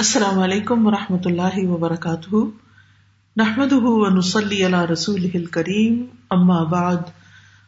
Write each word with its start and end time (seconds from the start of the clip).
السلام 0.00 0.38
علیکم 0.38 0.86
و 0.86 0.90
رحمۃ 0.90 1.18
اللہ 1.24 1.68
وبرکاتہ۔ 1.68 2.36
نحمد 3.36 3.72
ونسلی 3.72 4.66
علی 4.66 4.92
رسول 4.92 5.46
کریم 5.46 6.06
اما 6.30 6.62
بعد، 6.62 6.96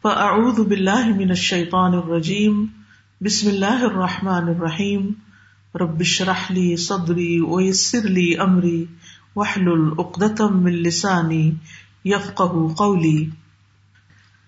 فاعوذ 0.01 0.67
باللہ 0.67 1.05
من 1.05 1.29
الشیطان 1.29 1.93
الرجیم، 1.93 2.65
بسم 3.21 3.47
اللہ 3.47 3.83
الرحمن 3.83 4.49
الرحیم۔ 4.49 5.11
ربش 5.75 6.21
رحلی 6.21 6.75
صدری 6.75 7.39
ویسر 7.39 8.01
لی 8.01 8.37
امری 8.37 8.85
وحل 9.35 9.67
العقدم 9.67 10.63
من 10.63 10.73
لسانی 10.73 11.51
یفقہ 12.05 12.73
قولی۔ 12.77 13.29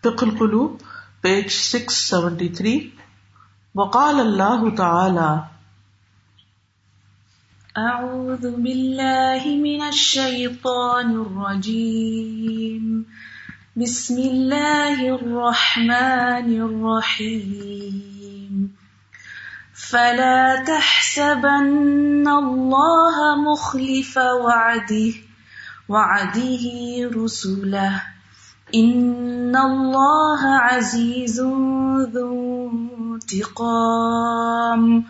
فقہ 0.01 0.25
القلوب، 0.25 0.77
پیج 1.21 1.47
سکس 1.49 1.93
سیونٹی 1.93 2.49
تھری۔ 2.49 2.89
وقال 3.75 4.19
اللہ 4.19 4.75
تعالی 4.75 5.54
أعوذ 7.77 8.51
بالله 8.51 9.59
من 9.63 9.83
الشيطان 9.83 11.11
الرجيم. 11.11 13.05
بسم 13.75 14.19
الله 14.19 15.15
الرحمن 15.15 16.61
الرحيم. 16.61 18.75
فلا 19.73 20.63
تحسبن 20.67 22.27
الله 22.27 23.51
مخلف 23.51 24.17
وعده 24.17 25.13
وعده 25.89 26.65
رسله. 27.15 28.01
إن 28.75 29.55
الله 29.55 30.45
عزيز 30.45 31.41
ذو 32.15 32.71
انتقام. 32.71 35.03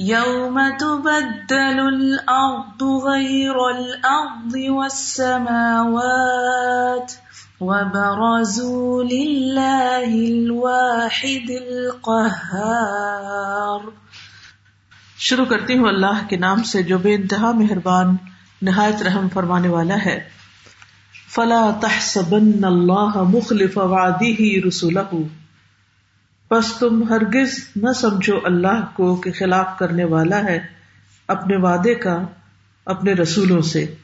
یوم 0.00 0.60
تبدل 0.80 1.80
الارض 1.80 2.82
غیر 2.82 3.50
الارض 3.50 4.56
والسماوات 4.68 7.12
وبرزوا 7.60 9.02
لله 9.02 10.26
الواحد 10.26 11.50
القهار 11.50 13.80
شروع 15.18 15.44
کرتی 15.44 15.78
ہوں 15.78 15.88
اللہ 15.88 16.28
کے 16.28 16.36
نام 16.36 16.62
سے 16.62 16.82
جو 16.82 16.98
بے 16.98 17.14
انتہا 17.14 17.52
مہربان، 17.52 18.16
نہایت 18.62 19.02
رحم 19.02 19.28
فرمانے 19.28 19.68
والا 19.68 19.96
ہے۔ 20.06 20.28
فلا 21.34 21.70
تحسبن 21.80 22.64
اللہ 22.64 23.16
مخلف 23.16 23.78
وعده 23.78 24.44
رسوله 24.66 25.18
بس 26.50 26.78
تم 26.78 27.02
ہرگز 27.08 27.68
نہ 27.76 27.92
سمجھو 27.92 28.38
اللہ 28.44 28.84
کو 28.94 29.16
کہ 29.16 29.32
خلاف 29.38 29.66
کرنے 29.78 30.04
والا 30.04 30.44
ہے 30.44 30.58
اپنے 31.28 31.56
وعدے 31.56 31.94
کا، 31.94 32.26
اپنے 32.86 33.12
رسولوں 33.12 33.62
سے۔ 33.62 33.94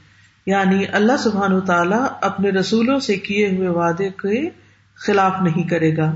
یعنی 0.47 0.85
اللہ 0.93 1.17
سبحان 1.17 1.61
تعالیٰ 1.61 2.07
اپنے 2.21 2.51
رسولوں 2.51 2.99
سے 2.99 3.17
کیے 3.17 3.57
ہوئے 3.57 3.69
وعدے 3.69 4.09
کے 4.09 4.51
خلاف 4.95 5.33
نہیں 5.43 5.69
کرے 5.69 5.97
گا۔ 5.97 6.15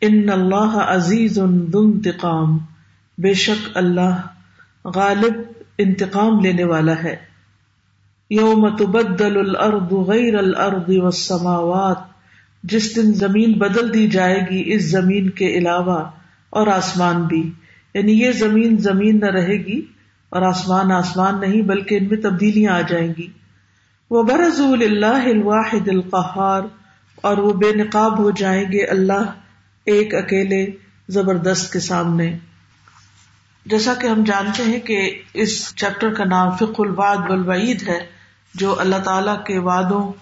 ان 0.00 0.28
اللہ 0.32 0.84
عزیز 0.88 1.38
انتقام۔ 1.38 2.58
بے 3.18 3.34
شک 3.34 3.70
اللہ 3.74 4.20
غالب 4.84 5.34
انتقام 5.78 6.40
لینے 6.40 6.64
والا 6.64 7.02
ہے۔ 7.02 7.16
یوم 8.30 8.76
تبدل 8.76 9.38
الارض 9.38 9.92
غیر 9.92 10.38
الارض 10.38 10.96
والسماوات۔ 10.96 12.13
جس 12.64 12.96
دن 12.96 13.14
زمین 13.14 13.52
بدل 13.52 13.94
دی 13.94 14.08
جائے 14.08 14.40
گی، 14.50 14.74
اس 14.74 14.90
زمین 14.90 15.30
کے 15.30 15.46
علاوہ 15.46 16.10
اور 16.50 16.66
آسمان 16.66 17.22
بھی۔ 17.22 17.52
یعنی 17.94 18.12
یہ 18.12 18.32
زمین 18.32 18.78
زمین 18.78 19.20
نہ 19.20 19.26
رہے 19.26 19.56
گی 19.56 19.82
اور 20.28 20.42
آسمان 20.42 20.92
آسمان 20.92 21.40
نہیں، 21.40 21.62
بلکہ 21.62 21.94
ان 21.94 22.08
میں 22.08 22.16
تبدیلیاں 22.16 22.72
آ 22.72 22.80
جائیں 22.80 23.12
گی۔ 23.18 23.26
وہ 24.10 24.22
برض 24.22 24.60
اللہ 24.60 25.28
الواحد 25.28 25.88
القہار 25.88 26.62
اور 27.16 27.38
وہ 27.38 27.52
بے 27.52 27.74
نقاب 27.74 28.18
ہو 28.18 28.30
جائیں 28.30 28.64
گے 28.72 28.84
اللہ 28.84 29.32
ایک 29.84 30.14
اکیلے 30.14 30.66
زبردست 31.08 31.72
کے 31.72 31.80
سامنے۔ 31.80 32.38
جیسا 33.66 33.94
کہ 33.94 34.06
ہم 34.06 34.24
جانتے 34.24 34.62
ہیں 34.62 34.80
کہ 34.80 35.22
اس 35.34 35.74
چیپٹر 35.74 36.12
کا 36.12 36.24
نام 36.24 36.50
فق 36.50 36.80
الواد 36.80 37.16
والوعید 37.16 37.88
ہے، 37.88 38.06
جو 38.54 38.80
اللہ 38.80 38.96
تعالی 38.96 39.32
کے 39.46 39.58
وعدوں 39.58 40.12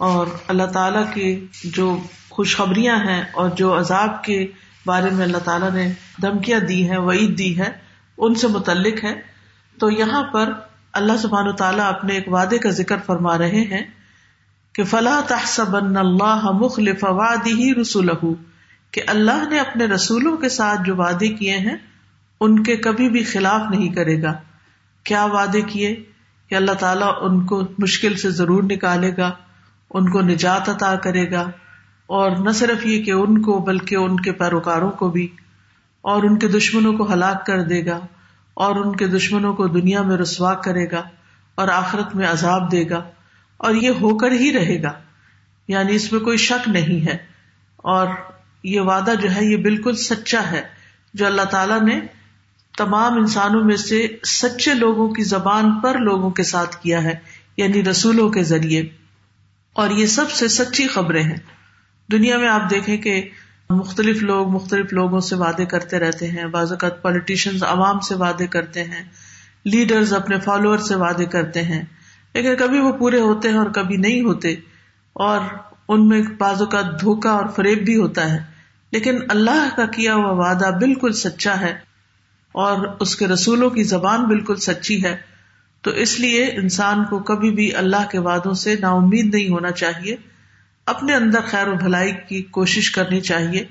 اور 0.00 0.26
اللہ 0.48 0.66
تعالیٰ 0.66 1.12
کی 1.14 1.46
جو 1.64 2.00
خوشخبریاں 2.30 2.96
ہیں 2.96 3.22
اور 3.32 3.50
جو 3.50 3.78
عذاب 3.78 4.24
کے 4.24 4.46
بارے 4.86 5.10
میں 5.10 5.24
اللہ 5.24 5.38
تعالیٰ 5.38 5.70
نے 5.70 5.92
دھمکیاں 6.22 6.60
دی 6.60 6.90
ہیں، 6.90 6.98
وعید 6.98 7.38
دی 7.38 7.58
ہے 7.58 7.70
ان 8.18 8.34
سے 8.34 8.48
متعلق 8.48 9.04
ہے 9.04 9.20
تو 9.78 9.90
یہاں 9.90 10.22
پر 10.22 10.52
اللہ 10.92 11.12
سبحان 11.16 11.48
و 11.48 11.52
تعالیٰ 11.52 11.84
اپنے 11.84 12.14
ایک 12.14 12.32
وعدے 12.32 12.58
کا 12.58 12.70
ذکر 12.70 12.96
فرما 13.06 13.38
رہے 13.38 13.60
ہیں 13.60 13.84
کہ 14.72 14.84
فلاح 14.84 15.20
تحسب 15.20 15.76
اللہ 15.76 16.50
مخلف 16.52 17.04
وادی 17.04 17.80
رسول 17.80 18.10
کہ 18.90 19.02
اللہ 19.06 19.48
نے 19.48 19.58
اپنے 19.58 19.84
رسولوں 19.84 20.36
کے 20.36 20.48
ساتھ 20.48 20.80
جو 20.86 20.96
وعدے 20.96 21.28
کیے 21.28 21.56
ہیں، 21.56 21.76
ان 22.40 22.62
کے 22.62 22.76
کبھی 22.76 23.08
بھی 23.08 23.24
خلاف 23.24 23.60
نہیں 23.70 23.88
کرے 23.88 24.22
گا۔ 24.22 24.32
کیا 25.04 25.24
وعدے 25.24 25.62
کیے؟ 25.62 26.02
کہ 26.48 26.54
اللہ 26.54 26.72
تعالیٰ 26.72 27.12
ان 27.20 27.46
کو 27.46 27.62
مشکل 27.78 28.16
سے 28.16 28.30
ضرور 28.30 28.62
نکالے 28.62 29.16
گا۔ 29.16 29.32
ان 29.90 30.10
کو 30.10 30.20
نجات 30.20 30.68
عطا 30.68 30.96
کرے 30.96 31.30
گا 31.30 31.50
اور 32.06 32.30
نہ 32.30 32.50
صرف 32.50 32.86
یہ 32.86 33.02
کہ 33.02 33.10
ان 33.10 33.42
کو 33.42 33.58
بلکہ 33.58 33.94
ان 33.94 34.20
کے 34.20 34.32
پیروکاروں 34.32 34.90
کو 34.90 35.08
بھی 35.08 35.28
اور 36.00 36.22
ان 36.22 36.38
کے 36.38 36.48
دشمنوں 36.48 36.92
کو 36.92 37.12
ہلاک 37.12 37.46
کر 37.46 37.62
دے 37.62 37.86
گا 37.86 38.00
اور 38.54 38.76
ان 38.76 38.96
کے 38.96 39.06
دشمنوں 39.06 39.54
کو 39.54 39.66
دنیا 39.66 40.02
میں 40.02 40.16
رسوا 40.16 40.54
کرے 40.54 40.90
گا 40.90 41.02
اور 41.54 41.68
آخرت 41.68 42.14
میں 42.14 42.26
عذاب 42.26 42.72
دے 42.72 42.90
گا 42.90 43.02
اور 43.56 43.74
یہ 43.74 43.90
ہو 43.90 44.16
کر 44.16 44.32
ہی 44.32 44.52
رہے 44.52 44.82
گا 44.82 44.92
یعنی 45.68 45.94
اس 45.94 46.12
میں 46.12 46.20
کوئی 46.20 46.36
شک 46.36 46.68
نہیں 46.68 47.06
ہے 47.06 47.16
اور 47.76 48.06
یہ 48.64 48.80
وعدہ 48.80 49.12
جو 49.22 49.28
ہے 49.30 49.44
یہ 49.44 49.56
بالکل 49.56 49.96
سچا 49.96 50.50
ہے 50.50 50.62
جو 51.14 51.26
اللہ 51.26 51.42
تعالی 51.42 51.84
نے 51.84 52.00
تمام 52.78 53.12
انسانوں 53.12 53.64
میں 53.64 53.76
سے 53.76 54.06
سچے 54.26 54.74
لوگوں 54.74 55.08
کی 55.08 55.22
زبان 55.22 55.80
پر 55.80 55.98
لوگوں 55.98 56.30
کے 56.30 56.42
ساتھ 56.42 56.76
کیا 56.76 57.02
ہے 57.02 57.14
یعنی 57.56 57.84
رسولوں 57.84 58.30
کے 58.30 58.42
ذریعے۔ 58.42 58.82
اور 59.72 59.90
یہ 59.90 60.06
سب 60.06 60.30
سے 60.30 60.48
سچی 60.48 60.86
خبریں 60.86 61.22
ہیں۔ 61.22 61.36
دنیا 62.12 62.38
میں 62.38 62.48
آپ 62.48 62.70
دیکھیں 62.70 62.96
کہ 62.96 63.28
مختلف 63.70 64.22
لوگ 64.22 64.48
مختلف 64.48 64.92
لوگوں 64.92 65.20
سے 65.20 65.36
وعدے 65.36 65.64
کرتے 65.64 65.98
رہتے 65.98 66.28
ہیں۔ 66.28 66.44
بعض 66.44 66.72
اوقات 66.72 67.02
پالیٹیشین 67.02 67.58
عوام 67.68 68.00
سے 68.00 68.14
وعدے 68.14 68.46
کرتے 68.46 68.84
ہیں۔ 68.84 69.04
لیڈرز 69.64 70.12
اپنے 70.12 70.40
فالوور 70.40 70.78
سے 70.78 70.94
وعدے 70.94 71.24
کرتے 71.24 71.62
ہیں۔ 71.62 71.82
لیکن 72.34 72.56
کبھی 72.56 72.80
وہ 72.80 72.92
پورے 72.92 73.20
ہوتے 73.20 73.48
ہیں 73.48 73.58
اور 73.58 73.70
کبھی 73.70 73.96
نہیں 73.96 74.20
ہوتے۔ 74.20 74.54
اور 75.12 75.40
ان 75.88 76.08
میں 76.08 76.22
بعض 76.38 76.60
اوقات 76.60 77.00
دھوکا 77.00 77.30
اور 77.30 77.48
فریب 77.56 77.84
بھی 77.84 77.96
ہوتا 77.96 78.32
ہے۔ 78.32 78.38
لیکن 78.92 79.18
اللہ 79.28 79.68
کا 79.76 79.86
کیا 79.86 80.14
ہوا 80.14 80.32
وعدہ 80.32 80.78
بالکل 80.80 81.12
سچا 81.12 81.60
ہے۔ 81.60 81.78
اور 82.52 82.96
اس 83.00 83.16
کے 83.16 83.26
رسولوں 83.26 83.70
کی 83.70 83.82
زبان 83.82 84.24
بالکل 84.24 84.56
سچی 84.56 85.04
ہے۔ 85.04 85.16
تو 85.82 85.90
اس 85.90 86.20
لیے 86.20 86.44
انسان 86.44 87.04
کو 87.04 87.18
کبھی 87.18 87.50
بھی 87.50 87.74
اللہ 87.74 88.08
کے 88.10 88.18
وعدوں 88.18 88.54
سے 88.54 88.76
نا 88.80 88.90
امید 88.90 89.34
نہیں 89.34 89.48
ہونا 89.48 89.70
چاہیے۔ 89.70 90.16
اپنے 90.86 91.14
اندر 91.14 91.40
خیر 91.40 91.68
و 91.68 91.74
بھلائی 91.74 92.12
کی 92.28 92.42
کوشش 92.42 92.90
کرنی 92.90 93.20
چاہیے۔ 93.20 93.64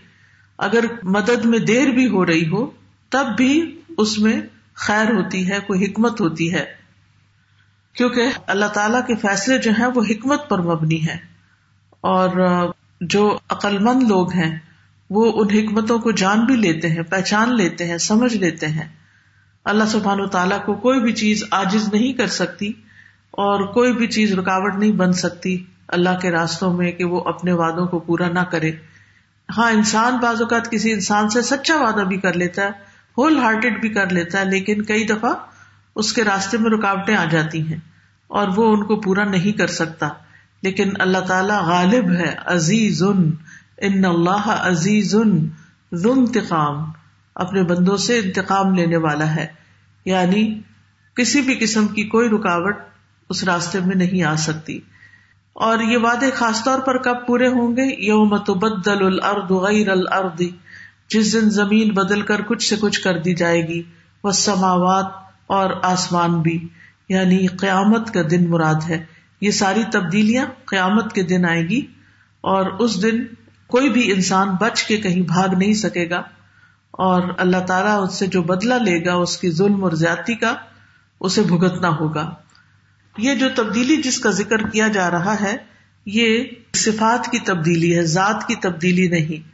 اگر 0.58 0.86
مدد 1.04 1.46
میں 1.46 1.60
دیر 1.60 1.88
بھی 1.88 2.08
ہو 2.08 2.26
رہی 2.26 2.48
ہو، 2.48 2.72
تب 3.10 3.26
بھی 3.38 3.82
اس 3.98 4.20
میں 4.20 4.42
خیر 4.74 5.12
ہوتی 5.12 5.52
ہے، 5.52 5.58
کوئی 5.68 5.86
حکمت 5.86 6.22
ہوتی 6.22 6.54
ہے۔ 6.54 6.66
کیونکہ 7.94 8.22
اللہ 8.48 8.66
تعالی 8.66 8.98
کے 9.08 9.16
فیصلے 9.16 9.58
جو 9.58 9.72
ہیں، 9.80 9.88
وہ 9.96 10.02
حکمت 10.10 10.50
پر 10.50 10.62
مبنی 10.62 11.08
ہے 11.08 11.18
اور 12.02 12.30
جو 13.02 13.40
عقل 13.50 13.78
مند 13.78 14.04
لوگ 14.04 14.34
ہیں، 14.34 14.60
وہ 15.10 15.32
ان 15.36 15.50
حکمتوں 15.50 16.00
کو 16.00 16.12
جان 16.12 16.46
بھی 16.46 16.56
لیتے 16.56 16.90
ہیں، 16.90 17.02
پہچان 17.02 17.56
لیتے 17.56 17.88
ہیں، 17.88 17.98
سمجھ 17.98 18.36
لیتے 18.36 18.68
ہیں۔ 18.68 18.99
اللہ 19.70 19.84
سبحان 19.84 20.22
و 20.22 20.28
تعالیٰ 20.28 20.66
کو 20.66 20.74
کوئی 20.74 21.00
بھی 21.00 21.14
چیز 21.14 21.44
آجز 21.52 21.94
نہیں 21.94 22.14
کر 22.14 22.28
سکتی 22.28 22.68
اور 23.32 23.66
کوئی 23.74 23.94
بھی 23.94 24.08
چیز 24.08 24.34
رکاوٹ 24.34 24.76
نہیں 24.76 24.92
بن 24.92 25.14
سکتی 25.14 25.64
اللہ 25.88 26.18
کے 26.22 26.32
راستوں 26.32 26.74
میں 26.74 26.92
کہ 26.92 27.04
وہ 27.04 27.22
اپنے 27.26 27.54
وعدوں 27.54 27.86
کو 27.88 28.00
پورا 28.00 28.30
نہ 28.30 28.40
کرے۔ 28.40 28.72
ہاں 29.58 29.72
انسان 29.72 30.18
بعض 30.18 30.42
اوقات 30.42 30.72
کسی 30.72 30.92
انسان 30.92 31.30
سے 31.30 31.42
سچا 31.42 31.76
وعدہ 31.76 32.04
بھی 32.04 32.18
کر 32.18 32.34
لیتا 32.34 32.62
ہے 32.62 32.70
ہول 33.18 33.38
ہارٹیڈ 33.38 33.80
بھی 33.82 33.90
کر 33.90 34.10
لیتا 34.10 34.40
ہے، 34.40 34.46
لیکن 34.46 34.82
کئی 34.82 35.04
دفعہ 35.04 35.34
اس 35.96 36.14
کے 36.14 36.24
راستے 36.24 36.58
میں 36.58 36.72
رکاوٹیں 36.72 37.16
آ 37.16 37.26
جاتی 37.26 37.62
ہیں 37.68 37.78
اور 38.28 38.48
وہ 38.56 38.74
ان 38.74 38.84
کو 38.84 38.96
پورا 38.96 39.24
نہیں 39.24 39.58
کر 39.58 39.68
سکتا۔ 39.68 40.10
لیکن 40.62 40.90
اللہ 41.00 41.18
تعالیٰ 41.18 41.62
غالب 41.62 42.12
ہے 42.12 42.36
عزیز 42.46 43.04
ان 43.04 44.06
اللہ 44.06 44.48
عزیز 44.48 45.16
انتقام، 45.16 46.92
اپنے 47.36 47.64
بندوں 47.64 47.98
سے 47.98 48.20
انتقام 48.20 48.74
لینے 48.74 48.98
والا 48.98 49.36
ہے۔ 49.36 49.59
یعنی 50.10 50.60
کسی 51.16 51.42
بھی 51.42 51.58
قسم 51.60 51.88
کی 51.88 52.04
کوئی 52.04 52.30
رکاوٹ 52.30 52.76
اس 53.30 53.44
راستے 53.44 53.80
میں 53.80 53.96
نہیں 53.96 54.24
آ 54.24 54.36
سکتی۔ 54.36 54.80
اور 55.54 55.80
یہ 55.80 55.98
وعدے 55.98 56.32
خاص 56.32 56.64
طور 56.64 56.80
پر 56.80 56.98
کب 56.98 57.28
پورے 57.28 57.48
ہوں 57.48 57.78
گے؟ 57.78 58.06
یوم 58.06 58.38
تبدل 58.38 59.06
الارض 59.06 59.52
غیر 59.52 59.90
الارض۔ 59.90 60.42
جس 61.10 61.34
دن 61.34 61.50
زمین 61.50 61.90
بدل 61.94 62.22
کر 62.22 62.42
کچھ 62.42 62.70
سے 62.70 62.76
کچھ 62.80 63.02
کر 63.02 63.18
دی 63.18 63.34
جائے 63.34 63.68
گی 63.68 63.84
وہ 64.24 64.32
سماوات 64.32 65.06
اور 65.48 65.70
آسمان 65.84 66.42
بھی۔ 66.42 66.68
یعنی 67.10 67.48
قیامت 67.48 68.14
کا 68.14 68.22
دن 68.32 68.50
مراد 68.50 68.90
ہے۔ 68.90 69.06
یہ 69.42 69.52
ساری 69.52 69.84
تبدیلیاں 69.94 70.46
قیامت 70.66 71.14
کے 71.14 71.24
دن 71.24 71.46
آئے 71.46 71.62
گی 71.62 71.86
اور 72.42 72.66
اس 72.66 73.02
دن 73.04 73.24
کوئی 73.68 73.90
بھی 73.90 74.12
انسان 74.12 74.48
بچ 74.62 74.84
کے 74.84 74.98
کہیں 74.98 75.22
بھاگ 75.22 75.50
نہیں 75.58 75.74
سکے 75.74 76.10
گا۔ 76.10 76.22
اور 77.00 77.22
اللہ 77.38 77.58
تعالیٰ 77.58 78.04
اس 78.04 78.14
سے 78.14 78.28
جو 78.28 78.42
بدلا 78.42 78.78
لے 78.78 79.06
گا، 79.06 79.14
اس 79.14 79.38
کی 79.38 79.52
ظلم 79.52 79.84
اور 79.84 79.92
زیادتی 79.92 80.36
کا، 80.36 80.56
اسے 81.20 81.42
بھگتنا 81.42 81.90
ہوگا۔ 81.90 82.34
یہ 83.18 83.36
جو 83.36 83.50
تبدیلی 83.56 83.96
جس 83.96 84.20
کا 84.20 84.30
ذکر 84.30 84.58
کیا 84.58 84.88
جا 84.88 85.12
رہا 85.12 85.42
ہے، 85.42 85.58
یہ 86.06 86.44
صفات 86.76 87.32
کی 87.32 87.40
تبدیلی 87.40 87.98
ہے، 87.98 88.04
ذات 88.04 88.48
کی 88.48 88.56
تبدیلی 88.56 89.08
نہیں۔ 89.08 89.50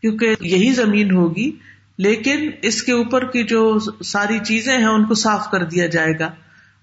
کیونکہ 0.00 0.34
یہی 0.40 0.72
زمین 0.72 1.10
ہوگی، 1.10 1.50
لیکن 1.98 2.50
اس 2.62 2.82
کے 2.82 2.92
اوپر 2.92 3.24
کی 3.24 3.44
جو 3.44 3.78
ساری 4.04 4.38
چیزیں 4.38 4.78
ہیں، 4.78 4.86
ان 4.86 5.04
کو 5.04 5.14
صاف 5.14 5.50
کر 5.50 5.64
دیا 5.64 5.86
جائے 5.86 6.18
گا۔ 6.18 6.30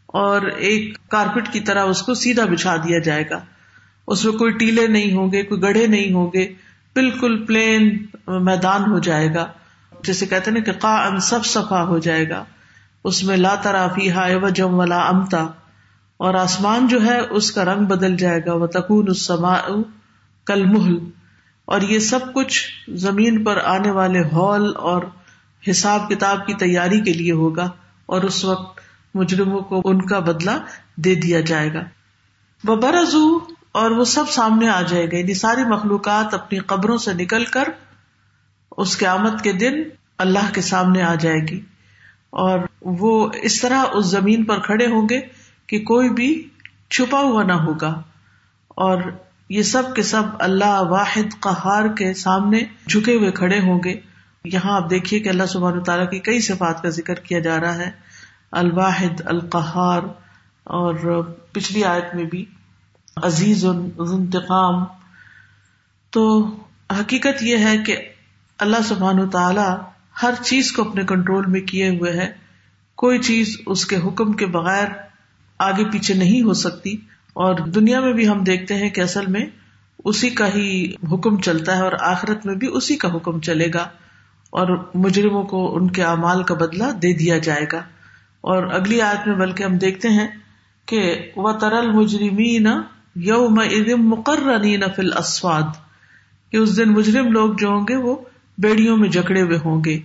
اور 0.05 0.41
ایک 0.41 1.09
کارپیٹ 1.09 1.53
کی 1.53 1.59
طرح 1.59 1.83
اس 1.83 2.01
کو 2.01 2.13
سیدھا 2.13 2.45
بچھا 2.45 2.75
دیا 2.75 2.99
جائے 2.99 3.23
گا۔ 3.29 3.39
اس 4.07 4.25
میں 4.25 4.33
کوئی 4.33 4.51
ٹیلے 4.51 4.87
نہیں 4.87 5.13
ہوں 5.13 5.31
گے، 5.31 5.43
کوئی 5.43 5.61
گڑھے 5.61 5.87
نہیں 5.87 6.13
ہوں 6.13 6.31
گے۔ 6.33 6.53
بالکل 6.95 7.45
پلین 7.45 8.05
میدان 8.27 8.81
ہو 8.81 8.99
جائے 8.99 9.33
گا۔ 9.33 9.51
جیسے 10.03 10.25
کہتے 10.25 10.51
نا 10.51 10.59
کہ 10.59 10.71
کا 10.81 10.95
ان 11.05 11.19
سب 11.25 11.45
صفا 11.45 11.83
ہو 11.83 11.97
جائے 11.99 12.29
گا، 12.29 12.43
اس 13.05 13.23
میں 13.23 13.37
لا 13.37 13.53
ترافی 13.61 14.11
ہائے 14.11 14.35
وجم 14.37 14.79
ولا 14.79 15.01
امتا، 15.07 15.45
اور 16.19 16.33
آسمان 16.35 16.87
جو 16.87 17.01
ہے 17.03 17.19
اس 17.31 17.51
کا 17.51 17.65
رنگ 17.65 17.85
بدل 17.87 18.15
جائے 18.17 18.39
گا 18.45 18.53
وہ 18.53 18.67
تکون 18.73 19.09
اسما 19.09 19.55
کل 20.47 20.65
محل 20.65 20.97
اور 21.67 21.81
یہ 21.89 21.99
سب 22.05 22.33
کچھ 22.33 22.61
زمین 22.97 23.43
پر 23.43 23.57
آنے 23.67 23.91
والے 23.91 24.21
ہال 24.31 24.71
اور 24.85 25.01
حساب 25.63 26.09
کتاب 26.09 26.45
کی 26.47 26.53
تیاری 26.55 26.99
کے 27.01 27.13
لیے 27.13 27.31
ہوگا، 27.33 27.69
اور 28.05 28.21
اس 28.21 28.43
وقت 28.45 28.79
مجرموں 29.15 29.61
کو 29.69 29.81
ان 29.85 30.01
کا 30.05 30.19
بدلا 30.21 30.57
دے 31.05 31.13
دیا 31.15 31.39
جائے 31.41 31.73
گا۔ 31.73 31.83
وہ 32.63 32.75
برضو 32.77 33.23
اور 33.79 33.91
وہ 33.91 34.03
سب 34.07 34.29
سامنے 34.29 34.67
آ 34.69 34.81
جائے 34.81 35.05
گا 35.05 35.17
یعنی 35.17 35.33
ساری 35.33 35.63
مخلوقات 35.65 36.33
اپنی 36.33 36.59
قبروں 36.67 36.97
سے 36.97 37.13
نکل 37.13 37.45
کر 37.47 37.69
اس 38.79 38.97
قیامت 38.97 39.41
کے 39.41 39.51
دن 39.51 39.73
اللہ 40.17 40.53
کے 40.53 40.61
سامنے 40.61 41.01
آ 41.01 41.15
جائے 41.15 41.39
گی۔ 41.49 41.61
اور 42.29 42.59
وہ 42.81 43.29
اس 43.41 43.61
طرح 43.61 43.83
اس 43.93 44.05
زمین 44.05 44.43
پر 44.43 44.59
کھڑے 44.59 44.85
ہوں 44.87 45.09
گے 45.09 45.21
کہ 45.67 45.79
کوئی 45.79 46.09
بھی 46.09 46.49
چھپا 46.89 47.19
ہوا 47.19 47.43
نہ 47.43 47.53
ہوگا۔ 47.53 48.01
اور 48.67 49.01
یہ 49.49 49.61
سب 49.61 49.95
کے 49.95 50.03
سب 50.03 50.21
اللہ 50.39 50.81
واحد 50.81 51.39
قہار 51.39 51.87
کے 51.87 52.13
سامنے 52.13 52.63
جھکے 52.89 53.15
ہوئے 53.15 53.31
کھڑے 53.31 53.59
ہوں 53.59 53.79
گے۔ 53.85 53.99
یہاں 54.43 54.75
آپ 54.75 54.89
دیکھیے 54.89 55.19
کہ 55.19 55.29
اللہ 55.29 55.45
سبحانہ 55.45 55.81
تعالیٰ 55.81 56.09
کی 56.09 56.19
کئی 56.19 56.39
صفات 56.39 56.83
کا 56.83 56.89
ذکر 56.89 57.13
کیا 57.13 57.39
جا 57.39 57.59
رہا 57.59 57.75
ہے۔ 57.75 57.91
الواحد، 58.51 59.21
القہار 59.25 60.01
اور 60.63 61.21
پچھلی 61.51 61.83
آیت 61.83 62.15
میں 62.15 62.23
بھی 62.23 62.45
عزیز 63.15 63.65
انتقام۔ 63.65 64.83
تو 66.09 66.55
حقیقت 66.99 67.43
یہ 67.43 67.57
ہے 67.57 67.77
کہ 67.77 67.97
اللہ 68.59 68.77
سبحان 68.83 69.19
و 69.19 69.27
تعالی 69.27 69.75
ہر 70.23 70.33
چیز 70.43 70.71
کو 70.71 70.89
اپنے 70.89 71.03
کنٹرول 71.03 71.45
میں 71.45 71.61
کیے 71.61 71.89
ہوئے 71.89 72.13
ہے 72.13 72.31
کوئی 72.95 73.19
چیز 73.19 73.57
اس 73.65 73.85
کے 73.85 73.95
حکم 73.95 74.31
کے 74.31 74.45
بغیر 74.45 74.87
آگے 75.59 75.91
پیچھے 75.91 76.13
نہیں 76.13 76.41
ہو 76.41 76.53
سکتی۔ 76.53 76.97
اور 77.33 77.55
دنیا 77.55 77.99
میں 77.99 78.13
بھی 78.13 78.29
ہم 78.29 78.43
دیکھتے 78.43 78.75
ہیں 78.75 78.89
کہ 78.89 79.01
اصل 79.01 79.25
میں 79.25 79.45
اسی 80.05 80.29
کا 80.29 80.47
ہی 80.55 80.93
حکم 81.11 81.39
چلتا 81.39 81.77
ہے 81.77 81.81
اور 81.81 81.91
آخرت 81.99 82.45
میں 82.45 82.55
بھی 82.55 82.67
اسی 82.71 82.95
کا 82.95 83.15
حکم 83.15 83.39
چلے 83.39 83.67
گا۔ 83.73 83.89
اور 84.49 84.89
مجرموں 84.95 85.43
کو 85.43 85.75
ان 85.75 85.91
کے 85.91 86.03
اعمال 86.03 86.43
کا 86.43 86.53
بدلا 86.53 86.89
دے 86.91 87.13
دیا 87.13 87.37
جائے 87.37 87.65
گا۔ 87.71 87.77
اور 88.41 88.63
اگلی 88.63 89.01
آیت 89.01 89.27
میں 89.27 89.35
بلکہ 89.35 89.63
ہم 89.63 89.77
دیکھتے 89.77 90.09
ہیں 90.09 90.27
کہ 90.85 91.31
وہ 91.35 91.51
ترل 91.51 91.91
مجرمین 91.91 92.67
یوم 93.15 93.59
مقرر 93.97 94.61
فل 94.95 95.17
اسواد 95.17 95.63
کہ 96.51 96.57
اس 96.57 96.77
دن 96.77 96.89
مجرم 96.89 97.31
لوگ 97.31 97.53
جو 97.53 97.67
ہوں 97.67 97.85
گے 97.89 97.95
وہ 97.95 98.15
بیڑیوں 98.61 98.97
میں 98.97 99.09
جکڑے 99.09 99.41
ہوئے 99.41 99.57
ہوں 99.65 99.83
گے، 99.85 99.99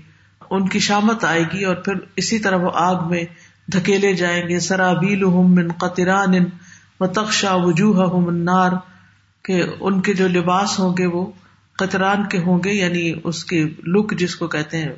ان 0.51 0.69
کی 0.69 0.79
شامت 0.79 1.25
آئے 1.25 1.43
گی 1.53 1.65
اور 1.65 1.75
پھر 1.75 1.95
اسی 2.17 2.39
طرح 2.39 2.57
وہ 2.57 2.71
آگ 2.75 3.09
میں 3.09 3.25
دھکیلے 3.73 4.13
جائیں 4.15 4.49
گے۔ 4.49 4.59
سرابیل 4.61 5.25
من 5.25 5.69
قطران 5.73 6.35
و 7.01 7.07
تخشا 7.07 7.55
وجوہ 7.55 8.27
النار، 8.27 8.73
کہ 9.43 9.63
ان 9.81 10.01
کے 10.01 10.15
جو 10.15 10.29
لباس 10.29 10.79
ہوں 10.79 10.97
گے 10.99 11.07
وہ 11.07 11.31
قطران 11.79 12.29
کے 12.29 12.39
ہوں 12.39 12.59
گے 12.65 12.73
یعنی 12.73 13.13
اس 13.25 13.45
کے 13.45 13.65
لک 13.87 14.19
جس 14.19 14.37
کو 14.37 14.47
کہتے 14.47 14.79
ہیں، 14.79 14.93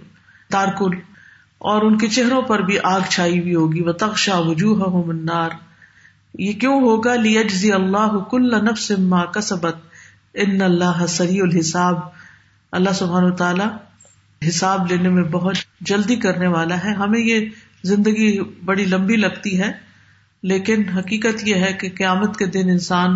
تارکل۔ 0.50 0.90
اور 1.58 1.82
ان 1.82 1.98
کے 1.98 2.08
چہروں 2.08 2.42
پر 2.42 2.58
بھی 2.58 2.78
آگ 2.84 3.00
چھائی 3.08 3.40
ہوئی 3.40 3.54
ہوگی۔ 3.54 3.80
وہ 3.80 3.92
تخشا 3.92 4.38
وجوہ 4.38 5.06
منار 5.06 5.50
یہ 6.38 6.52
کیوں 6.52 6.80
ہوگا؟ 6.80 7.16
لیجزی 7.16 7.72
اللہ 7.72 8.18
کل 8.30 8.64
نفس 8.64 8.92
ما 8.98 9.24
کسبت 9.24 9.76
ان 10.34 10.62
اللہ 10.62 11.06
سری 11.08 11.40
الحساب۔ 11.40 12.15
اللہ 12.72 12.90
سبحان 12.90 13.36
تعالی 13.36 13.64
حساب 14.48 14.90
لینے 14.90 15.08
میں 15.08 15.22
بہت 15.22 15.56
جلدی 15.80 16.16
کرنے 16.16 16.46
والا 16.46 16.84
ہے۔ 16.84 16.92
ہمیں 16.94 17.20
یہ 17.20 17.48
زندگی 17.82 18.40
بڑی 18.64 18.84
لمبی 18.84 19.16
لگتی 19.16 19.60
ہے، 19.60 19.72
لیکن 20.42 20.88
حقیقت 20.88 21.48
یہ 21.48 21.54
ہے 21.54 21.72
کہ 21.72 21.90
قیامت 21.96 22.36
کے 22.36 22.46
دن 22.46 22.70
انسان 22.70 23.10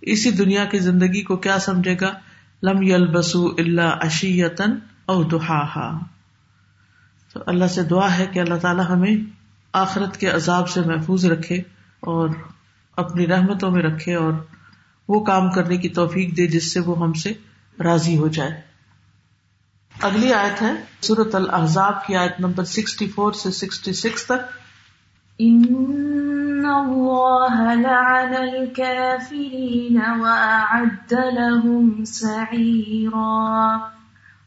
اسی 0.00 0.30
دنیا 0.30 0.64
کی 0.64 0.78
زندگی 0.78 1.22
کو 1.22 1.36
کیا 1.36 1.58
سمجھے 1.58 1.96
گا؟ 2.00 2.12
لم 2.62 2.82
یلبسو 2.82 3.46
اللہ 3.58 3.96
اشیتن 4.00 4.70
او 5.06 5.22
دہا 5.22 5.98
تو 7.32 7.40
اللہ 7.46 7.64
سے 7.64 7.82
دعا 7.82 8.18
ہے 8.18 8.26
کہ 8.32 8.38
اللہ 8.38 8.54
تعالیٰ 8.54 8.84
ہمیں 8.88 9.16
آخرت 9.72 10.16
کے 10.16 10.28
عذاب 10.28 10.68
سے 10.68 10.80
محفوظ 10.80 11.24
رکھے 11.24 11.56
اور 12.00 12.28
اپنی 12.96 13.26
رحمتوں 13.26 13.70
میں 13.70 13.82
رکھے 13.82 14.14
اور 14.14 14.32
وہ 15.08 15.24
کام 15.24 15.50
کرنے 15.50 15.76
کی 15.76 15.88
توفیق 15.88 16.36
دے 16.36 16.46
جس 16.46 16.72
سے 16.72 16.80
وہ 16.80 16.98
ہم 16.98 17.12
سے 17.12 17.32
راضی 17.84 18.18
ہو 18.18 18.28
جائے۔ 18.28 18.73
اگلی 20.02 20.32
آیت 20.32 20.62
ہے 20.62 20.72
سورت 21.00 21.34
الحضاب 21.34 22.06
کی 22.06 22.16
آیت 22.16 22.40
نمبر 22.40 22.64
سکسٹی 22.64 23.06
فور 23.08 23.32
سے 23.32 23.50
سکسٹی 23.50 23.92
سکس 23.92 24.26
تک۔ 24.26 24.64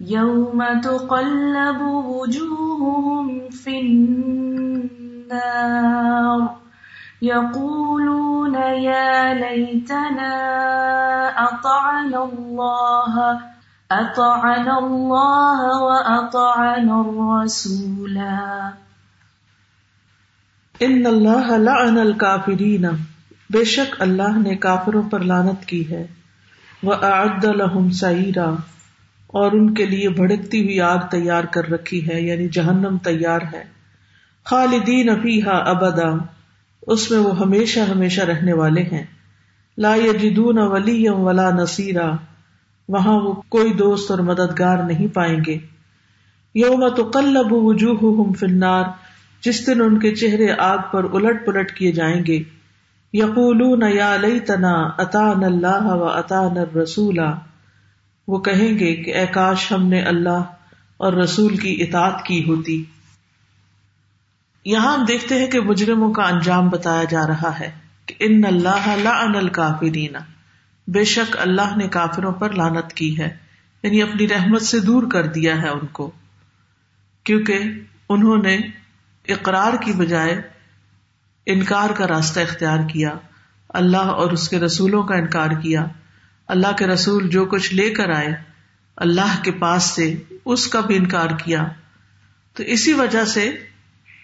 يوم 0.00 0.80
تقلب 0.80 1.80
وجوههم 1.80 3.50
في 3.50 3.80
النار 3.80 5.38
يقولون 7.22 8.54
يا 8.54 9.34
ليتنا 9.34 10.34
أطعنا 11.40 12.24
الله 12.24 13.40
اطعنا 13.90 14.76
اللہ 14.76 15.60
واطعنا 15.82 17.00
الرسول 17.00 18.16
ان 20.80 21.06
اللہ 21.06 21.52
لعن 21.60 21.98
الكافرین 21.98 22.84
بے 23.50 23.64
شک 23.66 24.00
اللہ 24.00 24.38
نے 24.38 24.56
کافروں 24.62 25.02
پر 25.10 25.20
لانت 25.26 25.64
کی 25.66 25.82
ہے 25.90 26.02
وہ 26.82 26.94
اعد 27.04 27.44
لهم 27.54 27.86
سعیرا 28.00 28.50
اور 29.28 29.52
ان 29.52 29.74
کے 29.74 29.86
لیے 29.86 30.08
بھڑکتی 30.08 30.64
ہوئی 30.64 30.80
آگ 30.80 30.98
تیار 31.10 31.44
کر 31.44 31.70
رکھی 31.70 32.08
ہے 32.08 32.20
یعنی 32.20 32.48
جہنم 32.48 32.96
تیار 32.98 33.40
ہے۔ 33.52 33.62
خالدین 34.44 35.22
فیہا 35.22 35.56
ابدا، 35.56 36.10
اس 36.86 37.10
میں 37.10 37.18
وہ 37.18 37.38
ہمیشہ 37.38 37.80
ہمیشہ 37.80 38.20
رہنے 38.20 38.52
والے 38.52 38.82
ہیں۔ 38.82 39.04
لا 39.78 39.94
یجدون 39.94 40.58
ولیا 40.58 41.14
ولا 41.14 41.50
نصیرا، 41.50 42.12
وہاں 42.88 43.20
وہ 43.20 43.32
کوئی 43.48 43.72
دوست 43.72 44.10
اور 44.10 44.18
مددگار 44.18 44.78
نہیں 44.78 45.14
پائیں 45.14 45.38
گے۔ 45.46 45.58
یوم 46.54 46.88
تو 46.88 47.04
کلب 47.04 47.52
وجوہ 47.52 48.32
فنار 48.32 48.84
جس 49.40 49.66
دن 49.66 49.80
ان 49.80 49.98
کے 49.98 50.14
چہرے 50.14 50.46
آگ 50.58 50.78
پر 50.92 51.04
الٹ 51.12 51.46
پلٹ 51.46 51.72
کیے 51.72 51.92
جائیں 51.92 52.26
گے۔ 52.26 52.38
یقول 53.12 53.82
یا 53.94 54.16
لئی 54.16 54.40
تنا 54.40 54.74
اطان 54.98 55.44
اللہ 55.44 55.86
و 55.86 56.04
اطان 56.04 56.56
رسولا 56.56 57.34
وہ 58.28 58.38
کہیں 58.38 58.78
گے 58.78 58.96
کہ 58.96 59.14
اے 59.16 59.26
کاش 59.26 59.72
ہم 59.72 59.88
نے 59.88 60.02
اللہ 60.02 60.42
اور 60.96 61.12
رسول 61.12 61.56
کی 61.56 61.82
اطاعت 61.82 62.24
کی 62.24 62.48
ہوتی۔ 62.48 62.84
یہاں 64.64 64.98
ہم 64.98 65.04
دیکھتے 65.04 65.34
ہیں 65.34 65.46
کہ 65.46 65.60
مجرموں 65.60 66.12
کا 66.12 66.22
انجام 66.22 66.68
بتایا 66.68 67.04
جا 67.04 67.26
رہا 67.26 67.60
ہے 67.60 67.70
کہ 68.06 68.14
ان 68.18 68.42
اللہ 68.46 68.96
لعن 68.96 69.36
الکافرین۔ 69.36 70.16
بے 70.86 71.04
شک 71.04 71.36
اللہ 71.38 71.76
نے 71.76 71.88
کافروں 71.88 72.32
پر 72.32 72.50
لانت 72.50 72.92
کی 72.92 73.18
ہے 73.18 73.36
یعنی 73.82 74.02
اپنی 74.02 74.28
رحمت 74.28 74.62
سے 74.62 74.80
دور 74.80 75.02
کر 75.12 75.26
دیا 75.26 75.62
ہے 75.62 75.68
ان 75.68 75.86
کو۔ 75.86 76.10
کیونکہ 77.24 77.58
انہوں 78.08 78.36
نے 78.36 78.58
اقرار 79.28 79.82
کی 79.82 79.92
بجائے 79.92 80.40
انکار 81.46 81.90
کا 81.90 82.06
راستہ 82.06 82.40
اختیار 82.40 82.78
کیا، 82.88 83.10
اللہ 83.68 83.96
اور 83.96 84.30
اس 84.30 84.48
کے 84.48 84.58
رسولوں 84.58 85.02
کا 85.02 85.14
انکار 85.14 85.50
کیا۔ 85.50 85.86
اللہ 86.48 86.72
کے 86.78 86.86
رسول 86.86 87.28
جو 87.28 87.44
کچھ 87.44 87.74
لے 87.74 87.90
کر 87.90 88.10
آئے، 88.10 88.28
اللہ 88.96 89.42
کے 89.42 89.52
پاس 89.52 89.82
سے 89.82 90.14
اس 90.44 90.66
کا 90.66 90.80
بھی 90.80 90.96
انکار 90.96 91.28
کیا۔ 91.44 91.64
تو 92.52 92.62
اسی 92.62 92.92
وجہ 92.92 93.24
سے 93.24 93.56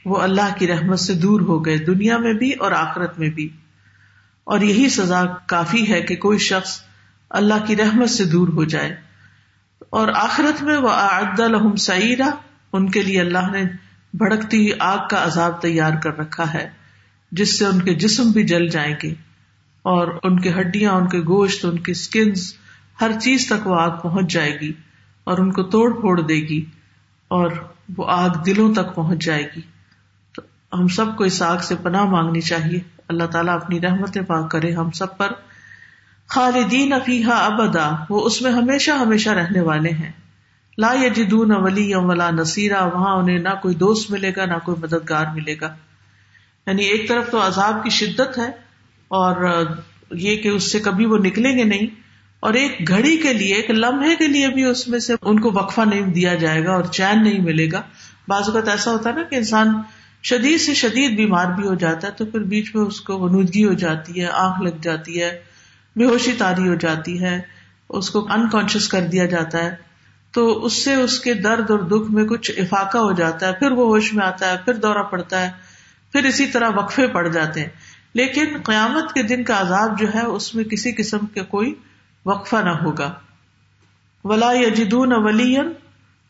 وہ 0.04 0.20
اللہ 0.20 0.54
کی 0.58 0.66
رحمت 0.66 1.00
سے 1.00 1.14
دور 1.14 1.40
ہو 1.40 1.64
گئے، 1.66 1.76
دنیا 1.76 2.18
میں 2.18 2.32
بھی 2.32 2.52
اور 2.52 2.72
آخرت 2.72 3.18
میں 3.18 3.30
بھی۔ 3.30 3.48
اور 4.44 4.60
یہی 4.60 4.88
سزا 4.88 5.24
کافی 5.46 5.92
ہے 5.92 6.02
کہ 6.02 6.16
کوئی 6.16 6.38
شخص 6.38 6.80
اللہ 7.30 7.66
کی 7.66 7.76
رحمت 7.76 8.10
سے 8.10 8.24
دور 8.24 8.48
ہو 8.48 8.64
جائے۔ 8.64 8.96
اور 9.90 10.08
آخرت 10.08 10.62
میں 10.62 10.76
وہ 10.76 10.90
اعد 10.90 11.40
الحم 11.40 11.76
سعیرہ، 11.76 12.30
ان 12.72 12.90
کے 12.90 13.02
لیے 13.02 13.20
اللہ 13.20 13.50
نے 13.50 13.62
بھڑکتی 14.14 14.56
ہوئی 14.56 14.70
آگ 14.78 15.08
کا 15.10 15.24
عذاب 15.24 15.62
تیار 15.62 15.92
کر 16.02 16.18
رکھا 16.18 16.54
ہے، 16.54 16.70
جس 17.32 17.58
سے 17.58 17.66
ان 17.66 17.82
کے 17.82 17.94
جسم 17.94 18.30
بھی 18.30 18.44
جل 18.44 18.68
جائیں 18.68 18.94
گے۔ 19.02 19.14
اور 19.84 20.08
ان 20.22 20.40
کی 20.40 20.52
ہڈیاں، 20.52 20.92
ان 20.92 21.08
کے 21.08 21.18
گوشت، 21.18 21.64
ان 21.64 21.78
کی 21.78 21.92
اسکنز 21.92 22.54
ہر 23.00 23.10
چیز 23.20 23.46
تک 23.46 23.66
وہ 23.66 23.80
آگ 23.80 23.90
پہنچ 24.02 24.32
جائے 24.32 24.60
گی 24.60 24.72
اور 25.24 25.38
ان 25.38 25.52
کو 25.52 25.62
توڑ 25.62 26.00
پھوڑ 26.00 26.20
دے 26.20 26.34
گی 26.34 26.64
اور 27.28 27.50
وہ 27.96 28.06
آگ 28.08 28.28
دلوں 28.28 28.74
تک 28.74 28.94
پہنچ 28.94 29.24
جائے 29.24 29.42
گی۔ 29.56 29.60
تو 30.34 30.42
ہم 30.72 30.88
سب 30.88 31.16
کو 31.16 31.24
اس 31.24 31.42
آگ 31.42 31.58
سے 31.58 31.74
پناہ 31.82 32.04
مانگنی 32.04 32.40
چاہیے۔ 32.40 32.80
اللہ 33.08 33.24
تعالیٰ 33.24 33.54
اپنی 33.54 33.80
رحمت 33.80 34.18
پاک 34.26 34.50
کرے 34.50 34.72
ہم 34.72 34.90
سب 34.90 35.16
پر۔ 35.16 35.32
خالدین 36.28 36.92
افیحا 36.92 37.46
ابدا، 37.46 37.90
وہ 38.10 38.26
اس 38.26 38.42
میں 38.42 38.50
ہمیشہ 38.50 38.90
ہمیشہ 38.90 39.30
رہنے 39.30 39.60
والے 39.60 39.90
ہیں۔ 39.90 40.12
لا 40.78 40.94
جدون 41.16 41.50
ولی 41.52 41.94
ولا 41.94 42.30
نصیرہ 42.30 42.84
وہاں 42.94 43.14
انہیں 43.14 43.38
نہ 43.38 43.48
کوئی 43.62 43.74
دوست 43.74 44.10
ملے 44.10 44.32
گا، 44.36 44.44
نہ 44.44 44.58
کوئی 44.64 44.76
مددگار 44.82 45.26
ملے 45.34 45.54
گا۔ 45.60 45.74
یعنی 46.66 46.82
ایک 46.82 47.08
طرف 47.08 47.30
تو 47.30 47.46
عذاب 47.46 47.84
کی 47.84 47.90
شدت 47.90 48.38
ہے 48.38 48.63
اور 49.14 49.44
یہ 50.18 50.36
کہ 50.36 50.48
اس 50.48 50.70
سے 50.72 50.78
کبھی 50.80 51.06
وہ 51.06 51.18
نکلیں 51.18 51.56
گے 51.58 51.64
نہیں، 51.64 51.86
اور 52.42 52.54
ایک 52.54 52.88
گھڑی 52.88 53.16
کے 53.16 53.32
لیے، 53.32 53.54
ایک 53.54 53.70
لمحے 53.70 54.14
کے 54.16 54.26
لیے 54.28 54.48
بھی 54.48 54.64
اس 54.64 54.86
میں 54.88 54.98
سے 54.98 55.14
ان 55.22 55.40
کو 55.40 55.50
وقفہ 55.54 55.80
نہیں 55.80 56.12
دیا 56.12 56.34
جائے 56.34 56.64
گا 56.64 56.72
اور 56.72 56.84
چین 56.92 57.22
نہیں 57.22 57.40
ملے 57.40 57.66
گا۔ 57.72 57.82
بعض 58.28 58.48
اوقات 58.48 58.68
ایسا 58.68 58.90
ہوتا 58.90 59.10
ہے 59.10 59.14
نا 59.14 59.22
کہ 59.22 59.36
انسان 59.36 59.72
شدید 60.22 60.60
سے 60.60 60.74
شدید 60.74 61.16
بیمار 61.16 61.46
بھی 61.52 61.66
ہو 61.68 61.74
جاتا 61.74 62.08
ہے، 62.08 62.12
تو 62.12 62.24
پھر 62.26 62.42
بیچ 62.50 62.74
میں 62.74 62.84
اس 62.84 63.00
کو 63.00 63.18
ونودگی 63.18 63.64
ہو 63.64 63.72
جاتی 63.78 64.20
ہے، 64.20 64.26
آنکھ 64.34 64.62
لگ 64.62 64.80
جاتی 64.82 65.20
ہے، 65.22 65.30
بے 65.96 66.04
ہوشی 66.04 66.32
تاری 66.38 66.68
ہو 66.68 66.74
جاتی 66.74 67.20
ہے، 67.22 67.40
اس 67.88 68.10
کو 68.10 68.26
انکانشیس 68.30 68.88
کر 68.88 69.06
دیا 69.06 69.26
جاتا 69.26 69.64
ہے۔ 69.64 69.74
تو 70.34 70.64
اس 70.64 70.84
سے 70.84 70.94
اس 70.94 71.18
کے 71.20 71.34
درد 71.34 71.70
اور 71.70 71.78
دکھ 71.88 72.10
میں 72.10 72.24
کچھ 72.24 72.50
افاقہ 72.56 72.98
ہو 72.98 73.12
جاتا 73.12 73.48
ہے، 73.48 73.52
پھر 73.52 73.70
وہ 73.70 73.86
ہوش 73.86 74.12
میں 74.14 74.24
آتا 74.26 74.50
ہے، 74.52 74.56
پھر 74.64 74.74
دورہ 74.74 75.02
پڑتا 75.02 75.42
ہے، 75.42 75.50
پھر 76.14 76.24
اسی 76.24 76.46
طرح 76.46 76.70
وقفے 76.76 77.06
پڑ 77.06 77.26
جاتے 77.28 77.60
ہیں۔ 77.60 77.68
لیکن 78.14 78.44
قیامت 78.64 79.12
کے 79.12 79.22
دن 79.22 79.44
کا 79.44 79.60
عذاب 79.60 79.98
جو 79.98 80.06
ہے 80.14 80.24
اس 80.24 80.54
میں 80.54 80.64
کسی 80.64 80.92
قسم 80.92 81.18
کا 81.18 81.42
کوئی 81.42 81.74
وقفہ 82.26 82.56
نہ 82.56 82.70
ہوگا۔ 82.70 83.12
ولا 84.24 84.52
یجدون 84.52 85.12
ولی 85.12 85.56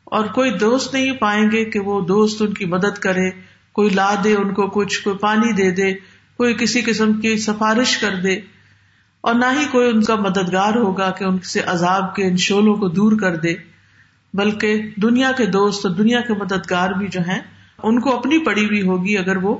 اور 0.04 0.24
کوئی 0.24 0.50
دوست 0.50 0.94
نہیں 0.94 1.12
پائیں 1.12 1.50
گے 1.50 1.64
کہ 1.64 1.80
وہ 1.80 2.00
دوست 2.00 2.42
ان 2.42 2.54
کی 2.54 2.64
مدد 2.64 2.98
کرے، 2.98 3.30
کوئی 3.72 3.90
لا 3.90 4.14
دے 4.24 4.34
ان 4.34 4.54
کو 4.54 4.66
کچھ، 4.66 5.02
کوئی 5.02 5.16
پانی 5.16 5.52
دے 5.52 5.70
دے، 5.70 5.94
کوئی 6.36 6.54
کسی 6.54 6.80
قسم 6.80 7.20
کی 7.20 7.36
سفارش 7.36 7.98
کر 7.98 8.14
دے۔ 8.14 8.40
اور 9.20 9.34
نہ 9.34 9.44
ہی 9.60 9.64
کوئی 9.70 9.90
ان 9.90 10.02
کا 10.02 10.14
مددگار 10.14 10.74
ہوگا 10.74 11.10
کہ 11.10 11.24
ان 11.24 11.38
سے 11.38 11.60
عذاب 11.60 12.14
کے 12.14 12.24
ان 12.24 12.36
شولوں 12.36 12.74
کو 12.74 12.88
دور 12.88 13.18
کر 13.20 13.36
دے، 13.36 13.54
بلکہ 14.34 14.90
دنیا 15.02 15.32
کے 15.32 15.46
دوست 15.46 15.86
اور 15.86 15.94
دنیا 15.94 16.20
کے 16.20 16.32
مددگار 16.32 16.90
بھی 16.90 17.06
جو 17.08 17.20
ہیں، 17.20 17.40
ان 17.82 18.00
کو 18.00 18.16
اپنی 18.16 18.38
پڑی 18.38 18.64
ہوئی 18.64 18.82
ہوگی 18.82 19.18
اگر 19.18 19.36
وہ 19.36 19.58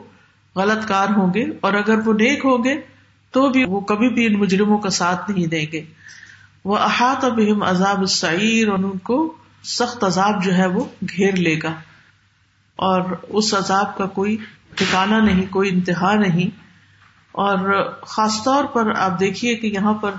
غلط 0.57 0.89
کار 0.89 1.09
ہوں 1.17 1.35
گے 1.35 1.45
اور 1.61 1.73
اگر 1.73 2.09
وہ 2.09 2.13
نیک 2.13 2.45
ہوں 2.45 2.65
گے 2.65 2.81
تو 3.31 3.49
بھی 3.49 3.65
وہ 3.65 3.81
کبھی 3.81 4.09
بھی 4.09 4.27
ان 4.27 4.33
مجرموں 4.33 4.79
کا 4.79 4.91
ساتھ 4.91 5.31
نہیں 5.31 5.47
دیں 5.47 5.67
گے۔ 5.73 5.85
وہ 6.65 6.79
احاط 6.79 7.25
اب 7.25 7.41
عذاب 7.67 8.01
السعیر، 8.01 8.69
اور 8.69 8.79
ان 8.79 8.99
کو 8.99 9.35
سخت 9.65 10.05
عذاب 10.05 10.45
جو 10.45 10.55
ہے 10.55 10.67
وہ 10.67 10.85
گھیر 11.17 11.37
لے 11.37 11.59
گا۔ 11.63 11.75
اور 12.77 13.01
اس 13.29 13.55
عذاب 13.55 13.99
کا 13.99 14.07
کوئی 14.07 14.37
ٹھکانا 14.75 15.19
نہیں، 15.19 15.47
کوئی 15.51 15.71
انتہا 15.71 16.15
نہیں۔ 16.15 16.61
اور 17.33 17.85
خاص 18.07 18.43
طور 18.45 18.65
پر 18.65 18.91
آپ 18.97 19.21
دیکھیے 19.21 19.55
کہ 19.55 19.67
یہاں 19.67 19.95
پر 19.95 20.11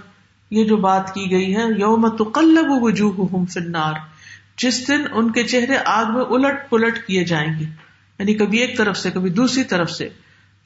یہ 0.51 0.65
جو 0.65 0.77
بات 0.77 1.13
کی 1.13 1.31
گئی 1.31 1.55
ہے، 1.55 1.61
یوم 1.77 2.07
تقلب 2.07 2.65
وجوہ 2.69 3.45
فنار 3.45 3.93
جس 4.57 4.87
دن 4.87 5.01
ان 5.11 5.31
کے 5.31 5.43
چہرے 5.43 5.77
آگ 5.85 6.05
میں 6.05 6.21
الٹ 6.21 6.69
پلٹ 6.69 7.07
کیے 7.07 7.23
جائیں 7.23 7.59
گے۔ 7.59 7.65
یعنی 8.19 8.33
کبھی 8.33 8.57
ایک 8.57 8.77
طرف 8.77 8.97
سے، 8.97 9.11
کبھی 9.11 9.29
دوسری 9.29 9.63
طرف 9.63 9.91
سے۔ 9.91 10.09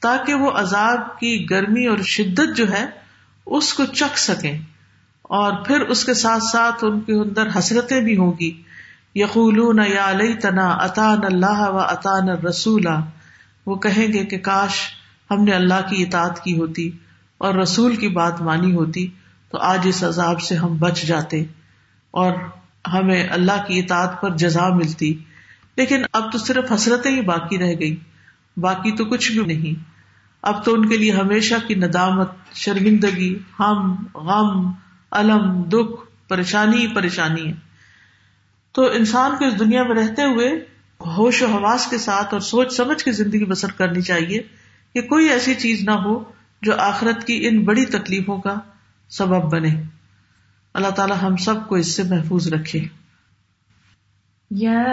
تاکہ 0.00 0.34
وہ 0.34 0.50
عذاب 0.50 1.18
کی 1.18 1.50
گرمی 1.50 1.86
اور 1.86 1.98
شدت 1.98 2.56
جو 2.56 2.70
ہے 2.72 2.86
اس 3.46 3.74
کو 3.74 3.84
چکھ 3.84 4.18
سکیں 4.18 4.58
اور 5.22 5.52
پھر 5.66 5.80
اس 5.80 6.04
کے 6.04 6.14
ساتھ 6.14 6.42
ساتھ 6.52 6.84
ان 6.84 7.00
کے 7.00 7.12
اندر 7.12 7.48
حسرتیں 7.58 8.00
بھی 8.00 8.16
ہوں 8.16 8.32
گی۔ 8.40 8.62
یقولون 9.14 9.78
یا 9.88 10.12
تنا 10.42 10.68
اطان 10.68 11.18
اللہ 11.22 11.60
و 11.60 11.78
اطان 11.78 12.28
رسولا 12.28 12.98
وہ 13.66 13.76
کہیں 13.76 14.12
گے 14.12 14.24
کہ 14.24 14.38
کاش 14.38 14.70
ہم 15.30 15.44
نے 15.44 15.52
اللہ 15.52 15.88
کی 15.88 16.02
اطاعت 16.02 16.44
کی 16.44 16.58
ہوتی 16.58 16.90
اور 17.38 17.54
رسول 17.54 17.96
کی 17.96 18.08
بات 18.08 18.40
مانی 18.40 18.74
ہوتی 18.74 19.08
تو 19.50 19.58
آج 19.58 19.78
اس 19.84 20.04
عذاب 20.04 20.40
سے 20.40 20.54
ہم 20.54 20.76
بچ 20.76 21.02
جاتے 21.02 21.44
اور 22.10 22.32
ہمیں 22.92 23.28
اللہ 23.28 23.64
کی 23.66 23.78
اطاعت 23.78 24.20
پر 24.20 24.30
جزا 24.36 24.68
ملتی۔ 24.68 25.14
لیکن 25.76 26.02
اب 26.12 26.32
تو 26.32 26.38
صرف 26.38 26.72
حسرتیں 26.72 27.10
ہی 27.10 27.20
باقی 27.20 27.58
رہ 27.58 27.72
گئی 27.80 27.96
باقی 28.56 28.96
تو 28.96 29.04
کچھ 29.04 29.32
بھی 29.32 29.54
نہیں۔ 29.54 29.89
اب 30.42 30.64
تو 30.64 30.74
ان 30.74 30.88
کے 30.88 30.96
لیے 30.96 31.12
ہمیشہ 31.12 31.54
کی 31.66 31.74
ندامت، 31.74 32.30
شرمندگی، 32.54 33.38
ہم، 33.60 34.06
غم، 34.14 34.72
الم، 35.10 35.62
دکھ، 35.62 36.28
پریشانی 36.28 36.86
پریشانی 36.94 37.48
ہے۔ 37.48 37.52
تو 38.72 38.90
انسان 38.90 39.36
کو 39.36 39.44
اس 39.44 39.58
دنیا 39.58 39.82
میں 39.82 39.94
رہتے 39.94 40.22
ہوئے 40.22 40.50
ہوش 41.06 41.42
و 41.42 41.46
حواس 41.46 41.86
کے 41.86 41.98
ساتھ 41.98 42.34
اور 42.34 42.40
سوچ 42.40 42.72
سمجھ 42.72 43.04
کے 43.04 43.12
زندگی 43.12 43.44
بسر 43.44 43.70
کرنی 43.70 44.02
چاہیے 44.02 44.42
کہ 44.94 45.02
کوئی 45.02 45.28
ایسی 45.28 45.54
چیز 45.54 45.82
نہ 45.82 45.90
ہو 45.90 46.24
جو 46.62 46.76
آخرت 46.78 47.26
کی 47.26 47.48
ان 47.48 47.64
بڑی 47.64 47.84
تکلیفوں 47.84 48.38
کا 48.38 48.54
سبب 49.08 49.52
بنے۔ 49.52 49.82
اللہ 50.74 50.90
تعالی 50.90 51.14
ہم 51.22 51.36
سب 51.36 51.68
کو 51.68 51.74
اس 51.74 51.96
سے 51.96 52.02
محفوظ 52.02 52.52
رکھے۔ 52.52 52.80
یا 54.50 54.84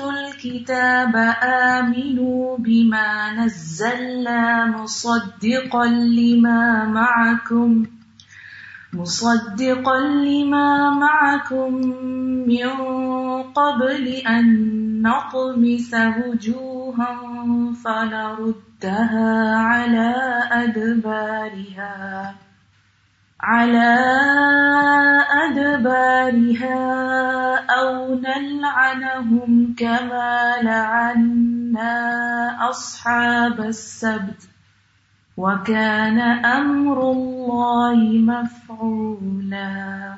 ایوہا 0.00 0.18
الكتاب 0.18 1.16
آمنوا 1.44 2.56
بما 2.66 3.32
نزلنا 3.36 4.66
مصدقا 4.66 5.84
لما 5.86 6.84
معکم 6.94 7.82
مصدقا 8.92 9.98
لما 10.00 10.90
معكم 10.90 11.74
من 12.48 12.70
قبل 13.58 14.06
أن 14.08 14.46
نطمس 15.02 15.94
وجوها 15.94 17.12
فنردها 17.84 19.56
على 19.56 20.14
أدبارها 20.52 22.34
على 23.42 23.92
أدبارها 25.32 26.80
أو 27.70 28.14
نلعنهم 28.14 29.74
كما 29.78 30.56
لعنا 30.62 31.96
أصحاب 32.70 33.60
السبت 33.60 34.46
وكان 35.38 36.20
أمر 36.44 36.98
الله 37.10 37.98
مفعولا. 38.20 40.14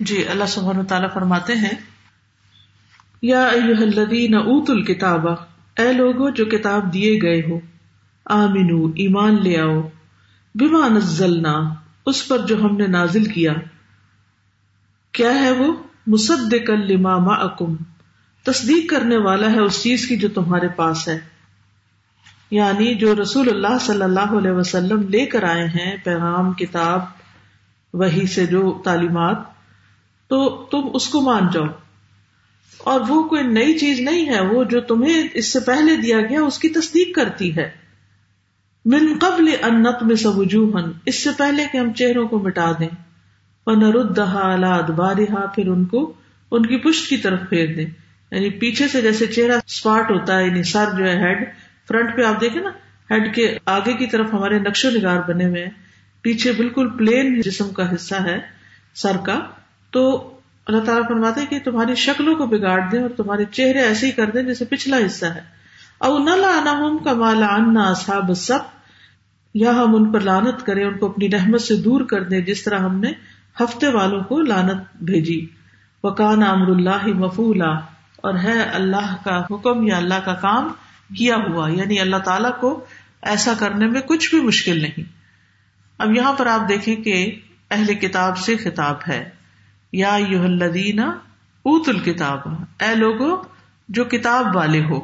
جی 0.00 0.24
اللہ 0.28 0.44
سبحانہ 0.44 0.82
تعالیٰ 0.82 1.12
فرماتے 1.14 1.54
ہیں، 1.54 1.76
یا 3.22 3.46
ایوہ 3.46 3.82
الذین 3.82 4.34
اوت 4.34 4.70
الکتاب 4.70 5.28
اے 5.76 5.92
لوگو، 5.92 6.30
جو 6.30 6.44
کتاب 6.44 6.92
دیے 6.92 7.18
گئے 7.22 7.40
ہو 7.50 7.58
آمینو 8.24 8.86
ایمان 8.96 9.42
لے 9.42 9.60
آؤ۔ 9.60 9.80
بما 10.54 10.88
نزلنا، 10.88 11.74
اس 12.06 12.28
پر 12.28 12.38
جو 12.38 12.60
ہم 12.60 12.76
نے 12.76 12.86
نازل 12.86 13.24
کیا۔ 13.24 13.52
کیا 15.12 15.34
ہے 15.34 15.50
وہ؟ 15.50 15.72
مصدقا 16.06 16.74
لما 16.74 17.18
معکم۔ 17.18 17.76
تصدیق 18.44 18.90
کرنے 18.90 19.16
والا 19.16 19.50
ہے 19.50 19.60
اس 19.60 19.82
چیز 19.82 20.06
کی 20.06 20.16
جو 20.16 20.28
تمہارے 20.28 20.68
پاس 20.68 21.08
ہے۔ 21.08 21.18
یعنی 22.50 22.94
جو 22.94 23.14
رسول 23.22 23.48
اللہ 23.48 23.78
صلی 23.80 24.02
اللہ 24.02 24.38
علیہ 24.38 24.50
وسلم 24.50 25.08
لے 25.08 25.26
کر 25.26 25.42
آئے 25.42 25.64
ہیں، 25.64 25.96
پیغام، 26.04 26.52
کتاب 26.52 27.00
وہی 27.92 28.26
سے 28.26 28.46
جو 28.46 28.82
تعلیمات، 28.84 29.36
تو 30.28 30.66
تم 30.70 30.80
اس 30.94 31.06
کو 31.06 31.20
مان 31.20 31.42
جاؤ۔ 31.52 31.64
اور 32.78 33.00
وہ 33.08 33.28
کوئی 33.28 33.42
نئی 33.42 33.78
چیز 33.78 34.00
نہیں 34.00 34.26
ہے، 34.26 34.40
وہ 34.40 34.64
جو 34.64 34.80
تمہیں 34.80 35.28
اس 35.34 35.52
سے 35.52 35.60
پہلے 35.60 35.96
دیا 35.96 36.20
گیا، 36.20 36.42
اس 36.42 36.58
کی 36.58 36.68
تصدیق 36.68 37.16
کرتی 37.16 37.56
ہے۔ 37.56 37.87
من 38.88 39.18
قبل 39.20 39.50
انت 39.62 40.02
میں 40.02 40.16
سوجوہن 40.16 40.90
اس 41.06 41.24
سے 41.24 41.30
پہلے 41.38 41.64
کہ 41.72 41.78
ہم 41.78 41.92
چہروں 41.92 42.28
کو 42.28 42.38
مٹا 42.38 42.72
دیں۔ 42.80 42.88
ادبارہا 43.66 45.46
پھر 45.46 45.68
ان 45.68 45.84
کو، 45.84 46.12
ان 46.50 46.66
کی 46.66 46.76
پشت 46.76 47.08
کی 47.08 47.16
طرف 47.16 47.40
پھیر 47.48 47.66
دیں۔ 47.66 47.86
یعنی 48.30 48.50
پیچھے 48.50 48.88
سے 48.88 49.00
جیسے 49.00 49.26
چہرہ 49.26 49.56
اسپاٹ 49.66 50.10
ہوتا 50.10 50.38
ہے 50.38 50.46
یعنی 50.46 50.62
سر 50.62 50.84
جو 50.98 51.04
ہے 51.04 51.16
ہیڈ، 51.16 51.54
فرنٹ 51.88 52.16
پہ 52.16 52.22
آپ 52.22 52.40
دیکھیں 52.40 52.62
نا، 52.62 52.70
ہیڈ 53.10 53.34
کے 53.34 53.58
آگے 53.66 53.92
کی 53.92 54.06
طرف 54.06 54.34
ہمارے 54.34 54.58
نقش 54.58 54.84
و 54.84 54.90
نگار 54.90 55.20
بنے 55.28 55.46
ہوئے 55.46 55.62
ہیں۔ 55.62 55.70
پیچھے 56.22 56.52
بالکل 56.52 56.88
پلین 56.90 57.40
جسم 57.40 57.70
کا 57.70 57.94
حصہ 57.94 58.14
ہے 58.14 58.38
سر 58.94 59.16
کا۔ 59.16 59.40
تو 59.90 60.34
اللہ 60.66 60.80
تعالیٰ 60.80 61.08
فرماتے 61.08 61.40
کہ 61.46 61.58
تمہاری 61.64 61.94
شکلوں 61.94 62.34
کو 62.34 62.46
بگاڑ 62.46 62.80
دیں 62.92 63.00
اور 63.02 63.10
تمہارے 63.16 63.44
چہرے 63.44 63.78
ایسے 63.78 64.06
ہی 64.06 64.10
کر 64.10 64.30
دیں 64.30 64.42
جیسے 64.42 64.64
پچھلا 64.64 64.96
حصہ 65.06 65.26
ہے۔ 65.26 65.40
او 65.98 66.18
نہ 66.18 66.98
کا 67.04 67.12
مالا 67.12 67.46
اصحاب 67.90 68.34
سب 68.36 68.77
یا 69.54 69.70
ہم 69.70 69.94
ان 69.94 70.12
پر 70.12 70.20
لانت 70.20 70.66
کریں، 70.66 70.84
ان 70.84 70.98
کو 70.98 71.06
اپنی 71.06 71.30
رحمت 71.30 71.60
سے 71.60 71.76
دور 71.76 72.00
کر 72.00 72.22
دیں، 72.22 72.40
جس 72.40 72.64
طرح 72.64 72.78
ہم 72.78 73.00
نے 73.00 73.12
ہفتے 73.60 73.88
والوں 73.88 74.20
کو 74.20 74.40
لانت 74.40 75.02
بھیجی۔ 75.02 75.46
وکان 76.04 76.42
امر 76.42 76.66
اللہ 76.68 77.06
مفولا 77.06 77.70
اور 78.16 78.38
ہے 78.38 78.62
اللہ 78.62 79.16
کا 79.24 79.40
حکم 79.40 79.86
یا 79.86 79.96
اللہ 79.96 80.20
کا 80.24 80.34
کام 80.34 80.72
کیا 81.16 81.36
ہوا۔ 81.36 81.68
یعنی 81.68 82.00
اللہ 82.00 82.16
تعالیٰ 82.16 82.60
کو 82.60 82.84
ایسا 83.22 83.52
کرنے 83.58 83.86
میں 83.86 84.00
کچھ 84.00 84.34
بھی 84.34 84.42
مشکل 84.42 84.82
نہیں۔ 84.82 85.02
اب 85.98 86.12
یہاں 86.12 86.32
پر 86.32 86.46
آپ 86.46 86.68
دیکھیں 86.68 86.96
کہ 86.96 87.40
اہل 87.70 87.94
کتاب 87.94 88.38
سے 88.38 88.56
خطاب 88.56 88.96
ہے۔ 89.08 89.30
یا 89.92 90.18
یو 90.28 90.42
الدین 90.42 91.00
اوت 91.00 91.88
الکتاب، 91.88 92.38
اے 92.80 92.94
لوگو، 92.94 93.42
جو 93.88 94.04
کتاب 94.04 94.56
والے 94.56 94.84
ہو، 94.84 95.00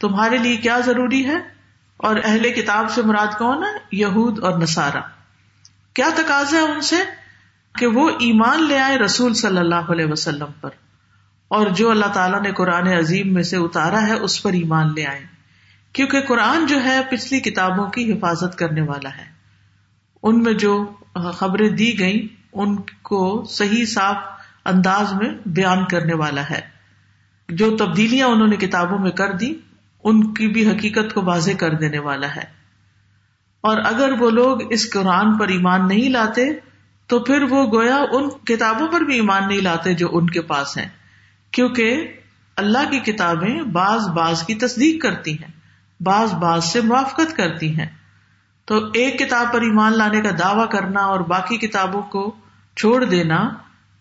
تمہارے 0.00 0.38
لیے 0.38 0.56
کیا 0.56 0.78
ضروری 0.78 1.26
ہے؟ 1.26 1.55
اور 1.96 2.16
اہل 2.24 2.50
کتاب 2.50 2.90
سے 2.90 3.02
مراد 3.02 3.38
کون 3.38 3.62
ہے؟ 3.62 3.78
یہود 3.92 4.38
اور 4.38 4.58
نسارا 4.58 5.00
کیا 5.94 6.08
تقاضا 6.16 6.56
ہے 6.56 6.62
ان 6.62 6.80
سے 6.80 6.96
کہ 7.78 7.86
وہ 7.86 8.08
ایمان 8.08 8.62
لے 8.62 8.78
آئے 8.78 8.98
رسول 8.98 9.34
صلی 9.34 9.58
اللہ 9.58 9.74
علیہ 9.74 10.06
وسلم 10.06 10.46
پر؟ 10.60 10.70
اور 11.48 11.66
جو 11.66 11.90
اللہ 11.90 12.06
تعالیٰ 12.06 12.42
نے 12.42 12.52
قرآن 12.52 12.86
عظیم 12.86 13.34
میں 13.34 13.42
سے 13.42 13.56
اتارا 13.56 14.06
ہے، 14.06 14.12
اس 14.12 14.42
پر 14.42 14.52
ایمان 14.52 14.94
لے 14.94 15.06
آئے۔ 15.06 15.24
کیونکہ 15.92 16.20
قرآن 16.20 16.66
جو 16.66 16.84
ہے، 16.84 17.00
پچھلی 17.10 17.40
کتابوں 17.40 17.86
کی 17.86 18.12
حفاظت 18.12 18.58
کرنے 18.58 18.80
والا 18.80 19.08
ہے۔ 19.08 19.24
ان 20.22 20.42
میں 20.42 20.52
جو 20.52 20.92
خبریں 21.34 21.68
دی 21.68 21.98
گئی 21.98 22.28
ان 22.52 22.76
کو 23.02 23.44
صحیح، 23.44 23.86
صاف 23.86 24.16
انداز 24.64 25.12
میں 25.12 25.28
بیان 25.46 25.84
کرنے 25.84 26.14
والا 26.14 26.42
ہے۔ 26.50 26.60
جو 27.48 27.76
تبدیلیاں 27.76 28.26
انہوں 28.26 28.48
نے 28.48 28.56
کتابوں 28.56 28.98
میں 28.98 29.10
کر 29.10 29.32
دی 29.32 29.54
ان 30.06 30.34
کی 30.34 30.48
بھی 30.48 30.70
حقیقت 30.70 31.14
کو 31.14 31.22
واضح 31.24 31.50
کر 31.58 31.74
دینے 31.74 31.98
والا 31.98 32.36
ہے۔ 32.36 32.44
اور 33.60 33.76
اگر 33.84 34.12
وہ 34.18 34.30
لوگ 34.30 34.72
اس 34.72 34.92
قرآن 34.92 35.38
پر 35.38 35.48
ایمان 35.48 35.88
نہیں 35.88 36.08
لاتے، 36.08 36.46
تو 37.06 37.20
پھر 37.20 37.42
وہ 37.42 37.66
گویا 37.72 37.96
ان 37.96 38.28
کتابوں 38.28 38.88
پر 38.88 39.00
بھی 39.00 39.14
ایمان 39.14 39.48
نہیں 39.48 39.60
لاتے 39.60 39.94
جو 39.94 40.08
ان 40.12 40.30
کے 40.30 40.42
پاس 40.42 40.78
ہیں۔ 40.78 40.88
کیونکہ 41.50 42.12
اللہ 42.56 42.90
کی 42.90 43.12
کتابیں 43.12 43.62
بعض 43.62 44.08
بعض 44.08 44.42
کی 44.42 44.54
تصدیق 44.54 45.02
کرتی 45.02 45.32
ہیں، 45.32 45.50
بعض 46.02 46.34
بعض 46.34 46.64
سے 46.64 46.80
موافقت 46.80 47.36
کرتی 47.36 47.78
ہیں۔ 47.78 47.86
تو 48.64 48.84
ایک 48.94 49.18
کتاب 49.18 49.52
پر 49.52 49.60
ایمان 49.60 49.98
لانے 49.98 50.20
کا 50.20 50.30
دعوی 50.38 50.66
کرنا 50.70 51.00
اور 51.00 51.20
باقی 51.20 51.56
کتابوں 51.56 52.02
کو 52.02 52.34
چھوڑ 52.76 53.04
دینا، 53.04 53.48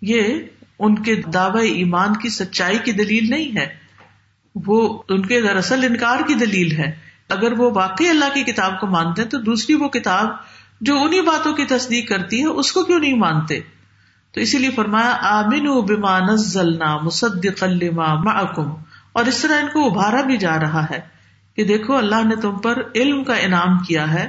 یہ 0.02 0.40
ان 0.80 1.04
کے 1.04 1.16
دعوی 1.16 1.72
ایمان 1.72 2.14
کی 2.14 2.30
سچائی 2.30 2.78
کی 2.78 2.92
دلیل 2.92 3.30
نہیں 3.30 3.58
ہے۔ 3.58 3.85
وہ 4.56 5.04
ان 5.10 5.26
کے 5.26 5.42
دراصل 5.42 5.84
انکار 5.84 6.18
کی 6.28 6.34
دلیل 6.34 6.72
ہے۔ 6.72 6.92
اگر 7.30 7.60
وہ 7.60 7.72
واقعی 7.76 8.10
اللہ 8.10 8.26
کی 8.34 8.44
کتاب 8.44 8.80
کو 8.80 8.88
مانتے 8.88 9.22
ہیں 9.22 9.30
تو 9.30 9.38
دوسری 9.38 9.76
وہ 9.76 9.90
کتاب 9.90 10.28
جو 10.82 11.02
انہیں 11.02 11.22
باتوں 11.22 11.54
کی 11.54 11.66
تصدیق 11.66 12.10
کرتی 12.10 12.40
ہے، 12.40 12.46
اس 12.46 12.72
کو 12.72 12.84
کیوں 12.84 13.00
نہیں 13.00 13.18
مانتے؟ 13.18 13.60
تو 14.32 14.42
اسی 14.42 14.58
لیے 14.58 14.70
فرمایا 14.70 15.18
آمن 15.22 15.82
بما 15.82 16.20
نزلنا 16.20 16.98
مصدق 16.98 17.64
لما 17.64 18.14
معکم۔ 18.14 18.74
اور 19.14 19.26
اس 19.26 19.42
طرح 19.42 19.62
ان 19.62 19.68
کو 19.74 19.86
ابھارا 19.86 20.22
بھی 20.22 20.38
جا 20.38 20.60
رہا 20.60 20.84
ہے 20.84 21.00
کہ 21.56 21.64
دیکھو، 21.64 21.98
اللہ 21.98 22.26
نے 22.26 22.36
تم 22.36 22.58
پر 22.58 22.84
علم 22.96 23.24
کا 23.24 23.36
انعام 23.36 23.80
کیا 23.80 24.14
ہے۔ 24.14 24.28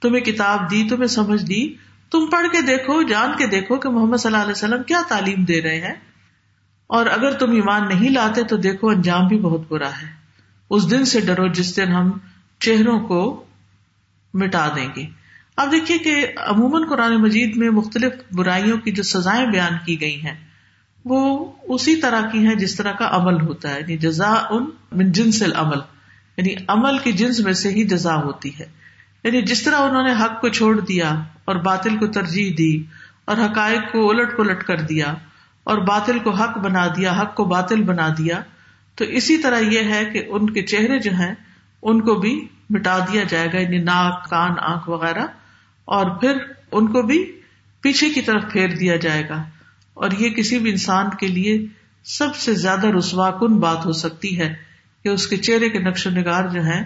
تمہیں 0.00 0.24
کتاب 0.24 0.70
دی، 0.70 0.86
تمہیں 0.90 1.06
سمجھ 1.06 1.42
دی۔ 1.42 1.74
تم 2.10 2.26
پڑھ 2.26 2.46
کے 2.52 2.60
دیکھو، 2.60 3.02
جان 3.02 3.32
کے 3.38 3.46
دیکھو 3.46 3.76
کہ 3.76 3.88
محمد 3.88 4.16
صلی 4.16 4.32
اللہ 4.32 4.42
علیہ 4.42 4.52
وسلم 4.52 4.82
کیا 4.82 5.02
تعلیم 5.08 5.44
دے 5.44 5.62
رہے 5.62 5.80
ہیں۔ 5.80 5.94
اور 6.86 7.06
اگر 7.06 7.32
تم 7.32 7.50
ایمان 7.50 7.88
نہیں 7.88 8.10
لاتے 8.10 8.42
تو 8.42 8.56
دیکھو 8.56 8.88
انجام 8.88 9.26
بھی 9.26 9.38
بہت 9.38 9.60
برا 9.68 9.88
ہے۔ 9.88 10.24
اس 10.70 10.90
دن 10.90 11.04
سے 11.04 11.20
ڈرو 11.20 11.48
جس 11.48 11.76
دن 11.76 11.92
ہم 11.92 12.10
چہروں 12.60 13.00
کو 13.00 13.44
مٹا 14.34 14.68
دیں 14.76 14.88
گے۔ 14.96 15.06
اب 15.56 15.72
دیکھیے 15.72 15.98
کہ 15.98 16.26
عموماً 16.36 16.88
قرآن 16.88 17.14
مجید 17.14 17.56
میں 17.56 17.70
مختلف 17.70 18.12
برائیوں 18.32 18.78
کی 18.78 18.92
جو 18.92 19.02
سزائیں 19.02 19.46
بیان 19.46 19.72
کی 19.86 20.00
گئی 20.00 20.22
ہیں، 20.22 20.34
وہ 21.04 21.52
اسی 21.62 21.96
طرح 21.96 22.30
کی 22.30 22.46
ہیں 22.46 22.54
جس 22.54 22.76
طرح 22.76 22.92
کا 22.92 23.08
عمل 23.10 23.40
ہوتا 23.40 23.74
ہے۔ 23.74 23.80
یعنی 23.80 23.96
جزا 23.98 24.34
ان 24.50 24.66
من 24.92 25.12
جنس 25.12 25.42
العمل۔ 25.42 25.78
یعنی 26.36 26.54
عمل 26.68 26.98
کی 26.98 27.12
جنس 27.12 27.40
میں 27.40 27.52
سے 27.52 27.68
ہی 27.68 27.84
جزا 27.84 28.14
ہوتی 28.14 28.58
ہے۔ 28.58 28.64
یعنی 29.24 29.42
جس 29.42 29.62
طرح 29.62 29.76
انہوں 29.76 30.02
نے 30.02 30.12
حق 30.12 30.40
کو 30.40 30.48
چھوڑ 30.48 30.80
دیا 30.80 31.14
اور 31.44 31.56
باطل 31.56 31.96
کو 31.96 32.06
ترجیح 32.06 32.54
دی 32.58 32.82
اور 33.24 33.36
حقائق 33.36 33.92
کو 33.92 34.10
الٹ 34.10 34.36
پلٹ 34.36 34.64
کر 34.64 34.80
دیا 34.80 35.14
اور 35.64 35.78
باطل 35.78 36.18
کو 36.18 36.30
حق 36.30 36.58
بنا 36.58 36.86
دیا، 36.86 37.12
حق 37.12 37.34
کو 37.34 37.44
باطل 37.44 37.82
بنا 37.82 38.08
دیا۔ 38.18 38.40
تو 38.94 39.04
اسی 39.04 39.38
طرح 39.38 39.58
یہ 39.58 39.94
ہے 39.94 40.04
کہ 40.04 40.22
ان 40.28 40.50
کے 40.50 40.62
چہرے 40.62 40.98
جو 40.98 41.10
ہیں، 41.10 41.34
ان 41.82 42.00
کو 42.00 42.14
بھی 42.14 42.48
مٹا 42.70 42.98
دیا 42.98 43.22
جائے 43.28 43.48
گا 43.52 43.60
یعنی 43.60 43.78
ناک، 43.78 44.30
کان، 44.30 44.52
آنکھ 44.58 44.88
وغیرہ۔ 44.88 45.26
اور 45.84 46.10
پھر 46.10 46.36
ان 46.72 46.92
کو 46.92 47.02
بھی 47.02 47.40
پیچھے 47.80 48.10
کی 48.10 48.20
طرف 48.20 48.42
پھیر 48.52 48.68
دیا 48.68 48.96
جائے 48.96 49.28
گا۔ 49.28 49.44
اور 49.94 50.10
یہ 50.18 50.30
کسی 50.30 50.58
بھی 50.58 50.70
انسان 50.70 51.06
کے 51.20 51.26
لیے 51.26 51.66
سب 52.04 52.36
سے 52.36 52.54
زیادہ 52.54 52.86
رسوا 52.86 53.30
کن 53.30 53.56
بات 53.56 53.86
ہو 53.86 53.92
سکتی 53.92 54.38
ہے 54.38 54.54
کہ 55.04 55.08
اس 55.08 55.26
کے 55.26 55.36
چہرے 55.36 55.68
کے 55.68 55.78
نقش 55.78 56.06
و 56.06 56.10
نگار 56.10 56.48
جو 56.48 56.62
ہیں، 56.62 56.84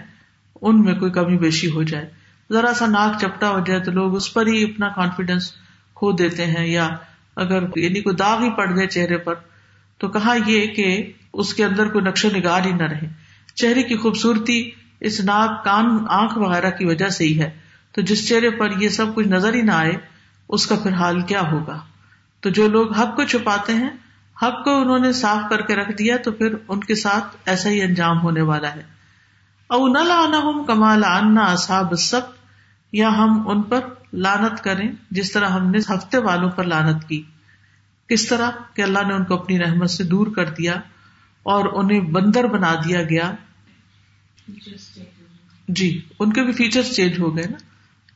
ان 0.61 0.81
میں 0.81 0.95
کوئی 0.95 1.11
کمی 1.11 1.37
بیشی 1.37 1.69
ہو 1.69 1.83
جائے۔ 1.83 2.09
ذرا 2.51 2.73
سا 2.73 2.85
ناک 2.85 3.21
چپٹا 3.21 3.49
ہو 3.49 3.59
جائے 3.59 3.79
تو 3.79 3.91
لوگ 3.91 4.15
اس 4.15 4.33
پر 4.33 4.47
ہی 4.47 4.63
اپنا 4.63 4.89
کانفیڈینس 4.89 5.51
کھو 5.95 6.11
دیتے 6.11 6.45
ہیں 6.45 6.67
یا 6.67 6.89
اگر 7.39 7.63
یعنی 7.75 8.01
کوئی 8.01 8.15
داغ 8.15 8.43
ہی 8.43 8.49
پڑ 8.49 8.65
جائے 8.65 8.87
چہرے 8.87 9.17
پر، 9.17 9.33
تو 9.97 10.07
کہا 10.07 10.35
یہ 10.45 10.67
کہ 10.67 11.11
اس 11.33 11.53
کے 11.53 11.65
اندر 11.65 11.87
کوئی 11.87 12.05
نقش 12.05 12.25
و 12.25 12.37
نگار 12.37 12.65
ہی 12.65 12.71
نہ 12.71 12.83
رہے۔ 12.83 13.07
چہرے 13.55 13.83
کی 13.83 13.97
خوبصورتی 13.97 14.71
اس 14.99 15.19
ناک، 15.19 15.65
کان، 15.65 15.85
آنکھ 16.09 16.37
وغیرہ 16.37 16.69
کی 16.69 16.85
وجہ 16.85 17.09
سے 17.09 17.23
ہی 17.23 17.41
ہے۔ 17.41 17.49
تو 17.91 18.01
جس 18.01 18.29
چہرے 18.29 18.49
پر 18.49 18.81
یہ 18.81 18.89
سب 18.89 19.15
کچھ 19.15 19.27
نظر 19.27 19.53
ہی 19.53 19.61
نہ 19.61 19.71
آئے، 19.71 19.93
اس 20.49 20.67
کا 20.67 20.75
پھر 20.83 20.93
حال 20.93 21.21
کیا 21.21 21.41
ہوگا؟ 21.51 21.79
تو 22.39 22.49
جو 22.49 22.67
لوگ 22.67 22.93
حق 22.93 23.15
کو 23.15 23.23
چھپاتے 23.23 23.73
ہیں، 23.73 23.89
حق 24.41 24.63
کو 24.63 24.81
انہوں 24.81 24.99
نے 24.99 25.13
صاف 25.13 25.49
کر 25.49 25.61
کے 25.61 25.75
رکھ 25.75 25.91
دیا، 25.91 26.17
تو 26.17 26.31
پھر 26.31 26.55
ان 26.67 26.79
کے 26.79 26.95
ساتھ 26.95 27.37
ایسا 27.45 27.69
ہی 27.69 27.81
انجام 27.81 28.21
ہونے 28.21 28.41
والا 28.41 28.75
ہے۔ 28.75 28.81
او 29.67 29.87
نہ 29.87 29.97
لانا 29.97 30.63
کمال 30.67 31.03
آنا 31.03 31.43
اصاب 31.43 31.93
سب 31.99 32.21
یا 32.93 33.09
ہم 33.09 33.49
ان 33.49 33.61
پر 33.61 33.79
لانت 34.13 34.63
کریں 34.63 34.91
جس 35.11 35.31
طرح 35.31 35.47
ہم 35.47 35.69
نے 35.69 35.77
ہفتے 35.77 36.17
والوں 36.17 36.49
پر 36.49 36.63
لانت 36.63 37.07
کی۔ 37.07 37.23
کس 38.09 38.27
طرح؟ 38.27 38.49
کہ 38.73 38.81
اللہ 38.81 39.07
نے 39.07 39.13
ان 39.13 39.23
کو 39.23 39.33
اپنی 39.33 39.59
رحمت 39.59 39.89
سے 39.89 40.03
دور 40.03 40.27
کر 40.27 40.49
دیا 40.49 40.73
اور 41.43 41.83
انہیں 41.83 41.99
بندر 41.99 42.47
بنا 42.47 42.75
دیا 42.75 43.03
گیا۔ 43.03 43.31
جی 45.67 46.01
ان 46.19 46.33
کے 46.33 46.43
بھی 46.43 46.53
فیچر 46.53 46.81
چینج 46.81 47.19
ہو 47.19 47.37
گئے 47.37 47.45
نا۔ 47.47 47.57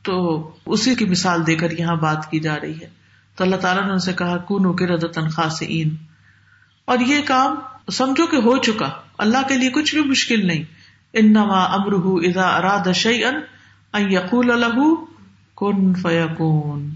تو 0.02 0.50
اسی 0.66 0.94
کی 0.94 1.04
مثال 1.04 1.46
دے 1.46 1.54
کر 1.54 1.70
یہاں 1.70 1.96
بات 1.96 2.30
کی 2.30 2.40
جا 2.40 2.60
رہی 2.60 2.80
ہے۔ 2.80 2.90
تو 3.36 3.44
اللہ 3.44 3.56
تعالیٰ 3.56 3.84
نے 3.84 3.92
ان 3.92 3.98
سے 3.98 4.12
کہا 4.12 4.36
کن 4.36 4.76
کے 4.76 4.86
رد 4.86 5.12
تنخواہ 5.12 5.48
سے 5.48 5.64
این 5.64 5.96
اور 6.84 6.98
یہ 6.98 7.22
کام 7.24 7.56
سمجھو 7.92 8.26
کہ 8.26 8.36
ہو 8.36 8.56
چکا۔ 8.56 8.90
اللہ 9.18 9.38
کے 9.48 9.56
لیے 9.56 9.70
کچھ 9.70 9.94
بھی 9.94 10.04
مشکل 10.04 10.46
نہیں۔ 10.46 10.62
ان 11.12 11.32
نما 11.32 11.64
امرح 11.64 12.30
ادا 12.30 12.48
اراد 12.48 12.92
شعی 12.92 13.24
ان 13.24 14.12
یقول 14.12 14.50
الح 14.50 14.76
کن 15.56 15.94
فیقون 15.94 16.90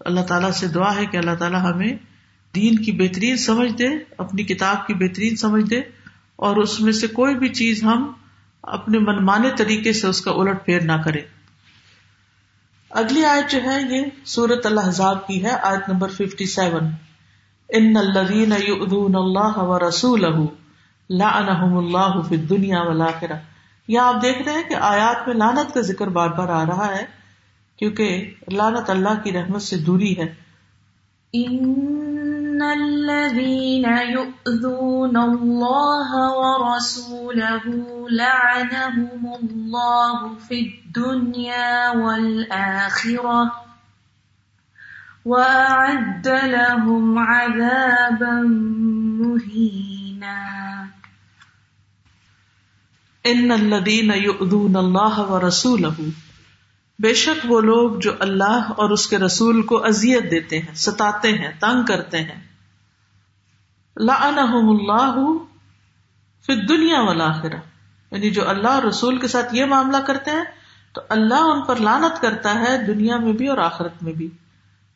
اللہ 0.00 0.20
تعالیٰ 0.20 0.50
سے 0.50 0.68
دعا 0.68 0.94
ہے 0.96 1.06
کہ 1.06 1.16
اللہ 1.16 1.34
تعالیٰ 1.38 1.60
ہمیں 1.60 1.92
دین 2.54 2.76
کی 2.76 2.92
بہترین 2.92 3.36
سمجھ 3.36 3.72
دے، 3.72 3.88
اپنی 4.18 4.44
کتاب 4.44 4.86
کی 4.86 4.94
بہترین 4.94 5.36
سمجھ 5.36 5.70
دے، 5.70 5.80
اور 6.36 6.56
اس 6.56 6.80
میں 6.80 6.92
سے 6.92 7.06
کوئی 7.06 7.34
بھی 7.34 7.48
چیز 7.48 7.82
ہم 7.84 8.12
اپنے 8.62 8.98
منمانے 8.98 9.50
طریقے 9.56 9.92
سے 9.92 10.06
اس 10.06 10.20
کا 10.20 10.30
الٹ 10.30 10.64
پھیر 10.64 10.80
نہ 10.80 10.92
کرے۔ 11.04 11.20
اگلی 12.90 13.24
آیت 13.24 13.50
جو 13.50 13.58
ہے، 13.64 13.80
یہ 13.90 14.02
سورت 14.24 14.66
اللہ 14.66 14.88
حضاب 14.88 15.26
کی 15.26 15.44
ہے، 15.44 15.50
آیت 15.50 15.88
نمبر 15.88 16.08
ففٹی 16.08 16.46
سیون 16.46 16.90
ان 17.68 17.96
الذین 17.96 18.52
یؤذون 18.68 19.14
اللہ 19.14 19.58
و 19.58 19.88
رسولہ 19.88 20.36
لعنہم 21.10 21.76
اللہ 21.76 22.20
فی 22.28 22.34
الدنیا 22.34 22.82
والآخرہ۔ 22.82 23.38
یہاں 23.88 24.08
آپ 24.08 24.22
دیکھ 24.22 24.42
رہے 24.42 24.52
ہیں 24.52 24.68
کہ 24.68 24.74
آیات 24.74 25.28
میں 25.28 25.34
لانت 25.36 25.74
کا 25.74 25.80
ذکر 25.80 26.06
بار 26.06 26.28
بار 26.28 26.48
آ 26.48 26.64
رہا 26.64 26.94
ہے۔ 26.96 27.23
کیونکہ 27.84 28.34
لانت 28.52 28.90
اللہ 28.90 29.22
کی 29.24 29.32
رحمت 29.32 29.62
سے 29.62 29.76
دوری 29.76 30.18
ہے۔ 30.18 30.34
ان 31.32 32.62
الذين 32.62 33.84
يؤذون 34.08 35.16
الله 35.16 36.14
ورسوله 36.34 37.70
لعنهم 38.10 39.26
الله 39.26 40.34
في 40.48 40.58
الدنيا 40.60 41.90
والآخرة 41.94 43.44
وأعد 45.26 46.26
لهم 46.26 47.18
عذابا 47.18 48.42
مهينا۔ 49.26 50.44
ان 53.24 53.50
الدین 53.50 54.10
اللہ 54.76 55.18
و 55.18 55.48
رسول 55.48 55.84
بے 56.98 57.14
شک 57.14 57.46
وہ 57.48 57.60
لوگ 57.60 57.98
جو 57.98 58.12
اللہ 58.18 58.72
اور 58.76 58.90
اس 58.90 59.06
کے 59.06 59.18
رسول 59.18 59.62
کو 59.62 59.84
اذیت 59.84 60.30
دیتے 60.30 60.58
ہیں، 60.58 60.74
ستاتے 60.74 61.32
ہیں، 61.32 61.50
تنگ 61.60 61.82
کرتے 61.82 62.20
ہیں۔ 62.20 62.42
لعنہم 63.96 64.70
اللہ 64.70 65.38
پھر 66.46 66.66
دنیا 66.66 67.00
والا 67.00 67.32
یعنی 68.10 68.30
جو 68.30 68.48
اللہ 68.48 68.68
اور 68.68 68.82
رسول 68.82 69.18
کے 69.18 69.28
ساتھ 69.28 69.54
یہ 69.54 69.64
معاملہ 69.64 69.96
کرتے 69.96 70.30
ہیں، 70.30 70.44
تو 70.92 71.00
اللہ 71.08 71.34
ان 71.34 71.62
پر 71.62 71.76
لانت 71.76 72.22
کرتا 72.22 72.54
ہے 72.54 72.86
دنیا 72.86 73.16
میں 73.16 73.32
بھی 73.32 73.48
اور 73.48 73.58
آخرت 73.58 74.02
میں 74.02 74.12
بھی۔ 74.12 74.28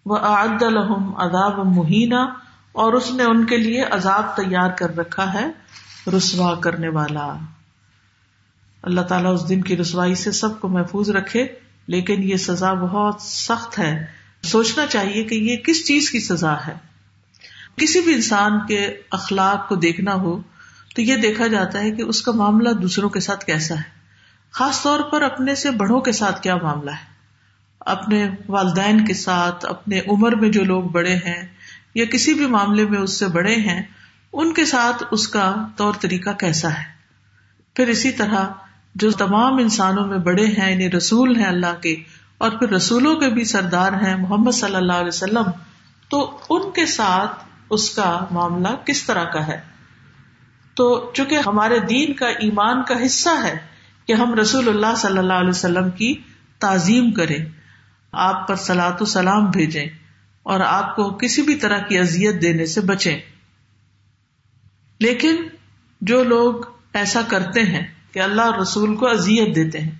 وہ 0.06 0.16
عد 0.16 0.62
الحم 0.62 1.16
عذاب 1.16 1.66
مہینہ 1.76 2.34
اور 2.72 2.92
اس 2.92 3.10
نے 3.10 3.22
ان 3.22 3.46
کے 3.46 3.56
لیے 3.56 3.82
عذاب 3.82 4.36
تیار 4.36 4.70
کر 4.70 4.96
رکھا 4.96 5.34
ہے 5.34 5.46
رسوا 6.16 6.54
کرنے 6.54 6.88
والا۔ 6.88 7.34
اللہ 8.82 9.00
تعالیٰ 9.00 9.34
اس 9.34 9.48
دن 9.48 9.62
کی 9.62 9.76
رسوائی 9.76 10.14
سے 10.14 10.32
سب 10.32 10.60
کو 10.60 10.68
محفوظ 10.68 11.10
رکھے۔ 11.10 11.48
لیکن 11.88 12.22
یہ 12.22 12.36
سزا 12.36 12.72
بہت 12.72 13.22
سخت 13.22 13.78
ہے۔ 13.78 14.06
سوچنا 14.42 14.86
چاہیے 14.86 15.24
کہ 15.24 15.34
یہ 15.34 15.56
کس 15.56 15.86
چیز 15.86 16.10
کی 16.10 16.20
سزا 16.20 16.54
ہے۔ 16.66 16.74
کسی 17.76 18.00
بھی 18.00 18.14
انسان 18.14 18.66
کے 18.66 18.96
اخلاق 19.10 19.68
کو 19.68 19.74
دیکھنا 19.74 20.14
ہو 20.14 20.42
تو 20.94 21.02
یہ 21.02 21.16
دیکھا 21.16 21.46
جاتا 21.46 21.80
ہے 21.80 21.90
کہ 21.90 22.02
اس 22.02 22.22
کا 22.22 22.32
معاملہ 22.32 22.68
دوسروں 22.68 23.08
کے 23.08 23.20
ساتھ 23.20 23.44
کیسا 23.44 23.74
ہے۔ 23.74 23.98
خاص 24.52 24.82
طور 24.82 25.00
پر 25.00 25.22
اپنے 25.22 25.54
سے 25.54 25.70
بڑوں 25.70 26.00
کے 26.00 26.12
ساتھ 26.12 26.42
کیا 26.42 26.56
معاملہ 26.56 26.90
ہے۔ 26.90 27.18
اپنے 27.80 28.30
والدین 28.48 29.04
کے 29.04 29.14
ساتھ، 29.14 29.66
اپنے 29.66 30.00
عمر 30.00 30.34
میں 30.34 30.48
جو 30.48 30.64
لوگ 30.64 30.82
بڑے 30.82 31.16
ہیں 31.16 31.46
یا 31.94 32.04
کسی 32.04 32.34
بھی 32.34 32.46
معاملے 32.46 32.84
میں 32.84 32.98
اس 32.98 33.18
سے 33.18 33.26
بڑے 33.26 33.54
ہیں، 33.54 33.82
ان 34.32 34.54
کے 34.54 34.64
ساتھ 34.64 35.02
اس 35.10 35.28
کا 35.28 35.54
طور 35.76 35.92
طریقہ 36.00 36.30
کیسا 36.30 36.70
ہے۔ 36.70 36.84
پھر 37.74 37.88
اسی 37.88 38.10
طرح 38.10 38.48
جو 39.00 39.10
تمام 39.18 39.58
انسانوں 39.58 40.06
میں 40.06 40.18
بڑے 40.18 40.46
ہیں 40.48 40.70
یعنی 40.70 40.90
رسول 40.90 41.36
ہیں 41.36 41.46
اللہ 41.46 41.80
کے، 41.82 41.94
اور 42.38 42.50
پھر 42.50 42.70
رسولوں 42.70 43.14
کے 43.16 43.28
بھی 43.30 43.44
سردار 43.44 43.92
ہیں 44.02 44.14
محمد 44.16 44.54
صلی 44.54 44.76
اللہ 44.76 44.92
علیہ 44.94 45.08
وسلم، 45.08 45.50
تو 46.10 46.20
ان 46.50 46.70
کے 46.70 46.86
ساتھ 46.86 47.44
اس 47.70 47.88
کا 47.90 48.08
معاملہ 48.30 48.68
کس 48.84 49.02
طرح 49.04 49.24
کا 49.24 49.46
ہے؟ 49.46 49.60
تو 50.76 50.88
چونکہ 51.14 51.46
ہمارے 51.46 51.78
دین 51.78 52.12
کا 52.12 52.28
ایمان 52.40 52.82
کا 52.82 52.94
حصہ 53.06 53.30
ہے 53.44 53.56
کہ 54.08 54.12
ہم 54.12 54.34
رسول 54.34 54.68
اللہ 54.68 54.94
صلی 54.96 55.18
اللہ 55.18 55.40
علیہ 55.40 55.50
وسلم 55.50 55.90
کی 55.90 56.14
تعظیم 56.60 57.10
کریں، 57.10 57.38
آپ 58.12 58.46
پر 58.48 58.56
سلاۃ 58.56 59.00
و 59.00 59.04
سلام 59.04 59.50
بھیجیں، 59.50 59.86
اور 60.46 60.60
آپ 60.60 60.94
کو 60.96 61.10
کسی 61.16 61.42
بھی 61.42 61.54
طرح 61.56 61.78
کی 61.78 61.98
اذیت 61.98 62.40
دینے 62.42 62.66
سے 62.66 62.80
بچیں۔ 62.86 63.18
لیکن 65.00 65.42
جو 66.02 66.22
لوگ 66.24 66.64
ایسا 66.94 67.20
کرتے 67.28 67.62
ہیں 67.62 67.86
کہ 68.18 68.22
اللہ 68.22 68.56
رسول 68.62 68.96
کو 68.96 69.08
اذیت 69.08 69.56
دیتے 69.56 69.80
ہیں۔ 69.80 69.90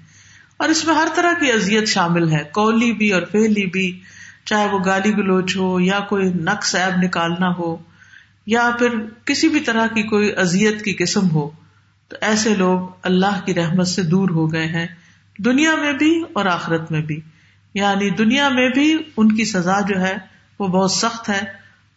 اور 0.57 0.69
اس 0.69 0.85
میں 0.85 0.95
ہر 0.95 1.09
طرح 1.15 1.33
کی 1.41 1.53
اذیت 1.53 1.89
شامل 1.89 2.33
ہے، 2.33 2.45
کولی 2.53 2.93
بھی 2.93 3.13
اور 3.13 3.23
پہلی 3.23 3.67
بھی، 3.67 4.01
چاہے 4.45 4.67
وہ 4.67 4.79
گالی 4.85 5.13
گلوچ 5.13 5.57
ہو 5.57 5.81
یا 5.81 6.01
کوئی 6.01 6.25
نقص 6.25 6.75
ایب 6.75 7.03
نکالنا 7.03 7.55
ہو، 7.59 7.77
یا 8.47 8.71
پھر 8.79 8.89
کسی 9.25 9.49
بھی 9.49 9.61
طرح 9.61 9.87
کی 9.87 10.03
کوئی 10.03 10.33
اذیت 10.37 10.83
کی 10.85 10.93
قسم 10.93 11.31
ہو۔ 11.31 11.51
تو 12.09 12.17
ایسے 12.21 12.55
لوگ 12.55 12.89
اللہ 13.03 13.41
کی 13.45 13.55
رحمت 13.55 13.89
سے 13.89 14.03
دور 14.03 14.29
ہو 14.31 14.53
گئے 14.53 14.67
ہیں، 14.67 14.87
دنیا 15.39 15.75
میں 15.75 15.93
بھی 15.93 16.23
اور 16.33 16.47
آخرت 16.47 16.91
میں 16.91 17.03
بھی۔ 17.03 17.21
یعنی 17.75 18.11
دنیا 18.11 18.49
میں 18.49 18.69
بھی 18.69 18.99
ان 19.17 19.37
کی 19.37 19.45
سزا 19.45 19.81
جو 19.81 20.01
ہے 20.01 20.17
وہ 20.59 20.69
بہت 20.69 20.91
سخت 20.91 21.29
ہے 21.29 21.41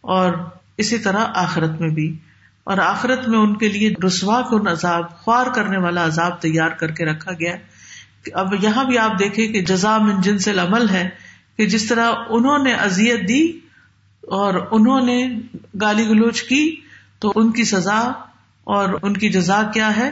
اور 0.00 0.32
اسی 0.76 0.98
طرح 0.98 1.24
آخرت 1.34 1.80
میں 1.80 1.88
بھی۔ 1.88 2.16
اور 2.64 2.78
آخرت 2.78 3.28
میں 3.28 3.38
ان 3.38 3.56
کے 3.56 3.68
لیے 3.68 3.94
رسوا 4.06 4.42
کو 4.42 4.70
عذاب، 4.70 5.18
خوار 5.18 5.46
کرنے 5.46 5.78
والا 5.78 6.04
عذاب 6.04 6.40
تیار 6.40 6.70
کر 6.70 6.90
کے 6.90 7.04
رکھا 7.04 7.32
گیا۔ 7.32 7.56
اب 8.34 8.64
یہاں 8.64 8.84
بھی 8.84 8.98
آپ 8.98 9.18
دیکھیں 9.18 9.48
کہ 9.48 9.62
جزا 9.62 9.98
من 9.98 10.20
جن 10.20 10.38
سے 10.38 10.50
عمل 10.50 10.88
ہے 10.88 11.08
کہ 11.56 11.66
جس 11.66 11.88
طرح 11.88 12.12
انہوں 12.28 12.58
نے 12.58 12.74
ازیت 12.74 13.28
دی 13.28 13.48
اور 14.20 14.54
انہوں 14.70 15.00
نے 15.00 15.40
گالی 15.80 16.08
گلوچ 16.08 16.42
کی، 16.42 16.76
تو 17.18 17.32
ان 17.36 17.52
کی 17.52 17.64
سزا 17.64 17.98
اور 18.64 18.88
ان 19.02 19.16
کی 19.16 19.28
جزا 19.28 19.62
کیا 19.74 19.96
ہے 19.96 20.10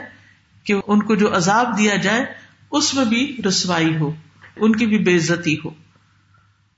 کہ 0.65 0.75
ان 0.87 1.03
کو 1.03 1.15
جو 1.15 1.37
عذاب 1.37 1.79
دیا 1.79 1.97
جائے، 1.97 2.25
اس 2.71 2.95
میں 2.95 3.05
بھی 3.05 3.37
رسوائی 3.49 3.97
ہو، 3.97 4.13
ان 4.57 4.77
کی 4.77 4.87
بھی 4.87 4.99
بے 4.99 5.17
عزتی 5.17 5.57
ہو۔ 5.65 5.71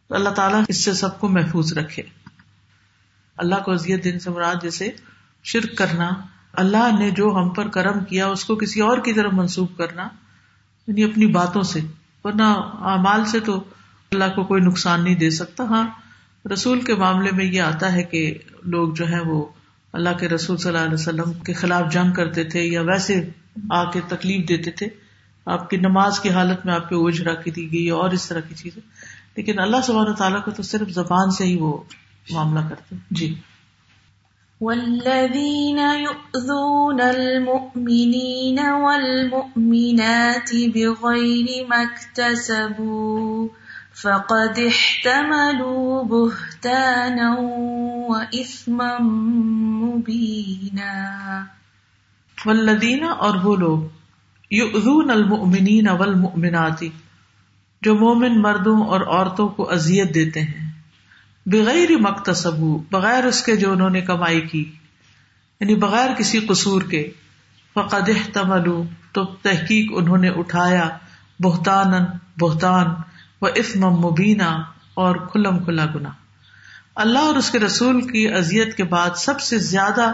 تو 0.08 0.14
اللہ 0.14 0.28
تعالیٰ 0.28 0.62
اس 0.68 0.85
سے 0.85 0.92
سب 0.92 1.20
کو 1.20 1.28
محفوظ 1.28 1.78
رکھے۔ 1.78 2.02
اللہ 3.37 3.54
کو 3.64 3.72
ازیت 3.72 4.04
دن 4.04 4.18
سے 4.18 4.30
مراد 4.30 4.54
جیسے 4.62 4.90
شرک 5.44 5.76
کرنا، 5.78 6.11
اللہ 6.52 6.98
نے 6.98 7.11
جو 7.11 7.31
ہم 7.37 7.48
پر 7.48 7.68
کرم 7.68 8.05
کیا، 8.05 8.26
اس 8.26 8.44
کو 8.44 8.57
کسی 8.57 8.81
اور 8.81 8.98
کی 8.98 9.12
طرف 9.12 9.33
منسوخ 9.33 9.76
کرنا 9.76 10.09
یعنی 10.88 11.05
اپنی 11.05 11.26
باتوں 11.26 11.62
سے، 11.62 11.81
ورنہ 12.24 12.48
اعمال 12.90 13.24
سے 13.24 13.40
تو 13.40 13.57
اللہ 14.12 14.35
کو 14.35 14.44
کوئی 14.44 14.62
نقصان 14.62 15.05
نہیں 15.05 15.14
دے 15.14 15.31
سکتا۔ 15.31 15.64
ہاں 15.64 15.87
رسول 16.52 16.81
کے 16.81 16.94
معاملے 16.94 17.31
میں 17.33 17.44
یہ 17.44 17.61
آتا 17.61 17.92
ہے 17.92 18.02
کہ 18.02 18.38
لوگ 18.64 18.94
جو 18.94 19.09
ہے 19.09 19.20
وہ 19.20 19.44
اللہ 19.92 20.18
کے 20.20 20.28
رسول 20.28 20.57
صلی 20.57 20.68
اللہ 20.68 20.85
علیہ 20.85 20.94
وسلم 20.94 21.33
کے 21.33 21.52
خلاف 21.52 21.92
جنگ 21.92 22.12
کرتے 22.12 22.44
تھے 22.44 22.62
یا 22.62 22.81
ویسے 22.81 23.31
آ 23.70 23.90
کے 23.90 24.00
تکلیف 24.09 24.48
دیتے 24.48 24.70
تھے۔ 24.70 24.88
آپ 25.46 25.70
کی 25.70 25.76
نماز 25.76 26.20
کی 26.20 26.31
حالت 26.31 26.66
میں 26.66 26.74
آپ 26.74 26.90
پہ 26.90 26.94
اوجھ 26.94 27.22
کی 27.44 27.50
دی 27.50 27.72
گئی، 27.72 27.88
اور 27.88 28.11
اس 28.11 28.28
طرح 28.28 28.40
کی 28.40 28.55
چیزیں۔ 28.55 28.83
لیکن 29.37 29.59
اللہ 29.59 29.76
سبحانہ 29.87 30.14
تعالیٰ 30.14 30.44
کو 30.44 30.50
تو 30.50 30.62
صرف 30.62 30.88
زبان 30.88 31.31
سے 31.31 31.44
ہی 31.44 31.57
وہ 31.57 31.83
معاملہ 32.31 32.68
کرتے 32.68 32.96
جی۔ 33.11 33.35
والذين 34.62 35.79
يؤذون 35.79 37.01
المؤمنين 37.01 38.59
والمؤمنات 38.72 40.51
بغير 40.75 41.66
ما 41.66 41.83
اكتسبوا 41.83 43.48
فقد 44.03 44.59
احتملوا 44.59 46.03
بهتانا 46.03 47.37
وإثما 48.09 48.98
مبينا. 49.85 51.44
والذین 52.46 53.05
اور 53.18 53.35
وہ 53.35 53.57
لوگ 53.57 53.81
یؤذون 54.51 55.11
المؤمنین 55.11 55.88
والمؤمنات 55.88 56.85
جو 57.83 57.94
مومن 57.94 58.42
مردوں 58.42 58.85
اور 58.85 59.01
عورتوں 59.01 59.48
کو 59.48 59.70
اذیت 59.70 60.14
دیتے 60.14 60.40
ہیں۔ 60.40 60.71
بغیر 61.46 61.90
مکتصب 62.00 62.57
بغیر 62.90 63.24
اس 63.24 63.42
کے 63.42 63.57
جو 63.57 63.72
انہوں 63.72 63.90
نے 63.90 64.00
کمائی 64.00 64.40
کی۔ 64.40 64.72
یعنی 65.61 65.74
بغیر 65.74 66.14
کسی 66.18 66.40
قصور 66.40 66.83
کے۔ 66.83 67.11
فقد 67.74 68.11
تمل 68.33 68.70
تو 69.12 69.24
تحقیق 69.24 69.92
انہوں 69.94 70.18
نے 70.18 70.28
اٹھایا۔ 70.28 70.88
بہتان 71.40 71.92
بہتان، 72.40 72.87
و 73.42 73.46
افم 73.46 73.87
مبینہ 73.87 74.62
اور 74.94 75.16
کھلم 75.16 75.64
کھلا 75.64 75.87
گنا۔ 75.94 76.09
اللہ 76.94 77.18
اور 77.18 77.35
اس 77.35 77.50
کے 77.50 77.59
رسول 77.59 78.09
کی 78.09 78.35
ازیت 78.35 78.76
کے 78.76 78.85
بعد 78.85 79.11
سب 79.16 79.40
سے 79.40 79.59
زیادہ 79.59 80.12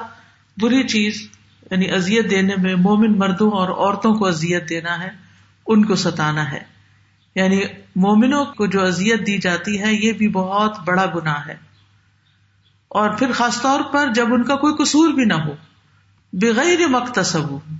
بری 0.56 0.88
چیز 0.88 1.28
یعنی 1.70 1.90
ازیت 1.90 2.30
دینے 2.30 2.54
میں 2.62 2.74
مومن 2.74 3.18
مردوں 3.18 3.50
اور 3.50 3.68
عورتوں 3.68 4.14
کو 4.14 4.26
ازیت 4.26 4.68
دینا 4.68 5.04
ہے، 5.04 5.10
ان 5.66 5.84
کو 5.84 5.96
ستانا 5.96 6.52
ہے۔ 6.52 6.77
یعنی 7.38 7.61
مومنوں 7.96 8.44
کو 8.44 8.66
جو 8.66 8.87
ازیت 8.87 9.27
دی 9.27 9.38
جاتی 9.38 9.83
ہے، 9.83 9.94
یہ 9.94 10.12
بھی 10.12 10.29
بہت 10.29 10.79
بڑا 10.85 11.07
گنا 11.14 11.46
ہے۔ 11.46 11.57
اور 12.88 13.11
پھر 13.11 13.33
خاص 13.33 13.62
طور 13.62 13.81
پر 13.92 14.12
جب 14.14 14.35
ان 14.35 14.42
کا 14.42 14.57
کوئی 14.57 14.74
قصور 14.74 15.09
بھی 15.09 15.24
نہ 15.24 15.35
ہو، 15.35 15.55
بغیر 16.33 16.88
مختصب 16.88 17.72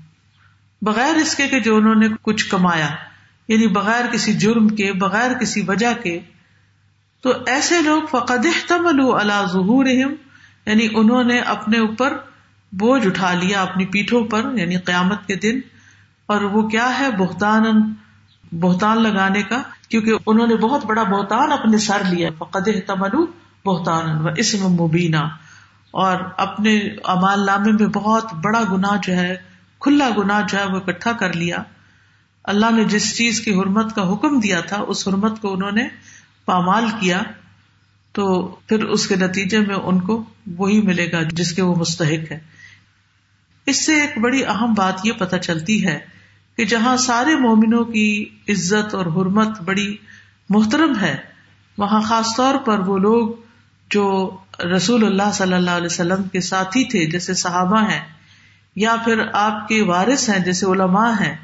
بغیر 0.83 1.15
اس 1.15 1.37
کے 1.37 1.49
کہ 1.49 1.61
جو 1.61 1.77
انہوں 1.77 1.95
نے 1.95 2.09
کچھ 2.23 2.51
کمایا 2.51 2.89
یعنی 3.49 3.67
بغیر 3.67 4.05
کسی 4.13 4.33
جرم 4.33 4.69
کے، 4.69 4.93
بغیر 4.93 5.39
کسی 5.39 5.63
وجہ 5.69 6.03
کے، 6.03 6.21
تو 7.21 7.33
ایسے 7.47 7.83
لوگ 7.83 8.03
فقد 8.11 8.47
تمل 8.69 9.21
اللہ 9.21 9.47
ظہور 9.53 9.87
یعنی 9.87 10.89
انہوں 10.93 11.25
نے 11.25 11.39
اپنے 11.39 11.79
اوپر 11.79 12.17
بوجھ 12.73 13.07
اٹھا 13.07 13.33
لیا 13.33 13.63
اپنی 13.63 13.87
پیٹھوں 13.87 14.25
پر 14.25 14.47
یعنی 14.55 14.77
قیامت 14.77 15.27
کے 15.27 15.35
دن۔ 15.35 15.61
اور 16.27 16.41
وہ 16.41 16.69
کیا 16.69 16.99
ہے؟ 16.99 17.11
بہتان 17.11 17.95
بہتان 18.53 19.03
لگانے 19.03 19.43
کا، 19.43 19.63
کیونکہ 19.89 20.13
انہوں 20.27 20.47
نے 20.47 20.57
بہت 20.57 20.85
بڑا 20.85 21.03
بہتان 21.03 21.53
اپنے 21.53 21.79
سر 21.79 22.03
لیا 22.11 22.31
فقد 22.39 22.69
تملو 22.87 23.27
بہتان 23.65 24.27
اسم 24.37 24.67
مبینہ 24.67 25.25
اور 25.91 26.17
اپنے 26.37 26.79
امال 27.05 27.47
نامے 27.47 27.73
میں 27.73 27.87
بہت 27.87 28.35
بڑا 28.35 28.63
گنا 28.73 28.97
جو 29.03 29.13
ہے، 29.13 29.37
کھلا 29.81 30.09
گنا 30.19 30.41
جو 30.49 30.59
ہے، 30.59 30.65
وہ 30.65 30.77
اکٹھا 30.77 31.13
کر 31.13 31.33
لیا۔ 31.33 31.57
اللہ 32.45 32.71
نے 32.71 32.85
جس 32.85 33.17
چیز 33.17 33.41
کی 33.41 33.55
حرمت 33.55 33.95
کا 33.95 34.13
حکم 34.13 34.41
دیا 34.41 34.61
تھا، 34.61 34.77
اس 34.89 35.09
حرمت 35.09 35.41
کو 35.41 35.53
انہوں 35.53 35.73
نے 35.73 35.89
پامال 36.45 36.85
کیا۔ 37.01 37.23
تو 38.13 38.49
پھر 38.49 38.85
اس 38.85 39.07
کے 39.07 39.17
نتیجے 39.17 39.61
میں 39.61 39.75
ان 39.75 40.01
کو 40.01 40.25
وہی 40.47 40.83
ملے 40.83 41.13
گا 41.13 41.19
جس 41.33 41.53
کے 41.53 41.63
وہ 41.63 41.75
مستحق 41.75 42.33
ہے 42.33 42.39
اس 43.67 43.87
سے 43.87 44.01
ایک 44.01 44.19
بڑی 44.19 44.45
اہم 44.45 44.75
بات 44.75 45.07
یہ 45.07 45.13
پتہ 45.13 45.37
چلتی 45.37 45.87
ہے 45.87 45.99
کہ 46.59 46.65
جہاں 46.65 46.97
سارے 46.97 47.35
مومنوں 47.37 47.85
کی 47.85 48.27
عزت 48.49 48.95
اور 48.95 49.07
حرمت 49.07 49.61
بڑی 49.61 49.97
محترم 50.49 50.93
ہے، 51.01 51.17
وہاں 51.79 52.01
خاص 52.01 52.37
طور 52.37 52.55
پر 52.55 52.79
وہ 52.79 52.99
لوگ 52.99 53.29
جو 53.91 54.31
رسول 54.77 55.05
اللہ 55.05 55.31
صلی 55.33 55.55
اللہ 55.55 55.71
علیہ 55.71 55.87
وسلم 55.87 56.23
کے 56.23 56.41
ساتھی 56.41 56.85
تھے، 56.85 57.07
جیسے 57.07 57.35
صحابہ 57.35 57.83
ہیں، 57.91 58.01
یا 58.77 58.97
پھر 59.05 59.23
آپ 59.33 59.69
کے 59.69 59.83
وارث 59.83 60.29
ہیں، 60.29 60.39
جیسے 60.39 60.67
علماء 60.67 61.11
ہیں، 61.21 61.35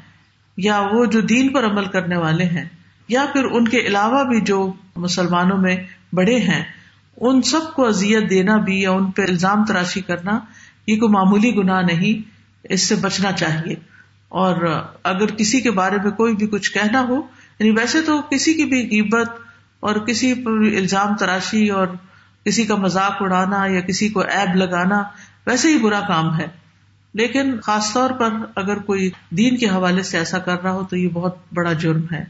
یا 0.57 0.81
وہ 0.93 1.05
جو 1.05 1.21
دین 1.21 1.53
پر 1.53 1.65
عمل 1.65 1.85
کرنے 1.85 2.17
والے 2.17 2.45
ہیں، 2.45 2.65
یا 3.07 3.25
پھر 3.33 3.43
ان 3.43 3.67
کے 3.67 3.79
علاوہ 3.79 4.23
بھی 4.23 4.41
جو 4.41 4.73
مسلمانوں 4.95 5.57
میں 5.57 5.75
بڑے 6.13 6.39
ہیں، 6.39 6.63
ان 7.17 7.41
سب 7.41 7.73
کو 7.73 7.87
اذیت 7.87 8.29
دینا 8.29 8.57
بھی 8.57 8.81
یا 8.81 8.91
ان 8.91 9.11
پہ 9.11 9.21
الزام 9.21 9.65
تراشی 9.65 10.01
کرنا، 10.01 10.39
یہ 10.87 10.99
کوئی 10.99 11.11
معمولی 11.11 11.55
گناہ 11.55 11.81
نہیں، 11.81 12.21
اس 12.63 12.87
سے 12.87 12.95
بچنا 12.95 13.31
چاہیے۔ 13.31 13.94
اور 14.29 14.83
اگر 15.03 15.25
کسی 15.25 15.61
کے 15.61 15.71
بارے 15.71 15.97
میں 16.03 16.11
کوئی 16.11 16.35
بھی 16.35 16.47
کچھ 16.47 16.71
کہنا 16.71 17.01
ہو 17.01 17.15
یعنی 17.59 17.71
ویسے 17.71 18.01
تو 18.01 18.21
کسی 18.21 18.53
کی 18.53 18.65
بھی 18.65 18.89
قیمت 18.89 19.29
اور 19.79 19.95
کسی 19.95 20.33
پر 20.33 20.51
الزام 20.51 21.15
تراشی 21.15 21.69
اور 21.69 21.87
کسی 22.45 22.65
کا 22.65 22.75
مذاق 22.75 23.15
اڑانا 23.19 23.65
یا 23.65 23.81
کسی 23.81 24.09
کو 24.09 24.19
ایب 24.19 24.55
لگانا 24.55 25.03
ویسے 25.47 25.67
ہی 25.67 25.77
برا 25.77 26.01
کام 26.07 26.39
ہے۔ 26.39 26.47
لیکن 27.13 27.59
خاص 27.61 27.93
طور 27.93 28.09
پر 28.09 28.33
اگر 28.55 28.77
کوئی 28.77 29.11
دین 29.29 29.57
کے 29.57 29.67
حوالے 29.69 30.03
سے 30.03 30.17
ایسا 30.17 30.39
کر 30.39 30.63
رہا 30.63 30.71
ہو 30.71 30.83
تو 30.83 30.97
یہ 30.97 31.09
بہت 31.09 31.35
بڑا 31.53 31.73
جرم 31.73 32.01
ہے 32.11 32.23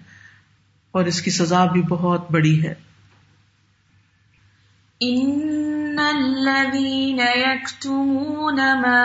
اور 0.92 1.06
اس 1.06 1.22
کی 1.22 1.32
سزا 1.32 1.66
بھی 1.66 1.82
بہت 1.82 2.32
بڑی 2.32 2.66
ہے۔ 2.66 2.74
ان 5.96 6.00
الذين 6.00 7.20
يكتمون 7.20 8.56
ما 8.56 9.00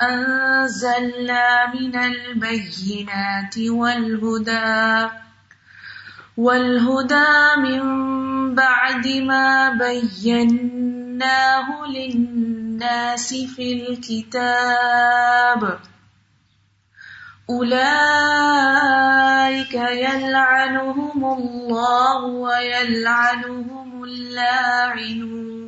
انزلنا 0.00 1.66
من 1.74 1.96
البينات 1.96 3.58
والهدى 3.58 5.08
والهدى 6.36 7.56
من 7.58 7.80
بعد 8.54 9.06
ما 9.06 9.70
بيناه 9.70 11.66
للناس 11.86 13.34
في 13.34 13.72
الكتاب 13.72 15.78
أولئك 17.50 17.74
يلعنهم 19.74 21.24
الله 21.24 22.24
ويلعنهم 22.24 24.04
اللاعنون 24.04 25.67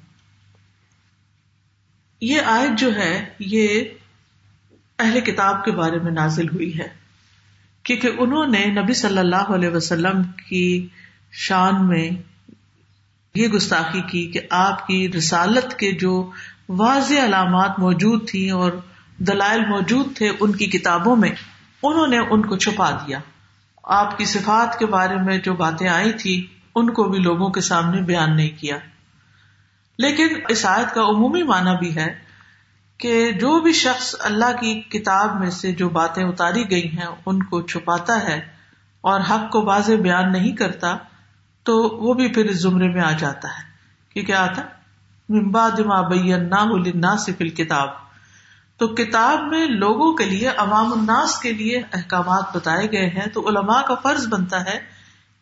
یہ 2.20 2.40
آیت 2.44 2.78
جو 2.78 2.96
ہے، 2.96 3.24
یہ 3.38 3.85
اہل 4.98 5.20
کتاب 5.20 5.64
کے 5.64 5.70
بارے 5.70 5.98
میں 5.98 6.12
نازل 6.12 6.48
ہوئی 6.48 6.78
ہے۔ 6.78 7.01
کیونکہ 7.83 8.11
انہوں 8.18 8.47
نے 8.47 8.66
نبی 8.66 8.95
صلی 8.95 9.18
اللہ 9.18 9.37
علیہ 9.37 9.68
وسلم 9.68 10.23
کی 10.23 10.88
شان 11.33 11.88
میں 11.88 12.11
یہ 13.35 13.49
گستاخی 13.49 14.01
کی 14.01 14.27
کہ 14.27 14.40
آپ 14.51 14.87
کی 14.87 15.12
رسالت 15.12 15.79
کے 15.79 15.92
جو 15.92 16.31
واضح 16.68 17.14
علامات 17.25 17.79
موجود 17.79 18.31
تھیں 18.31 18.51
اور 18.51 18.73
دلائل 19.18 19.64
موجود 19.66 20.16
تھے 20.16 20.33
ان 20.40 20.53
کی 20.53 20.66
کتابوں 20.66 21.16
میں، 21.16 21.31
انہوں 21.83 22.07
نے 22.07 22.18
ان 22.18 22.47
کو 22.47 22.57
چھپا 22.57 22.90
دیا۔ 22.90 23.18
آپ 23.83 24.18
کی 24.18 24.25
صفات 24.25 24.79
کے 24.79 24.87
بارے 24.87 25.16
میں 25.16 25.38
جو 25.38 25.55
باتیں 25.55 25.88
آئی 25.88 26.12
تھی 26.12 26.47
ان 26.75 26.90
کو 26.90 27.05
بھی 27.05 27.18
لوگوں 27.18 27.51
کے 27.51 27.61
سامنے 27.61 28.03
بیان 28.03 28.37
نہیں 28.37 28.61
کیا۔ 28.61 28.79
لیکن 29.99 30.29
اس 30.49 30.66
آیت 30.66 30.95
کا 30.95 31.01
عمومی 31.03 31.42
معنی 31.42 31.71
بھی 31.79 31.97
ہے 31.97 32.32
کہ 33.02 33.32
جو 33.32 33.60
بھی 33.60 33.72
شخص 33.72 34.14
اللہ 34.20 34.60
کی 34.60 34.80
کتاب 34.80 35.40
میں 35.40 35.50
سے 35.50 35.72
جو 35.72 35.88
باتیں 35.88 36.24
اتاری 36.24 36.70
گئی 36.70 36.86
ہیں، 36.86 37.06
ان 37.26 37.42
کو 37.42 37.62
چھپاتا 37.62 38.22
ہے 38.22 38.40
اور 39.00 39.20
حق 39.20 39.50
کو 39.50 39.62
واضح 39.62 39.92
بیان 40.02 40.32
نہیں 40.32 40.56
کرتا، 40.56 40.96
تو 41.62 41.82
وہ 41.82 42.14
بھی 42.14 42.28
پھر 42.28 42.44
اس 42.44 42.62
زمرے 42.62 42.88
میں 42.88 43.02
آ 43.02 43.10
جاتا 43.10 43.48
ہے۔ 43.48 43.72
کہ 44.14 44.22
کیا 44.22 44.42
آتا؟ 44.42 44.62
ممباد 45.28 45.70
بینا 45.70 47.16
کتاب 47.38 47.88
تو 48.76 48.88
کتاب 48.88 49.40
میں 49.42 49.66
لوگوں 49.66 50.14
کے 50.14 50.24
لیے، 50.24 50.48
عوام 50.48 50.92
الناس 50.92 51.38
کے 51.38 51.52
لیے 51.52 51.82
احکامات 51.92 52.56
بتائے 52.56 52.92
گئے 52.92 53.06
ہیں۔ 53.06 53.26
تو 53.26 53.48
علماء 53.48 53.82
کا 53.82 53.94
فرض 53.94 54.26
بنتا 54.26 54.64
ہے 54.64 54.80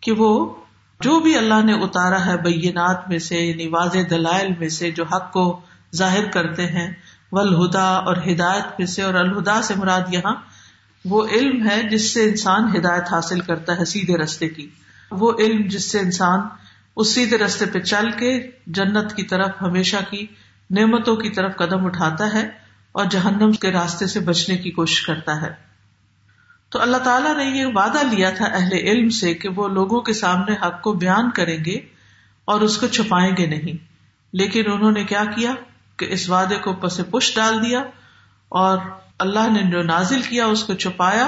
کہ 0.01 0.13
وہ 0.13 0.55
جو 1.01 1.21
بھی 1.21 1.37
اللہ 1.37 1.63
نے 1.65 1.73
اتارا 1.73 2.27
ہے، 2.27 2.37
بینات 2.37 3.09
میں 3.09 3.19
سے 3.19 3.37
یعنی 3.37 3.67
واضح 3.67 3.99
دلائل 4.11 4.53
میں 4.59 4.69
سے، 4.69 4.91
جو 4.91 5.05
حق 5.05 5.33
کو 5.33 5.61
ظاہر 5.97 6.31
کرتے 6.31 6.67
ہیں 6.67 6.93
ولہدا 7.33 7.89
اور 7.89 8.17
ہدایت 8.17 8.65
میں 8.79 8.87
سے، 8.87 9.03
اور 9.03 9.15
الہدا 9.15 9.63
سے 9.63 9.75
مراد 9.77 10.01
یہاں 10.13 10.35
وہ 11.05 11.27
علم 11.29 11.69
ہے 11.71 11.83
جس 11.83 12.15
سے 12.15 12.25
انسان 12.25 12.77
ہدایت 12.77 13.13
حاصل 13.13 13.41
کرتا 13.41 13.79
ہے 13.79 13.85
سیدھے 13.85 14.17
رستے 14.17 14.49
کی۔ 14.49 14.69
وہ 15.11 15.33
علم 15.39 15.67
جس 15.67 15.91
سے 15.91 16.01
انسان 16.01 16.41
اس 16.97 17.15
سیدھے 17.15 17.39
رستے 17.39 17.67
پہ 17.67 17.81
چل 17.81 18.11
کے 18.11 18.51
جنت 18.67 19.17
کی 19.17 19.23
طرف 19.23 19.51
ہمیشہ 19.63 19.97
کی 20.11 20.27
نعمتوں 20.71 21.17
کی 21.17 21.31
طرف 21.31 21.57
قدم 21.57 21.87
اٹھاتا 21.87 22.33
ہے 22.35 22.49
اور 22.93 23.05
جہنم 23.05 23.53
کے 23.53 23.73
راستے 23.73 24.07
سے 24.07 24.21
بچنے 24.21 24.57
کی 24.57 24.71
کوشش 24.71 25.03
کرتا 25.03 25.43
ہے۔ 25.43 25.71
تو 26.69 26.83
اللہ 26.83 26.97
تعالیٰ 26.97 27.37
نے 27.37 27.45
یہ 27.45 27.67
وعدہ 27.67 28.15
لیا 28.15 28.31
تھا 28.31 28.45
اہل 28.45 28.73
علم 28.73 29.09
سے 29.09 29.35
کہ 29.35 29.49
وہ 29.49 29.69
لوگوں 29.69 30.01
کے 30.01 30.13
سامنے 30.13 30.67
حق 30.67 30.83
کو 30.83 30.93
بیان 30.93 31.31
کریں 31.31 31.65
گے 31.65 31.81
اور 32.45 32.61
اس 32.61 32.77
کو 32.77 32.87
چھپائیں 32.87 33.33
گے 33.39 33.47
نہیں۔ 33.47 33.85
لیکن 34.33 34.73
انہوں 34.73 34.93
نے 34.93 35.05
کیا 35.05 35.25
کیا؟ 35.25 35.55
کہ 36.01 36.07
اس 36.11 36.31
وعدے 36.31 36.57
کو 36.57 36.73
پس 36.73 37.01
پش 37.11 37.35
ڈال 37.35 37.65
دیا 37.65 37.81
اور 38.49 38.79
اللہ 39.19 39.51
نے 39.51 39.71
جو 39.71 39.83
نازل 39.83 40.23
کیا 40.23 40.47
اس 40.47 40.65
کو 40.65 40.75
چھپایا 40.75 41.27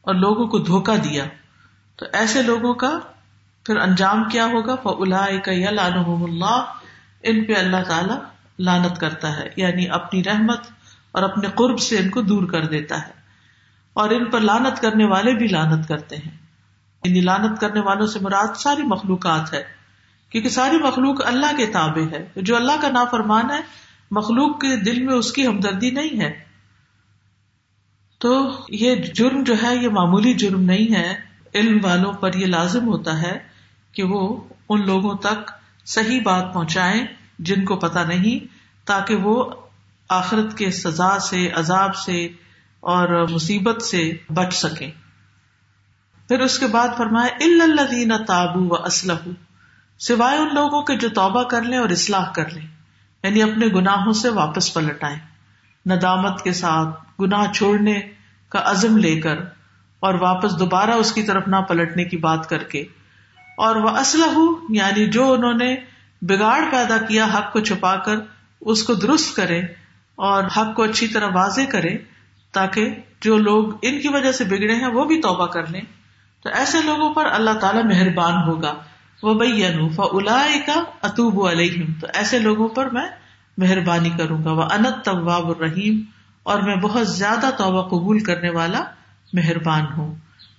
اور 0.00 0.14
لوگوں 0.14 0.46
کو 0.46 0.58
دھوکا 0.58 0.94
دیا۔ 0.96 1.24
تو 1.96 2.06
ایسے 2.12 2.42
لوگوں 2.42 2.74
کا 2.74 2.98
پھر 3.66 3.76
انجام 3.76 4.28
کیا 4.28 4.46
ہوگا؟ 4.46 4.76
کا 5.38 5.52
یا 5.52 5.68
اللہ 5.68 6.64
ان 7.22 7.44
پہ 7.44 7.54
اللہ 7.54 7.82
تعالی 7.88 8.12
لانت 8.58 9.00
کرتا 9.00 9.36
ہے 9.36 9.48
یعنی 9.56 9.88
اپنی 9.88 10.24
رحمت 10.24 10.60
اور 11.12 11.22
اپنے 11.22 11.48
قرب 11.54 11.80
سے 11.80 11.98
ان 11.98 12.10
کو 12.10 12.22
دور 12.22 12.50
کر 12.50 12.66
دیتا 12.66 13.02
ہے۔ 13.02 13.12
اور 13.92 14.10
ان 14.10 14.30
پر 14.30 14.40
لانت 14.40 14.80
کرنے 14.80 15.04
والے 15.04 15.34
بھی 15.34 15.48
لانت 15.48 15.88
کرتے 15.88 16.16
ہیں۔ 16.16 16.38
یعنی 17.04 17.20
لانت 17.20 17.60
کرنے 17.60 17.80
والوں 17.80 18.06
سے 18.06 18.18
مراد 18.20 18.56
ساری 18.56 18.82
مخلوقات 18.82 19.52
ہے، 19.52 19.62
کیونکہ 20.30 20.48
ساری 20.48 20.78
مخلوق 20.78 21.26
اللہ 21.26 21.56
کے 21.56 21.66
تابع 21.66 22.10
ہے۔ 22.12 22.28
جو 22.36 22.56
اللہ 22.56 22.72
کا 22.82 22.88
نا 22.88 23.04
فرمان 23.04 23.50
ہے 23.50 23.91
مخلوق 24.12 24.60
کے 24.60 24.76
دل 24.76 25.02
میں 25.02 25.14
اس 25.14 25.32
کی 25.32 25.46
ہمدردی 25.46 25.90
نہیں 25.90 26.20
ہے۔ 26.20 26.44
تو 28.18 28.50
یہ 28.68 28.94
جرم 28.94 29.42
جو 29.42 29.54
ہے، 29.62 29.76
یہ 29.76 29.88
معمولی 29.88 30.34
جرم 30.34 30.60
نہیں 30.60 30.94
ہے۔ 30.94 31.14
علم 31.54 31.78
والوں 31.82 32.12
پر 32.12 32.34
یہ 32.34 32.46
لازم 32.46 32.86
ہوتا 32.86 33.22
ہے 33.22 33.38
کہ 33.92 34.02
وہ 34.02 34.40
ان 34.68 34.86
لوگوں 34.86 35.14
تک 35.14 35.50
صحیح 35.86 36.20
بات 36.22 36.54
پہنچائے 36.54 37.06
جن 37.38 37.64
کو 37.64 37.76
پتا 37.76 38.04
نہیں، 38.04 38.54
تاکہ 38.86 39.14
وہ 39.14 39.50
آخرت 40.08 40.58
کے 40.58 40.70
سزا 40.70 41.18
سے، 41.18 41.50
عذاب 41.50 41.96
سے 41.96 42.28
اور 42.80 43.28
مصیبت 43.30 43.82
سے 43.82 44.12
بچ 44.30 44.54
سکے 44.54 44.90
پھر 46.28 46.40
اس 46.40 46.58
کے 46.58 46.66
بعد 46.66 46.88
فرمایا 46.96 48.16
تابو 48.26 48.68
و 48.68 48.74
اسلح 48.74 49.28
سوائے 49.98 50.38
ان 50.38 50.48
لوگوں 50.54 50.82
کے 50.82 50.96
جو 50.96 51.08
توبہ 51.08 51.42
کر 51.42 51.62
لیں 51.62 51.78
اور 51.78 51.90
اصلاح 51.90 52.32
کر 52.32 52.50
لیں۔ 52.50 52.66
یعنی 53.22 53.42
اپنے 53.42 53.66
گناہوں 53.66 54.12
سے 54.12 54.28
واپس 54.28 54.74
پلٹ 54.74 55.04
آئے 55.04 55.16
ندامت 55.86 56.42
کے 56.42 56.52
ساتھ، 56.52 57.20
گناہ 57.20 57.52
چھوڑنے 57.52 58.00
کا 58.48 58.62
عزم 58.64 58.96
لے 58.96 59.20
کر 59.20 59.38
اور 60.00 60.14
واپس 60.14 60.58
دوبارہ 60.58 60.90
اس 60.90 61.12
کی 61.12 61.22
طرف 61.22 61.48
نہ 61.48 61.56
پلٹنے 61.56 62.04
کی 62.04 62.16
بات 62.16 62.48
کر 62.48 62.62
کے۔ 62.62 62.84
اور 63.56 63.76
وہ 63.76 63.88
اسلح 63.88 64.38
یعنی 64.68 65.06
جو 65.06 65.32
انہوں 65.32 65.54
نے 65.54 65.76
بگاڑ 66.22 66.60
پیدا 66.70 66.98
کیا 66.98 67.24
حق 67.24 67.52
کو 67.52 67.60
چھپا 67.60 67.96
کر، 67.96 68.16
اس 68.60 68.82
کو 68.82 68.94
درست 68.94 69.36
کرے 69.36 69.60
اور 70.14 70.44
حق 70.44 70.74
کو 70.76 70.82
اچھی 70.82 71.08
طرح 71.08 71.28
واضح 71.34 71.60
کرے 71.70 71.98
تاکہ 72.52 72.94
جو 73.20 73.38
لوگ 73.38 73.72
ان 73.82 74.00
کی 74.00 74.08
وجہ 74.08 74.32
سے 74.32 74.44
بگڑے 74.44 74.74
ہیں، 74.74 74.86
وہ 74.86 75.04
بھی 75.04 75.20
توبہ 75.20 75.46
کر 75.46 75.66
لیں۔ 75.66 75.80
تو 76.42 76.48
ایسے 76.54 76.78
لوگوں 76.82 77.14
پر 77.14 77.26
اللہ 77.26 77.50
تعالیٰ 77.50 77.84
مہربان 77.84 78.34
ہوگا۔ 78.48 78.74
وہ 79.22 79.34
بئی 79.34 79.64
انوفا 79.64 80.04
کا 80.66 80.84
اطوب 81.02 81.46
علیہم 81.46 81.92
تو 82.00 82.06
ایسے 82.14 82.38
لوگوں 82.38 82.68
پر 82.68 82.90
میں 82.90 83.08
مہربانی 83.58 84.10
کروں 84.18 84.44
گا۔ 84.44 84.52
وہ 84.52 84.62
انت 84.62 85.04
طواب 85.04 85.48
الرحیم 85.48 86.00
اور 86.42 86.62
میں 86.62 86.76
بہت 86.76 87.08
زیادہ 87.08 87.50
توبہ 87.58 87.88
قبول 87.88 88.20
کرنے 88.20 88.50
والا 88.50 88.84
مہربان 89.32 89.84
ہوں۔ 89.96 90.14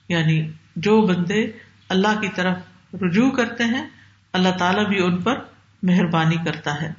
یعنی 0.10 0.52
جو 0.76 1.02
بندے 1.02 1.52
اللہ 1.90 2.22
کی 2.22 2.28
طرف 2.36 2.58
رجوع 2.94 3.30
کرتے 3.30 3.64
ہیں، 3.64 3.90
اللہ 4.34 4.50
تعالیٰ 4.50 4.86
بھی 4.86 5.04
ان 5.04 5.22
پر 5.22 5.36
مہربانی 5.84 6.36
کرتا 6.46 6.82
ہے۔ 6.82 6.94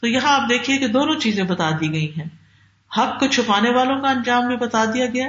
تو 0.00 0.06
یہاں 0.06 0.42
آپ 0.42 0.48
دیکھیے 0.48 0.78
کہ 0.78 0.88
دونوں 0.88 1.20
چیزیں 1.20 1.44
بتا 1.44 1.70
دی 1.80 1.92
گئی 1.92 2.12
ہیں۔ 2.18 2.46
حق 2.98 3.20
کو 3.20 3.26
چھپانے 3.26 3.70
والوں 3.70 4.02
کا 4.02 4.10
انجام 4.10 4.46
بھی 4.46 4.56
بتا 4.56 4.84
دیا 4.84 5.06
گیا 5.06 5.28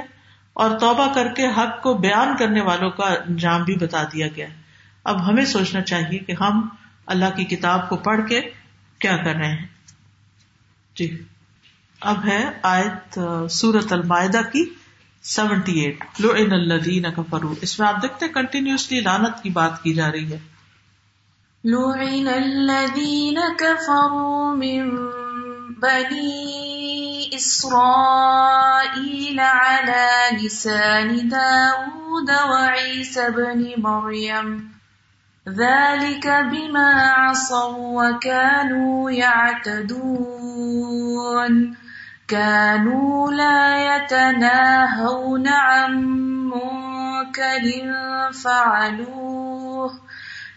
اور 0.52 0.78
توبہ 0.78 1.14
کر 1.14 1.28
کے 1.28 1.46
حق 1.46 1.82
کو 1.82 1.94
بیان 1.94 2.36
کرنے 2.36 2.60
والوں 2.60 2.90
کا 2.90 3.04
انجام 3.04 3.62
بھی 3.62 3.76
بتا 3.76 4.02
دیا 4.02 4.26
گیا 4.36 4.46
اب 5.04 5.28
ہمیں 5.28 5.44
سوچنا 5.44 5.80
چاہیے 5.80 6.18
کہ 6.18 6.34
ہم 6.40 6.68
اللہ 7.06 7.36
کی 7.36 7.44
کتاب 7.44 7.88
کو 7.88 7.96
پڑھ 7.96 8.28
کے 8.28 8.40
کیا 8.98 9.16
کر 9.16 9.34
رہے 9.34 9.54
ہیں۔ 9.54 9.66
جی۔ 10.96 11.22
اب 12.00 12.26
ہے 12.26 12.50
آیت 12.62 13.18
سورت 13.50 13.92
المائدہ 13.92 14.40
کی 14.52 14.64
سیونٹی 15.22 15.80
ایٹ۔ 15.80 16.04
لو 16.18 16.32
ان 16.36 16.52
اللہ 16.52 17.08
اس 17.60 17.80
میں 17.80 17.88
آپ 17.88 18.02
دیکھتے 18.02 18.28
کنٹینیوسلی 18.28 19.00
لانت 19.00 19.42
کی 19.42 19.50
بات 19.50 19.82
کی 19.82 19.94
جا 19.94 20.12
رہی 20.12 20.32
ہے۔ 20.32 20.38
لعن 21.64 22.28
الذين 22.28 23.38
كفروا 23.58 24.54
من 24.54 24.90
بني 25.80 27.36
إسرائيل 27.36 29.38
على 29.38 30.42
لسان 30.42 31.30
داود 31.30 32.30
وعيسى 32.30 33.20
بن 33.36 33.62
مريم 33.78 34.77
ذلك 35.56 36.26
بما 36.26 37.02
عصوا 37.02 38.02
وكانوا 38.02 39.10
يعتدون 39.10 40.68
كانوا 42.28 43.32
لا 43.32 43.96
يتناهون 43.96 45.48
عن 45.48 46.04
منكر 46.44 47.92
فعلوه 48.32 50.00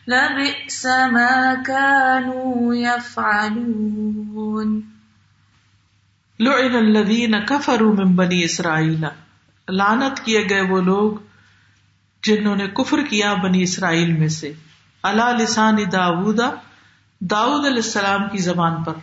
لبئس 0.07 0.85
ما 0.85 1.53
كانوا 1.53 2.75
يفعلون 2.75 4.83
لعن 6.39 6.75
الذين 6.75 7.39
كفروا 7.39 7.93
من 7.93 8.15
بني 8.15 8.43
اسرائيل 8.43 9.05
لعنت 9.67 10.25
کیے 10.25 10.49
گئے 10.49 10.61
وہ 10.61 10.81
لوگ 10.81 11.11
جنہوں 12.23 12.55
نے 12.55 12.67
کفر 12.67 12.99
کیا 13.09 13.33
بنی 13.33 13.63
اسرائیل 13.63 14.13
میں 14.13 14.27
سے۔ 14.27 14.53
اللہ 15.03 15.37
لسان 15.39 15.75
داود 15.91 16.39
داود 17.19 17.65
علیہ 17.65 17.75
السلام 17.75 18.29
کی 18.29 18.37
زبان 18.37 18.83
پر، 18.83 18.93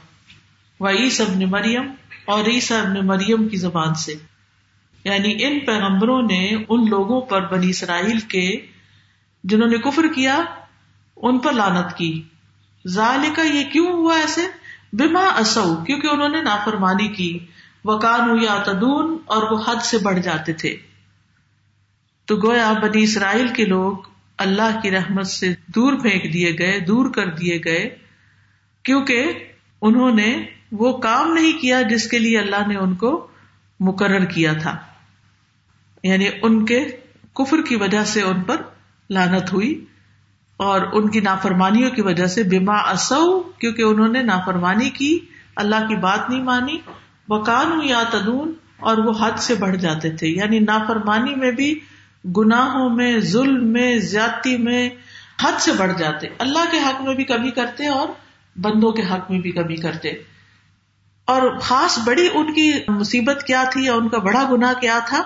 و 0.81 0.89
عیس 0.89 1.21
ابن 1.21 1.51
مریم 1.51 1.93
اور 2.25 2.45
عیسا 2.45 2.81
ابن 2.81 3.07
مریم 3.07 3.49
کی 3.49 3.57
زبان 3.57 3.95
سے۔ 3.95 4.15
یعنی 5.05 5.35
ان 5.41 5.59
پیغمبروں 5.59 6.23
نے 6.23 6.55
ان 6.69 6.89
لوگوں 6.89 7.21
پر 7.21 7.47
بنی 7.47 7.71
اسرائیل 7.71 8.21
کے 8.21 8.67
جنہوں 9.45 9.69
نے 9.69 9.79
کفر 9.79 10.03
کیا، 10.15 10.39
ان 11.17 11.39
پر 11.39 11.53
لانت 11.53 11.97
کی۔ 11.97 12.23
ظال 12.89 13.29
کا 13.37 13.43
یہ 13.43 13.65
کیوں 13.65 13.93
ہوا 13.93 14.17
ایسے؟ 14.17 14.41
بما 14.93 15.21
اصو 15.21 15.77
کیونکہ 15.87 16.07
انہوں 16.07 16.29
نے 16.29 16.43
نافرمانی 16.43 17.09
کی۔ 17.09 17.39
وکان 17.85 18.43
یا 18.43 18.63
تدون 18.63 19.19
اور 19.27 19.43
وہ 19.43 19.63
حد 19.69 19.83
سے 19.83 19.99
بڑھ 19.99 20.19
جاتے 20.19 20.53
تھے۔ 20.53 20.77
تو 22.25 22.37
گویا 22.37 22.73
بنی 22.73 23.03
اسرائیل 23.03 23.49
کے 23.49 23.65
لوگ 23.65 24.08
اللہ 24.38 24.81
کی 24.83 24.90
رحمت 24.90 25.27
سے 25.27 25.55
دور 25.66 25.92
پھینک 25.92 26.33
دیے 26.33 26.57
گئے، 26.59 26.81
دور 26.81 27.11
کر 27.11 27.27
دیے 27.27 27.61
گئے، 27.64 27.96
کیونکہ 28.83 29.33
انہوں 29.83 30.11
نے 30.11 30.46
وہ 30.72 30.98
کام 30.98 31.33
نہیں 31.33 31.59
کیا 31.59 31.83
جس 31.83 32.07
کے 32.07 32.18
لیے 32.18 32.38
اللہ 32.38 32.68
نے 32.68 32.77
ان 32.77 32.94
کو 32.94 33.27
مقرر 33.81 34.24
کیا 34.24 34.53
تھا۔ 34.53 34.77
یعنی 36.03 36.29
ان 36.42 36.64
کے 36.64 36.85
کفر 37.35 37.62
کی 37.62 37.77
وجہ 37.77 38.05
سے 38.05 38.22
ان 38.22 38.42
پر 38.42 38.57
لانت 39.11 39.53
ہوئی 39.53 39.85
اور 40.57 40.81
ان 40.92 41.11
کی 41.11 41.20
نافرمانیوں 41.20 41.90
کی 41.90 42.03
وجہ 42.03 42.27
سے 42.27 42.42
بیما 42.42 42.77
اصو 42.77 43.40
کیونکہ 43.40 43.83
انہوں 43.83 44.09
نے 44.09 44.22
نافرمانی 44.22 44.90
کی، 44.90 45.18
اللہ 45.57 45.88
کی 45.88 45.96
بات 45.96 46.31
نہیں 46.31 46.42
مانی 46.42 46.79
وکان 47.29 47.81
یا 47.83 48.03
تدون 48.11 48.53
اور 48.77 48.96
وہ 48.96 49.12
حد 49.20 49.38
سے 49.38 49.55
بڑھ 49.55 49.77
جاتے 49.77 50.11
تھے۔ 50.11 50.29
یعنی 50.29 50.59
نافرمانی 50.59 51.35
میں 51.35 51.51
بھی 51.51 51.81
گناہوں 52.24 52.90
میں، 52.90 53.18
ظلم 53.18 53.72
میں، 53.72 53.98
زیادتی 53.98 54.57
میں 54.57 54.90
حد 55.42 55.61
سے 55.61 55.72
بڑھ 55.72 55.92
جاتے۔ 55.98 56.26
اللہ 56.38 56.70
کے 56.70 56.78
حق 56.78 57.02
میں 57.02 57.14
بھی 57.14 57.24
کمی 57.24 57.50
کرتے 57.50 57.87
اور 57.87 58.09
بندوں 58.61 58.92
کے 58.92 59.02
حق 59.02 59.31
میں 59.31 59.40
بھی 59.40 59.50
کمی 59.50 59.76
کرتے۔ 59.76 60.09
اور 61.24 61.59
خاص 61.59 61.98
بڑی 61.98 62.28
ان 62.35 62.54
کی 62.54 62.72
مصیبت 62.88 63.44
کیا 63.46 63.64
تھی 63.72 63.85
یا 63.85 63.94
ان 63.94 64.09
کا 64.09 64.18
بڑا 64.18 64.48
گنا 64.52 64.72
کیا 64.72 64.98
تھا؟ 65.07 65.22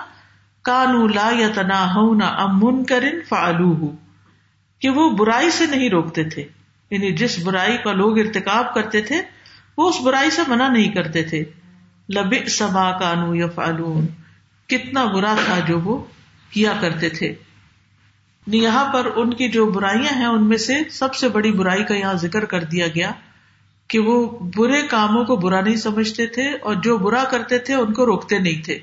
کانو 0.61 1.07
لا 1.07 1.29
یا 1.33 1.47
تنا 1.55 1.83
امن 2.43 2.83
کرن 2.83 3.19
فالو 3.29 3.91
کہ 4.79 4.89
وہ 4.89 5.09
برائی 5.09 5.49
سے 5.49 5.65
نہیں 5.65 5.89
روکتے 5.89 6.23
تھے۔ 6.23 6.47
یعنی 6.91 7.11
جس 7.11 7.39
برائی 7.39 7.77
کا 7.77 7.91
لوگ 7.91 8.19
ارتکاب 8.19 8.73
کرتے 8.73 9.01
تھے، 9.01 9.21
وہ 9.77 9.89
اس 9.89 9.95
برائی 10.01 10.29
سے 10.29 10.41
منع 10.47 10.67
نہیں 10.67 10.91
کرتے 10.91 11.23
تھے۔ 11.23 11.43
لب 12.09 12.47
سما 12.47 12.91
کانو 12.91 13.35
یا 13.35 13.47
فالون 13.47 14.07
کتنا 14.67 15.05
برا 15.05 15.35
تھا 15.45 15.59
جو 15.59 15.79
وہ۔ 15.79 16.05
کیا 16.53 16.73
کرتے 16.81 17.09
تھے۔ 17.09 17.35
یہاں 18.47 18.93
پر 18.93 19.07
ان 19.15 19.33
کی 19.33 19.49
جو 19.49 19.65
برائیاں 19.65 20.15
ہیں، 20.15 20.25
ان 20.25 20.49
میں 20.49 20.57
سے 20.57 20.89
سب 20.91 21.15
سے 21.15 21.29
بڑی 21.29 21.51
برائی 21.51 21.83
کا 21.83 21.95
یہاں 21.95 22.13
ذکر 22.13 22.45
کر 22.45 22.63
دیا 22.63 22.87
گیا 22.87 23.11
کہ 23.87 23.99
وہ 23.99 24.39
برے 24.55 24.87
کاموں 24.87 25.25
کو 25.25 25.35
برا 25.35 25.61
نہیں 25.61 25.75
سمجھتے 25.75 26.27
تھے 26.27 26.51
اور 26.51 26.75
جو 26.75 26.97
برا 26.97 27.23
کرتے 27.23 27.57
تھے، 27.57 27.73
ان 27.73 27.93
کو 27.93 28.05
روکتے 28.05 28.39
نہیں 28.39 28.61
تھے، 28.61 28.79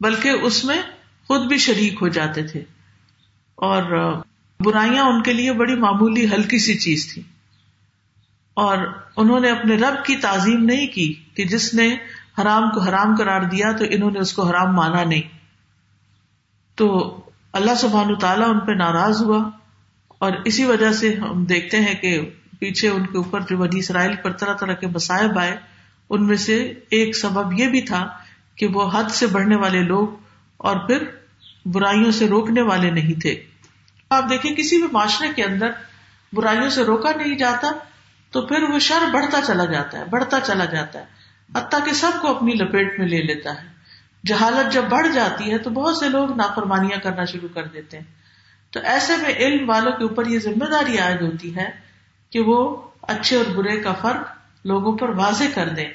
بلکہ 0.00 0.28
اس 0.28 0.64
میں 0.64 0.82
خود 1.26 1.40
بھی 1.40 1.58
شریک 1.58 1.98
ہو 2.00 2.08
جاتے 2.08 2.42
تھے۔ 2.42 2.60
اور 3.54 3.82
برائیاں 4.60 5.04
ان 5.04 5.22
کے 5.22 5.32
لیے 5.32 5.52
بڑی 5.52 5.74
معمولی 5.74 6.30
ہلکی 6.30 6.58
سی 6.58 6.78
چیز 6.78 7.14
تھی 7.14 7.22
اور 8.54 8.78
انہوں 9.16 9.40
نے 9.40 9.50
اپنے 9.50 9.76
رب 9.76 10.04
کی 10.04 10.16
تعظیم 10.16 10.64
نہیں 10.64 10.86
کی 10.86 11.14
کہ 11.34 11.44
جس 11.44 11.74
نے 11.74 11.96
حرام 12.38 12.70
کو 12.70 12.80
حرام 12.80 13.16
قرار 13.16 13.40
دیا 13.40 13.72
تو 13.72 13.84
انہوں 13.90 14.10
نے 14.10 14.18
اس 14.18 14.32
کو 14.32 14.42
حرام 14.42 14.74
مانا 14.74 15.04
نہیں۔ 15.04 15.39
تو 16.80 17.20
اللہ 17.52 17.74
سبحان 17.74 18.14
تعالیٰ 18.14 18.48
ان 18.48 18.60
پہ 18.60 18.72
ناراض 18.72 19.22
ہوا 19.22 19.50
اور 20.18 20.32
اسی 20.44 20.64
وجہ 20.64 20.92
سے 20.92 21.14
ہم 21.14 21.44
دیکھتے 21.44 21.80
ہیں 21.80 21.94
کہ 21.94 22.30
پیچھے 22.60 22.88
ان 22.88 23.06
کے 23.06 23.16
اوپر 23.16 23.40
جو 23.40 23.56
بنی 23.56 23.78
اسرائیل 23.78 24.16
پر 24.22 24.32
طرح 24.32 24.54
طرح 24.54 24.72
کے 24.72 24.86
مسائب 24.86 25.38
آئے، 25.38 25.56
ان 26.10 26.26
میں 26.26 26.36
سے 26.36 26.74
ایک 26.90 27.16
سبب 27.16 27.60
یہ 27.60 27.68
بھی 27.68 27.82
تھا 27.82 28.08
کہ 28.56 28.66
وہ 28.66 28.90
حد 28.94 29.10
سے 29.10 29.26
بڑھنے 29.26 29.56
والے 29.56 29.82
لوگ 29.82 30.08
اور 30.56 30.76
پھر 30.76 31.04
برائیوں 31.66 32.10
سے 32.10 32.28
روکنے 32.28 32.62
والے 32.62 32.90
نہیں 32.90 33.20
تھے۔ 33.20 33.42
آپ 34.10 34.30
دیکھیں 34.30 34.56
کسی 34.56 34.76
بھی 34.76 34.88
معاشرے 34.92 35.28
کے 35.36 35.44
اندر 35.44 35.70
برائیوں 36.32 36.70
سے 36.70 36.84
روکا 36.84 37.10
نہیں 37.16 37.36
جاتا 37.36 37.72
تو 38.30 38.46
پھر 38.46 38.62
وہ 38.62 38.78
شر 38.78 39.10
بڑھتا 39.12 39.40
چلا 39.46 39.64
جاتا 39.64 39.98
ہے، 39.98 40.04
بڑھتا 40.04 40.40
چلا 40.40 40.64
جاتا 40.64 40.98
ہے۔ 40.98 41.04
حتیٰ 41.56 41.84
کہ 41.84 41.92
سب 41.92 42.10
کو 42.22 42.36
اپنی 42.36 42.52
لپیٹ 42.52 42.98
میں 42.98 43.08
لے 43.08 43.22
لیتا 43.22 43.62
ہے۔ 43.62 43.69
جہالت 44.26 44.72
جب 44.72 44.84
بڑھ 44.90 45.06
جاتی 45.14 45.52
ہے 45.52 45.58
تو 45.58 45.70
بہت 45.70 45.96
سے 45.96 46.08
لوگ 46.08 46.36
نافرمانیاں 46.36 46.98
کرنا 47.00 47.24
شروع 47.24 47.48
کر 47.54 47.64
دیتے 47.64 47.98
ہیں۔ 47.98 48.04
تو 48.70 48.80
ایسے 48.82 49.16
میں 49.16 49.34
علم 49.34 49.70
والوں 49.70 49.92
کے 49.92 50.02
اوپر 50.02 50.26
یہ 50.26 50.38
ذمہ 50.38 50.64
داری 50.64 50.98
عائد 50.98 51.22
ہوتی 51.22 51.56
ہے 51.56 51.70
کہ 52.30 52.40
وہ 52.40 52.76
اچھے 53.02 53.36
اور 53.36 53.44
برے 53.56 53.76
کا 53.76 53.92
فرق 53.92 54.28
لوگوں 54.64 54.96
پر 54.98 55.08
واضح 55.08 55.44
کر 55.54 55.68
دیں۔ 55.68 55.88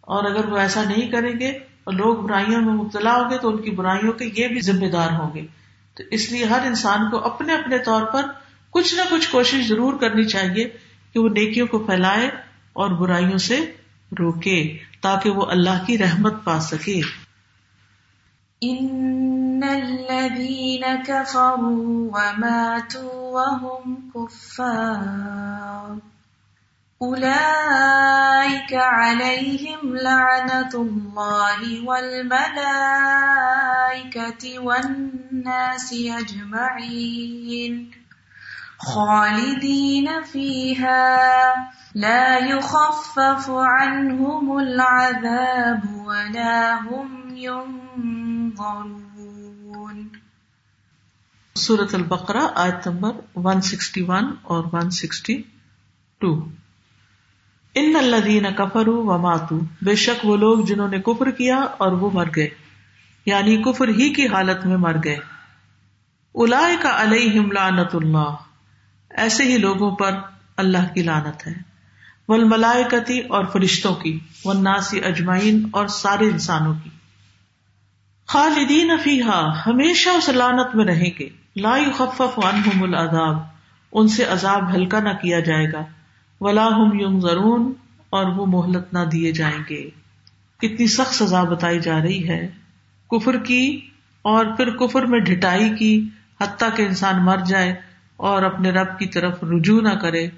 اور 0.00 0.24
اگر 0.24 0.44
وہ 0.44 0.58
ایسا 0.58 0.82
نہیں 0.84 1.08
کریں 1.08 1.40
گے 1.40 1.48
اور 1.84 1.92
لوگ 1.92 2.16
برائیوں 2.16 2.60
میں 2.60 2.74
مبتلا 2.74 3.14
ہوں 3.14 3.30
گے 3.30 3.38
تو 3.38 3.48
ان 3.48 3.62
کی 3.62 3.70
برائیوں 3.70 4.12
کے 4.12 4.30
یہ 4.36 4.48
بھی 4.48 4.60
ذمہ 4.60 4.86
دار 4.86 5.10
ہوں 5.12 5.34
گے۔ 5.34 5.46
تو 5.94 6.02
اس 6.10 6.32
لیے 6.32 6.44
ہر 6.44 6.66
انسان 6.66 7.10
کو 7.10 7.16
اپنے 7.18 7.54
اپنے 7.54 7.78
طور 7.78 8.02
پر 8.02 8.22
کچھ 8.70 8.94
نہ 8.94 9.00
کچھ 9.10 9.30
کوشش 9.30 9.68
ضرور 9.68 9.94
کرنی 9.94 10.24
چاہیے 10.24 10.64
کہ 11.12 11.20
وہ 11.20 11.28
نیکیوں 11.28 11.66
کو 11.66 11.78
پھیلائے 11.78 12.26
اور 12.72 12.90
برائیوں 12.90 13.38
سے 13.38 13.72
روکے 14.18 14.78
تاکہ 15.00 15.30
وہ 15.30 15.46
اللہ 15.46 15.84
کی 15.86 15.98
رحمت 15.98 16.44
پا 16.44 16.60
سکے۔ 16.60 17.00
ان 18.62 19.64
الذين 19.64 21.02
كفروا 21.02 22.10
وماتوا 22.14 23.12
وهم 23.30 24.10
كفار 24.14 25.98
أولئك 27.02 28.72
عليهم 28.72 29.96
لعنة 29.96 30.70
الله 30.74 31.84
والملائكة 31.86 32.42
والناس 34.58 35.94
أجمعين 36.18 37.90
خالدين 38.78 40.22
فيها 40.22 41.54
لا 41.94 42.38
يخفف 42.38 43.50
عنهم 43.50 44.58
العذاب 44.58 45.82
ولا 46.06 46.74
هم 46.74 47.36
ينظرون 47.36 48.21
سورت 51.54 51.94
البقرہ 51.94 52.46
آیت 52.54 52.88
نمبر 52.88 53.10
161 53.40 54.24
اور 54.42 54.64
162 54.64 56.48
ان 57.74 57.96
الذین 57.96 58.46
کفروا 58.56 59.14
وماتوا، 59.14 59.58
بے 59.82 59.94
شک 59.94 60.24
وہ 60.24 60.36
لوگ 60.36 60.64
جنہوں 60.64 60.88
نے 60.88 61.00
کفر 61.00 61.30
کیا 61.30 61.56
اور 61.56 61.92
وہ 61.92 62.10
مر 62.12 62.28
گئے 62.36 62.48
یعنی 63.26 63.56
کفر 63.56 63.88
ہی 63.88 64.14
کی 64.14 64.26
حالت 64.26 64.66
میں 64.66 64.76
مر 64.76 64.96
گئے۔ 65.04 65.18
اولئک 66.32 66.86
علیہم 66.86 67.52
لعنت 67.52 67.94
اللہ، 67.94 68.34
ایسے 69.10 69.44
ہی 69.44 69.58
لوگوں 69.58 69.96
پر 69.96 70.18
اللہ 70.56 70.94
کی 70.94 71.02
لعنت 71.02 71.46
ہے۔ 71.46 71.54
والملائکتی 72.28 73.20
اور 73.20 73.44
فرشتوں 73.44 73.94
کی، 73.94 74.18
والناس 74.44 74.94
اجمعین 75.04 75.68
اور 75.72 75.86
سارے 75.86 76.26
انسانوں 76.26 76.74
کی۔ 76.84 76.90
خالدین 78.26 78.90
فیہا، 79.02 79.52
ہمیشہ 79.66 80.10
اس 80.10 80.28
لعنت 80.28 80.76
میں 80.76 80.84
رہیں 80.84 81.10
گے۔ 81.18 81.28
لا 81.56 81.76
يخفف 81.76 82.38
عنہم 82.44 82.82
العذاب، 82.82 83.36
ان 83.92 84.08
سے 84.08 84.24
عذاب 84.24 84.74
ہلکا 84.74 85.00
نہ 85.00 85.08
کیا 85.08 85.40
جائے 85.40 85.72
گا۔ 85.72 85.84
ولا 86.40 86.66
ہم 86.66 87.00
ینظرون، 87.00 87.72
اور 88.10 88.26
وہ 88.26 88.46
مہلت 88.46 88.92
نہ 88.92 88.98
دیے 88.98 89.32
جائیں 89.32 89.62
گے۔ 89.70 89.90
کتنی 90.58 90.86
سخت 90.86 91.14
سزا 91.14 91.42
بتائی 91.42 91.80
جا 91.80 91.98
رہی 92.02 92.28
ہے۔ 92.28 92.48
کفر 93.10 93.38
کی 93.38 93.88
اور 94.22 94.46
پھر 94.56 94.76
کفر 94.76 95.02
میں 95.02 95.20
ڈٹائی 95.20 95.76
کی، 95.76 96.08
حتیٰ 96.40 96.68
کہ 96.76 96.82
انسان 96.82 97.24
مر 97.24 97.36
جائے 97.36 97.74
اور 98.16 98.42
اپنے 98.42 98.70
رب 98.70 98.98
کی 98.98 99.06
طرف 99.06 99.44
رجوع 99.44 99.80
نہ 99.80 99.94
کرے، 99.94 100.28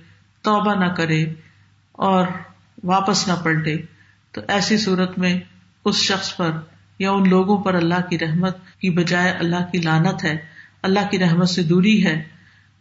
توبہ 0.42 0.74
نہ 0.74 0.92
کرے 0.92 1.24
اور 1.92 2.26
واپس 2.84 3.28
نہ 3.28 3.32
پلٹے۔ 3.42 3.76
تو 4.32 4.40
ایسی 4.48 4.78
صورت 4.78 5.18
میں 5.18 5.40
اس 5.84 5.96
شخص 5.96 6.36
پر 6.36 6.50
یا 6.98 7.10
ان 7.10 7.28
لوگوں 7.28 7.58
پر 7.58 7.74
اللہ 7.74 8.08
کی 8.10 8.18
رحمت 8.18 8.56
کی 8.78 8.90
بجائے 8.90 9.30
اللہ 9.30 9.70
کی 9.72 9.78
لانت 9.78 10.24
ہے، 10.24 10.36
اللہ 10.82 11.10
کی 11.10 11.18
رحمت 11.18 11.48
سے 11.48 11.62
دوری 11.62 12.06
ہے۔ 12.06 12.22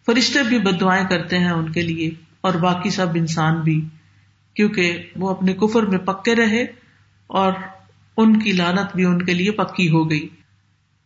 فرشتے 0.06 0.44
بھی 0.44 0.60
بد 0.60 0.82
دعائیں 0.82 1.08
کرتے 1.10 1.40
ہیں 1.40 1.52
ان 1.52 1.72
کے 1.72 1.82
لیے، 1.82 2.12
اور 2.42 2.54
باقی 2.54 2.90
سب 2.90 3.08
انسان 3.16 3.62
بھی، 3.62 3.88
کیونکہ 4.54 5.10
وہ 5.16 5.30
اپنے 5.30 5.54
کفر 5.54 5.84
میں 5.84 5.98
پکے 5.98 6.36
رہے 6.36 6.66
اور 7.28 7.54
ان 8.18 8.40
کی 8.40 8.52
لانت 8.52 8.96
بھی 8.96 9.06
ان 9.06 9.22
کے 9.22 9.34
لیے 9.34 9.52
پکی 9.52 9.90
ہو 9.90 10.10
گئی۔ 10.10 10.28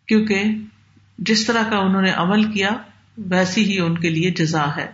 کیونکہ 0.05 0.43
جس 1.17 1.45
طرح 1.45 1.69
کا 1.69 1.77
انہوں 1.77 2.01
نے 2.01 2.11
عمل 2.11 2.51
کیا، 2.51 2.69
ویسی 3.17 3.63
ہی 3.63 3.79
ان 3.79 3.97
کے 3.97 4.09
لیے 4.09 4.31
جزا 4.31 4.65
ہے۔ 4.77 4.91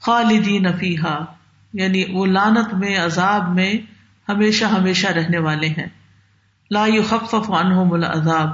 خالدین 0.00 0.62
نفیحا 0.62 1.24
یعنی 1.72 2.04
وہ 2.12 2.26
لانت 2.26 2.74
میں، 2.74 2.98
عذاب 2.98 3.54
میں 3.54 3.74
ہمیشہ 4.28 4.64
ہمیشہ 4.64 5.06
رہنے 5.06 5.38
والے 5.38 5.68
ہیں۔ 5.68 5.86
لا 6.70 6.86
يخفف 6.86 7.50
عنہم 7.50 7.92
العذاب۔ 7.92 8.48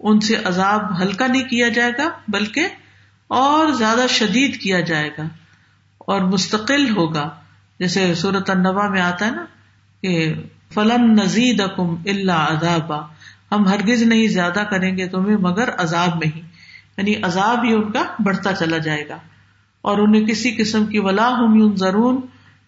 ان 0.00 0.20
سے 0.20 0.36
عذاب 0.44 1.02
ہلکا 1.02 1.26
نہیں 1.26 1.44
کیا 1.44 1.68
جائے 1.68 1.92
گا، 1.98 2.10
بلکہ 2.28 2.68
اور 3.28 3.68
زیادہ 3.68 4.06
شدید 4.08 4.60
کیا 4.60 4.80
جائے 4.80 5.10
گا 5.18 5.22
اور 5.98 6.20
مستقل 6.20 6.96
ہوگا۔ 6.96 7.28
جیسے 7.78 8.14
صورت 8.14 8.50
النبا 8.50 8.88
میں 8.88 9.00
آتا 9.00 9.26
ہے 9.26 9.30
نا 9.30 9.44
کہ 10.02 10.34
فلن 10.74 11.14
نزید 11.14 11.60
اکم 11.60 11.94
اللہ 12.06 12.32
ادابا 12.32 12.98
ہم 13.52 13.68
ہرگز 13.68 14.02
نہیں 14.02 14.28
زیادہ 14.28 14.62
کریں 14.70 14.96
گے 14.96 15.08
تمہیں، 15.08 15.36
مگر 15.36 15.68
عذاب 15.78 16.16
میں 16.16 16.36
ہی۔ 16.36 16.40
یعنی 16.96 17.14
عذاب 17.22 17.64
ہی 17.64 17.72
ان 17.72 17.92
کا 17.92 18.02
بڑھتا 18.24 18.52
چلا 18.52 18.78
جائے 18.78 19.08
گا۔ 19.08 19.16
اور 19.82 19.98
انہیں 19.98 20.26
کسی 20.26 20.50
قسم 20.50 20.86
کی 20.86 20.98
ولا 20.98 21.28
ہم 21.28 21.76
ضرور 21.76 22.14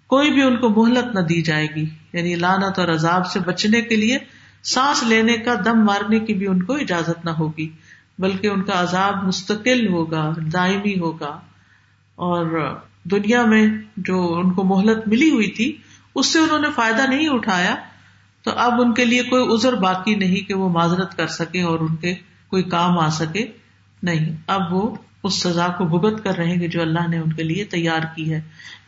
کوئی 0.07 0.31
بھی 0.31 0.43
ان 0.43 0.57
کو 0.57 0.69
مہلت 0.69 1.15
نہ 1.15 1.21
دی 1.21 1.43
جائے 1.43 1.67
گی۔ 1.75 1.89
یعنی 2.13 2.35
لانت 2.35 2.79
اور 2.79 2.89
عذاب 2.89 3.27
سے 3.27 3.41
بچنے 3.41 3.81
کے 3.81 3.97
لیے 3.97 4.19
سانس 4.63 5.03
لینے 5.03 5.33
کا 5.33 5.55
دم 5.65 5.85
مارنے 5.85 6.19
کی 6.19 6.35
بھی 6.35 6.47
ان 6.47 6.63
کو 6.63 6.73
اجازت 6.73 7.25
نہ 7.25 7.31
ہوگی، 7.31 7.69
بلکہ 8.19 8.47
ان 8.47 8.63
کا 8.63 8.81
عذاب 8.81 9.25
مستقل 9.25 9.89
ہوگا، 9.89 10.33
دائمی 10.53 10.99
ہوگا۔ 10.99 11.41
اور 12.15 12.75
دنیا 13.05 13.45
میں 13.45 13.67
جو 13.97 14.35
ان 14.35 14.53
کو 14.53 14.65
مہلت 14.65 15.09
ملی 15.09 15.31
ہوئی 15.31 15.51
تھی، 15.51 15.77
اس 16.15 16.27
سے 16.27 16.39
انہوں 16.39 16.59
نے 16.59 16.69
فائدہ 16.75 17.11
نہیں 17.11 17.29
اٹھایا۔ 17.29 17.75
تو 18.43 18.51
اب 18.51 18.81
ان 18.81 18.95
کے 18.95 19.05
لیے 19.05 19.23
کوئی 19.23 19.45
ازر 19.49 19.73
باقی 19.73 20.15
نہیں 20.15 20.49
کہ 20.49 20.55
وہ 20.55 20.69
معذرت 20.69 21.17
کر 21.17 21.27
سکے 21.27 21.63
اور 21.63 21.81
ان 21.81 21.97
کے 21.97 22.15
کوئی 22.49 22.63
کام 22.63 22.99
آ 22.99 23.09
سکے۔ 23.09 23.47
نہیں، 24.03 24.37
اب 24.47 24.73
وہ 24.73 24.97
اس 25.25 25.43
سزا 25.43 25.69
کو 25.69 25.85
بھگت 25.85 26.25
کر 26.25 26.37
رہے 26.37 26.55
گے 26.55 26.69
جو 26.69 26.83
اللہ 26.83 27.09
نے 27.09 27.19
ان 27.19 27.33
کے 27.33 27.43
لیے 27.43 27.65
تیار 27.65 28.01
کی 28.17 28.35
ہے۔ 28.35 28.41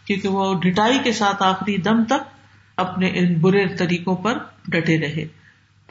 کیونکہ 0.05 0.29
وہ 0.29 0.61
ڈٹائی 0.61 0.99
کے 1.05 1.13
ساتھ 1.13 1.43
آخری 1.43 1.77
دم 1.77 2.05
تک 2.05 2.37
اپنے 2.77 3.07
ان 3.07 3.35
برے 3.41 3.69
طریقوں 3.69 4.17
پر 4.17 4.39
ڈٹے 4.69 5.01
رہے۔ 5.01 5.42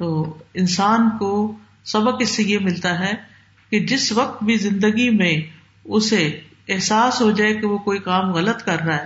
تو 0.02 0.38
انسان 0.54 1.10
کو 1.20 1.56
سبق 1.84 2.14
اس 2.20 2.30
سے 2.30 2.44
یہ 2.44 2.60
ملتا 2.60 3.00
ہے 3.00 3.14
کہ 3.72 3.80
جس 3.80 4.12
وقت 4.12 4.44
بھی 4.44 4.56
زندگی 4.56 5.10
میں 5.10 5.42
اسے 5.84 6.40
احساس 6.68 7.22
ہو 7.22 7.32
جائے 7.32 7.54
کہ 7.54 7.68
وہ 7.68 7.78
کوئی 7.78 8.00
کام 8.00 8.32
غلط 8.32 8.64
کر 8.64 8.80
رہا 8.80 8.96
ہے، 8.96 9.06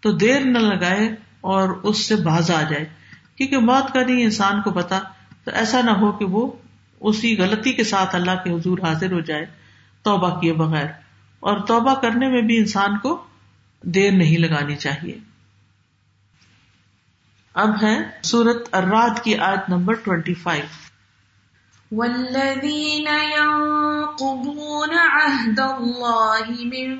تو 0.00 0.12
دیر 0.12 0.40
نہ 0.40 0.58
لگائے 0.58 1.14
اور 1.40 1.68
اس 1.68 1.98
سے 1.98 2.16
باز 2.16 2.50
آ 2.50 2.62
جائے۔ 2.62 2.84
کیونکہ 3.36 3.58
موت 3.58 3.92
کا 3.92 4.02
نہیں 4.02 4.22
انسان 4.22 4.62
کو 4.62 4.70
پتا، 4.70 5.00
تو 5.44 5.50
ایسا 5.54 5.80
نہ 5.80 5.90
ہو 5.90 6.12
کہ 6.12 6.24
وہ 6.24 6.50
اسی 7.00 7.38
غلطی 7.38 7.72
کے 7.72 7.84
ساتھ 7.84 8.14
اللہ 8.14 8.44
کے 8.44 8.50
حضور 8.50 8.78
حاضر 8.78 9.12
ہو 9.12 9.20
جائے، 9.20 9.46
توبہ 10.02 10.40
کیے 10.40 10.52
بغیر۔ 10.52 10.86
اور 11.40 11.58
توبہ 11.58 11.94
کرنے 11.94 12.28
میں 12.28 12.42
بھی 12.42 12.56
انسان 12.56 12.98
کو 12.98 13.24
دیر 13.82 14.12
نہیں 14.12 14.38
لگانی 14.38 14.76
چاہیے۔ 14.76 15.18
اب 17.54 17.70
ہے 17.82 17.98
سورت 18.22 18.74
اراد 18.74 19.24
کی 19.24 19.36
آیت 19.36 19.68
نمبر 19.68 19.94
ٹوینٹی 19.94 20.34
فائیو۔ 20.34 20.64
والذین 21.92 23.08
ينقضون 23.36 24.98
عهد 24.98 25.60
الله 25.60 26.50
من 26.64 26.96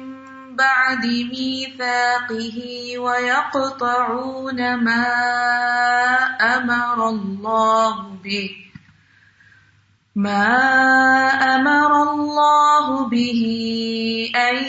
بعد 0.57 1.05
ميثاقه 1.05 2.59
ويقطعون 2.98 4.74
ما 4.74 5.05
أمر 6.40 7.09
الله 7.09 8.16
به، 8.22 8.48
ما 10.16 10.59
أمر 11.42 12.11
الله 12.11 13.09
به 13.09 13.42
أن 14.34 14.64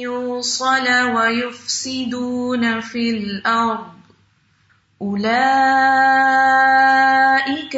يوصل 0.00 0.88
ويفسدون 1.16 2.80
في 2.80 3.10
الأرض 3.10 3.97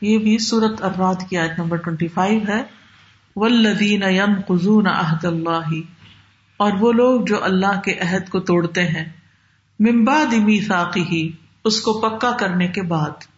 یہ 0.00 0.18
بھی 0.18 0.38
سورت 0.38 0.82
اراد 0.82 1.14
کی 1.28 1.38
آیت 1.38 1.58
نمبر 1.58 1.76
ٹوینٹی 1.76 2.08
فائیو 2.08 2.40
ہے۔ 2.48 2.62
ولدین 3.36 4.02
یم 4.02 4.40
قزون 4.48 4.86
عہد 4.86 5.24
اللہ 5.24 5.70
اور 6.56 6.72
وہ 6.72 6.92
لوگ 6.92 7.24
جو 7.24 7.44
اللہ 7.44 7.80
کے 7.80 7.98
عہد 7.98 8.28
کو 8.28 8.40
توڑتے 8.40 8.86
ہیں۔ 8.86 9.12
ممباد 9.80 10.32
میساقی 10.32 11.02
ہی 11.02 11.30
اس 11.64 11.80
کو 11.80 12.00
پکا 12.00 12.36
کرنے 12.36 12.68
کے 12.68 12.82
بعد۔ 12.82 13.31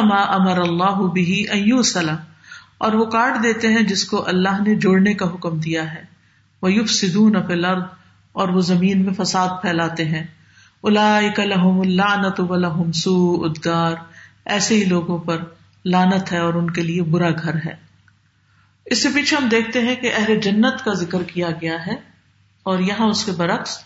ما 0.00 0.22
امر 0.22 0.58
اللہ 0.58 1.10
بھی 1.12 1.44
اور 2.78 2.92
وہ 2.92 3.04
کاٹ 3.04 3.42
دیتے 3.42 3.68
ہیں 3.68 3.82
جس 3.82 4.04
کو 4.04 4.28
اللہ 4.28 4.62
نے 4.66 4.74
جوڑنے 4.74 5.14
کا 5.14 5.26
حکم 5.26 5.58
دیا 5.58 5.94
ہے۔ 5.94 6.02
وہ 6.62 6.72
یوف 6.72 6.90
سدھ 6.90 7.16
نفل 7.16 7.64
اور 8.32 8.48
وہ 8.48 8.60
زمین 8.60 9.04
میں 9.04 9.24
فساد 9.24 9.48
پھیلاتے 9.62 10.04
ہیں۔ 10.04 10.26
الحم 10.82 11.80
اللہ 11.80 12.16
نت 12.16 12.40
ولحم 12.40 12.92
سو 12.92 13.42
ادگار 13.44 13.94
ایسے 14.44 14.74
ہی 14.74 14.84
لوگوں 14.84 15.18
پر 15.18 15.38
لانت 15.84 16.32
ہے 16.32 16.38
اور 16.38 16.54
ان 16.54 16.70
کے 16.70 16.82
لیے 16.82 17.02
برا 17.02 17.30
گھر 17.30 17.54
ہے۔ 17.54 17.74
اس 18.84 19.02
سے 19.02 19.08
پیچھے 19.14 19.36
ہم 19.36 19.48
دیکھتے 19.48 19.80
ہیں 19.80 19.96
کہ 19.96 20.10
اہل 20.16 20.40
جنت 20.40 20.84
کا 20.84 20.92
ذکر 20.92 21.22
کیا 21.22 21.48
گیا 21.50 21.86
ہے 21.86 21.94
اور 22.62 22.78
یہاں 22.78 23.06
اس 23.06 23.24
کے 23.24 23.32
برعکس 23.32 23.78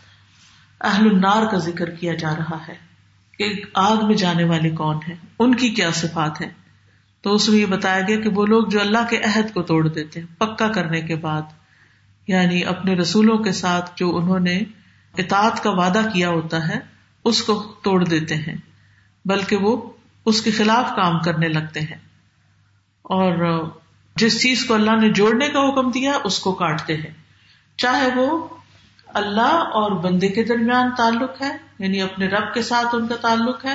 اہل 0.80 1.06
النار 1.06 1.46
کا 1.46 1.58
ذکر 1.58 1.90
کیا 1.90 2.14
جا 2.14 2.34
رہا 2.38 2.58
ہے۔ 2.68 2.93
کہ 3.38 3.62
آگ 3.74 3.96
میں 4.06 4.14
جانے 4.14 4.44
والے 4.44 4.70
کون 4.70 4.96
ہیں 5.08 5.16
ان 5.38 5.54
کی 5.54 5.68
کیا 5.68 5.90
صفات 5.90 6.40
ہے 6.40 6.48
تو 7.22 7.34
اس 7.34 7.48
میں 7.48 7.58
یہ 7.58 7.66
بتایا 7.66 8.00
گیا 8.00 8.20
کہ 8.20 8.28
وہ 8.28 8.46
لوگ 8.46 8.66
جو 8.66 8.80
اللہ 8.80 8.98
کے 9.10 9.18
عہد 9.18 9.54
کو 9.54 9.62
توڑ 9.62 9.88
دیتے 9.88 10.20
ہیں، 10.20 10.40
پکا 10.40 10.68
کرنے 10.68 11.00
کے 11.00 11.16
بعد 11.16 11.42
یعنی 12.26 12.64
اپنے 12.64 12.94
رسولوں 12.94 13.38
کے 13.38 13.52
ساتھ 13.52 13.90
جو 13.96 14.16
انہوں 14.16 14.40
نے 14.40 14.60
اطاعت 15.18 15.62
کا 15.62 15.70
وعدہ 15.70 16.00
کیا 16.12 16.28
ہوتا 16.28 16.68
ہے، 16.68 16.78
اس 17.24 17.42
کو 17.42 17.74
توڑ 17.82 18.04
دیتے 18.04 18.34
ہیں، 18.34 18.56
بلکہ 19.24 19.56
وہ 19.56 19.90
اس 20.26 20.42
کے 20.42 20.50
خلاف 20.50 20.96
کام 20.96 21.18
کرنے 21.18 21.48
لگتے 21.48 21.80
ہیں۔ 21.80 21.98
اور 23.02 23.64
جس 24.16 24.42
چیز 24.42 24.64
کو 24.64 24.74
اللہ 24.74 24.96
نے 25.00 25.12
جوڑنے 25.12 25.48
کا 25.48 25.60
حکم 25.60 25.90
دیا، 25.90 26.12
اس 26.24 26.38
کو 26.38 26.52
کاٹتے 26.52 26.96
ہیں۔ 26.96 27.14
چاہے 27.76 28.08
وہ 28.16 28.48
اللہ 29.14 29.64
اور 29.72 29.90
بندے 29.92 30.28
کے 30.28 30.44
درمیان 30.44 30.90
تعلق 30.96 31.42
ہے 31.42 31.56
یعنی 31.78 32.02
اپنے 32.02 32.26
رب 32.26 32.54
کے 32.54 32.62
ساتھ 32.62 32.86
ان 32.92 33.06
کا 33.06 33.16
تعلق 33.16 33.64
ہے، 33.64 33.74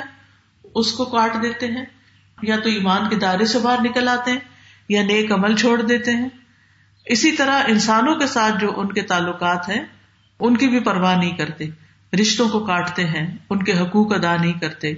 اس 0.76 0.92
کو 0.92 1.06
کاٹ 1.06 1.34
دیتے 1.44 1.68
ہیں، 1.68 1.86
یا 2.44 2.56
تو 2.56 2.70
ایمان 2.70 3.10
کے 3.10 3.16
دائرے 3.16 3.46
سے 3.46 3.60
باہر 3.60 3.82
نکل 3.82 4.08
آتے 4.08 4.32
ہیں، 4.32 4.40
یا 4.90 5.04
نیک 5.04 5.32
عمل 5.32 5.56
چھوڑ 5.56 5.82
دیتے 5.82 6.12
ہیں۔ 6.12 6.30
اسی 7.06 7.32
طرح 7.32 7.64
انسانوں 7.68 8.16
کے 8.16 8.28
ساتھ 8.28 8.56
جو 8.60 8.80
ان 8.80 8.94
کے 8.94 9.02
تعلقات 9.02 9.70
ہیں، 9.70 9.84
ان 10.40 10.58
کی 10.58 10.68
بھی 10.68 10.80
پرواہ 10.80 11.18
نہیں 11.18 11.38
کرتے۔ 11.38 11.66
رشتوں 12.22 12.50
کو 12.50 12.60
کاٹتے 12.60 13.06
ہیں، 13.06 13.38
ان 13.50 13.64
کے 13.64 13.80
حقوق 13.80 14.14
ادا 14.14 14.36
نہیں 14.36 14.54
کرتے۔ 14.54 14.94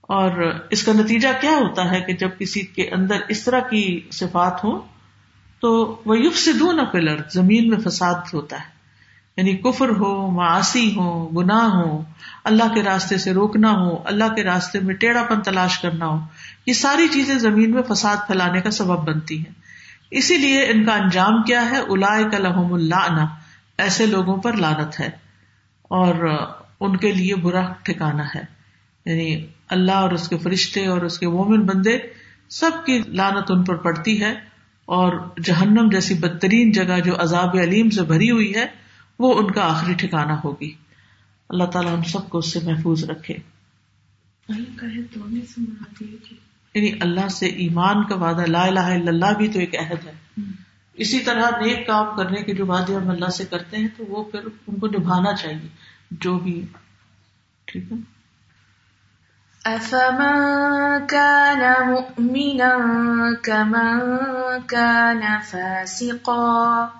اور 0.00 0.60
اس 0.70 0.82
کا 0.82 0.92
نتیجہ 0.92 1.28
کیا 1.40 1.50
ہوتا 1.50 1.90
ہے 1.90 2.00
کہ 2.00 2.12
جب 2.12 2.28
کسی 2.38 2.60
کے 2.60 2.90
اندر 2.90 3.16
اس 3.28 3.44
طرح 3.44 3.60
کی 3.60 4.08
صفات 4.12 4.64
ہو 4.64 4.78
تو 5.60 6.02
وہ 6.04 6.18
یوف 6.18 6.38
سے 6.38 6.52
دوں 6.52 6.72
نہ 6.72 6.82
پلر 6.82 7.16
زمین 7.32 7.68
میں 7.68 7.78
فساد 7.78 8.14
ہوتا 8.34 8.56
ہے۔ 8.56 8.79
یعنی 9.36 9.56
کفر 9.56 9.88
ہو 9.88 10.30
معاشی 10.30 10.94
ہو، 10.96 11.28
گناہ 11.28 11.64
ہو، 11.64 12.02
اللہ 12.44 12.74
کے 12.74 12.82
راستے 12.82 13.18
سے 13.18 13.32
روکنا 13.32 13.70
ہو، 13.70 14.02
اللہ 14.04 14.34
کے 14.36 14.42
راستے 14.44 14.80
میں 14.80 14.94
ٹیڑھا 14.94 15.22
پن 15.22 15.42
تلاش 15.42 15.78
کرنا 15.78 16.06
ہو، 16.06 16.20
یہ 16.66 16.72
ساری 16.72 17.08
چیزیں 17.08 17.38
زمین 17.38 17.70
میں 17.70 17.82
فساد 17.82 18.16
پھیلانے 18.26 18.60
کا 18.60 18.70
سبب 18.70 19.08
بنتی 19.08 19.38
ہیں۔ 19.38 19.60
اسی 20.10 20.38
لیے 20.38 20.62
ان 20.62 20.84
کا 20.84 20.94
انجام 20.94 21.42
کیا 21.42 21.70
ہے؟ 21.70 21.76
الا 21.76 22.38
لحم 22.38 22.72
اللہ 22.72 23.26
ایسے 23.78 24.06
لوگوں 24.06 24.36
پر 24.36 24.52
لانت 24.52 25.00
ہے۔ 25.00 25.08
اور 25.82 26.14
ان 26.80 26.96
کے 26.96 27.12
لیے 27.12 27.34
برا 27.34 27.72
ٹھکانا 27.82 28.24
ہے۔ 28.34 28.42
یعنی 29.06 29.46
اللہ 29.68 29.92
اور 29.92 30.10
اس 30.10 30.28
کے 30.28 30.38
فرشتے 30.38 30.86
اور 30.86 31.00
اس 31.00 31.18
کے 31.18 31.28
مومن 31.28 31.66
بندے 31.66 31.98
سب 32.48 32.70
کی 32.86 33.02
لانت 33.06 33.50
ان 33.50 33.64
پر 33.64 33.74
پڑتی 33.74 34.22
ہے 34.22 34.30
اور 34.84 35.30
جہنم 35.44 35.88
جیسی 35.92 36.14
بدترین 36.14 36.70
جگہ 36.70 37.00
جو 37.00 37.12
عذاب 37.18 37.56
علیم 37.56 37.90
سے 37.90 38.02
بھری 38.02 38.30
ہوئی 38.30 38.54
ہے 38.54 38.66
وہ 39.20 39.38
ان 39.38 39.50
کا 39.50 39.76
آخری 39.76 39.94
ٹھکانا 39.94 40.40
ہوگی۔ 40.44 40.74
اللہ 41.48 41.64
تعالیٰ 41.64 41.96
ہم 41.96 42.02
سب 42.02 42.28
کو 42.28 42.38
اس 42.38 42.52
سے 42.52 42.60
محفوظ 42.62 43.04
رکھے۔ 43.04 43.34
یعنی 46.74 46.98
اللہ 47.00 47.28
سے 47.28 47.46
ایمان 47.46 48.04
کا 48.04 48.14
وعدہ 48.14 48.46
لا 48.46 48.62
الہ 48.62 48.80
الا 48.80 49.08
اللہ 49.08 49.38
بھی 49.38 49.48
تو 49.48 49.58
ایک 49.58 49.74
عہد 49.76 50.06
ہے۔ 50.06 50.42
اسی 50.94 51.20
طرح 51.20 51.50
نیک 51.60 51.86
کام 51.86 52.16
کرنے 52.16 52.42
کے 52.42 52.54
جو 52.54 52.66
وعدے 52.66 52.94
ہم 52.94 53.10
اللہ 53.10 53.28
سے 53.28 53.44
کرتے 53.44 53.76
ہیں 53.76 53.88
تو 53.96 54.04
وہ 54.08 54.24
پھر 54.24 54.40
ان 54.66 54.78
کو 54.78 54.86
نبھانا 54.86 55.34
چاہیے 55.34 55.68
جو 56.10 56.38
بھی۔ 56.38 56.66
ٹھیک 57.64 57.92
ہے۔ 57.92 57.96
أفمن 59.76 61.06
كان 61.06 61.90
مؤمنا 61.90 62.76
كمن 63.42 64.00
كان 64.66 65.20
فاسقا 65.50 66.99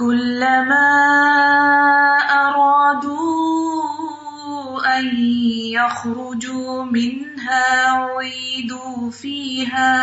كلما 0.00 0.90
أرادوا 2.44 3.80
أن 4.98 5.04
يخرجوا 5.76 6.84
منها 6.84 7.66
عيدوا 7.92 9.10
فيها 9.10 9.94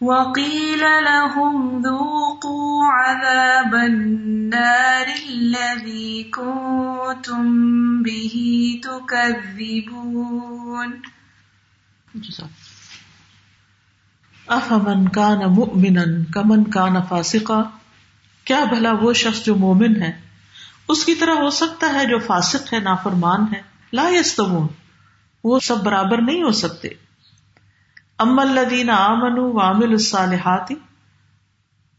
وقيل 0.00 0.82
لهم 1.04 1.82
ذوقوا 1.82 2.84
عذاب 2.84 3.74
النار 3.74 5.06
الذي 5.28 6.30
كنتم 6.34 7.44
به 8.02 8.34
تكذبون. 8.84 10.20
افمن 14.48 15.08
كان 15.08 15.46
مؤمنا 15.46 16.24
كمن 16.34 16.64
كان 16.64 17.02
فاسقا 17.02 17.79
کیا 18.44 18.64
بھلا 18.64 18.92
وہ 18.92 19.12
شخص 19.12 19.44
جو 19.44 19.56
مومن 19.56 20.02
ہے؟ 20.02 20.12
اس 20.88 21.04
کی 21.04 21.14
طرح 21.14 21.30
ہو 21.30 21.50
سکتا 21.50 21.92
ہے 21.94 22.06
جو 22.06 22.18
فاسق 22.18 22.72
ہے، 22.72 22.80
نافرمان 22.80 23.54
ہے، 23.54 23.60
لا 23.92 24.08
یستمون، 24.08 24.68
وہ 25.44 25.60
سب 25.60 25.84
برابر 25.84 26.22
نہیں 26.22 26.42
ہو 26.42 26.50
سکتے۔ 26.50 26.88
ام 28.18 28.38
الدین 28.38 28.90
آمن 28.90 29.38
وامل 29.38 29.90
الصالحات، 29.90 30.72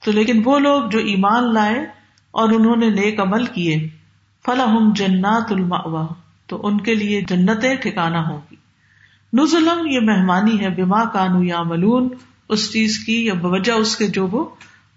تو 0.03 0.11
لیکن 0.11 0.41
وہ 0.45 0.59
لوگ 0.59 0.89
جو 0.89 0.99
ایمان 0.99 1.53
لائے 1.53 1.85
اور 2.31 2.49
انہوں 2.49 2.75
نے 2.75 2.89
نیک 2.89 3.19
عمل 3.19 3.45
کیے 3.45 3.89
فلاحم 4.45 4.93
جنات 4.93 5.51
الماوا 5.51 6.07
تو 6.47 6.67
ان 6.67 6.81
کے 6.81 6.95
لیے 6.95 7.21
جنتیں 7.21 7.75
ٹھکانا 7.75 8.27
ہوگی۔ 8.27 8.55
نزلم 9.33 9.87
یہ 9.87 9.99
مہمانی 9.99 10.59
ہے، 10.61 10.69
بما 10.69 11.05
کانو 11.05 11.43
یا 11.43 11.63
ملون 11.63 12.09
اس 12.49 12.73
چیز 12.73 12.99
کی 12.99 13.25
یا 13.25 13.33
بوجہ 13.33 13.71
اس 13.71 13.95
کے 13.95 14.07
جو 14.07 14.27
وہ 14.27 14.49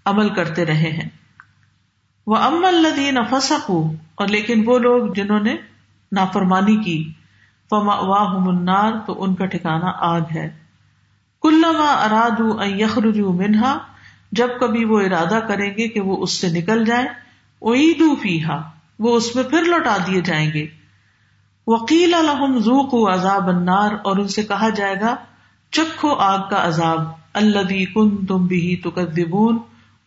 عمل 0.05 0.29
کرتے 0.29 0.65
رہے 0.65 0.91
ہیں۔ 0.91 1.09
وہ 2.27 2.35
ام 2.35 2.65
الدین 2.65 3.17
فسق 3.29 3.71
اور 4.15 4.27
لیکن 4.27 4.63
وہ 4.65 4.77
لوگ 4.79 5.13
جنہوں 5.13 5.39
نے 5.39 5.55
نافرمانی 6.11 6.77
کی 6.83 6.97
فما 7.69 7.95
واہ 8.01 8.37
منار 8.39 8.91
تو 9.07 9.23
ان 9.23 9.35
کا 9.35 9.45
ٹھکانا 9.45 9.91
آگ 10.07 10.21
ہے۔ 10.35 10.47
کلما 11.43 11.91
اراد 12.03 12.39
یخرج 12.79 13.19
منہا، 13.19 13.77
جب 14.31 14.49
کبھی 14.59 14.85
وہ 14.85 14.99
ارادہ 14.99 15.39
کریں 15.47 15.69
گے 15.69 15.87
کہ 15.87 16.01
وہ 16.01 16.17
اس 16.23 16.31
سے 16.31 16.47
نکل 16.51 16.85
جائیں 16.85 17.07
عید 17.61 18.01
فیحا 18.21 18.57
وہ 18.99 19.15
اس 19.15 19.35
میں 19.35 19.43
پھر 19.43 19.63
لوٹا 19.63 19.97
دیے 20.07 20.21
جائیں 20.21 20.49
گے۔ 20.53 20.65
وکیل 21.67 22.13
الحم 22.13 22.57
ذوق 22.59 22.93
عذاب 23.09 23.47
النار، 23.47 23.91
اور 24.03 24.17
ان 24.17 24.27
سے 24.27 24.43
کہا 24.43 24.69
جائے 24.69 24.95
گا، 25.01 25.15
چکھو 25.71 26.13
آگ 26.13 26.49
کا 26.49 26.65
عذاب 26.67 27.01
اللہ 27.33 27.71
کن 27.93 28.25
تم 28.25 28.45
بھی 28.47 28.75
تو 28.83 28.91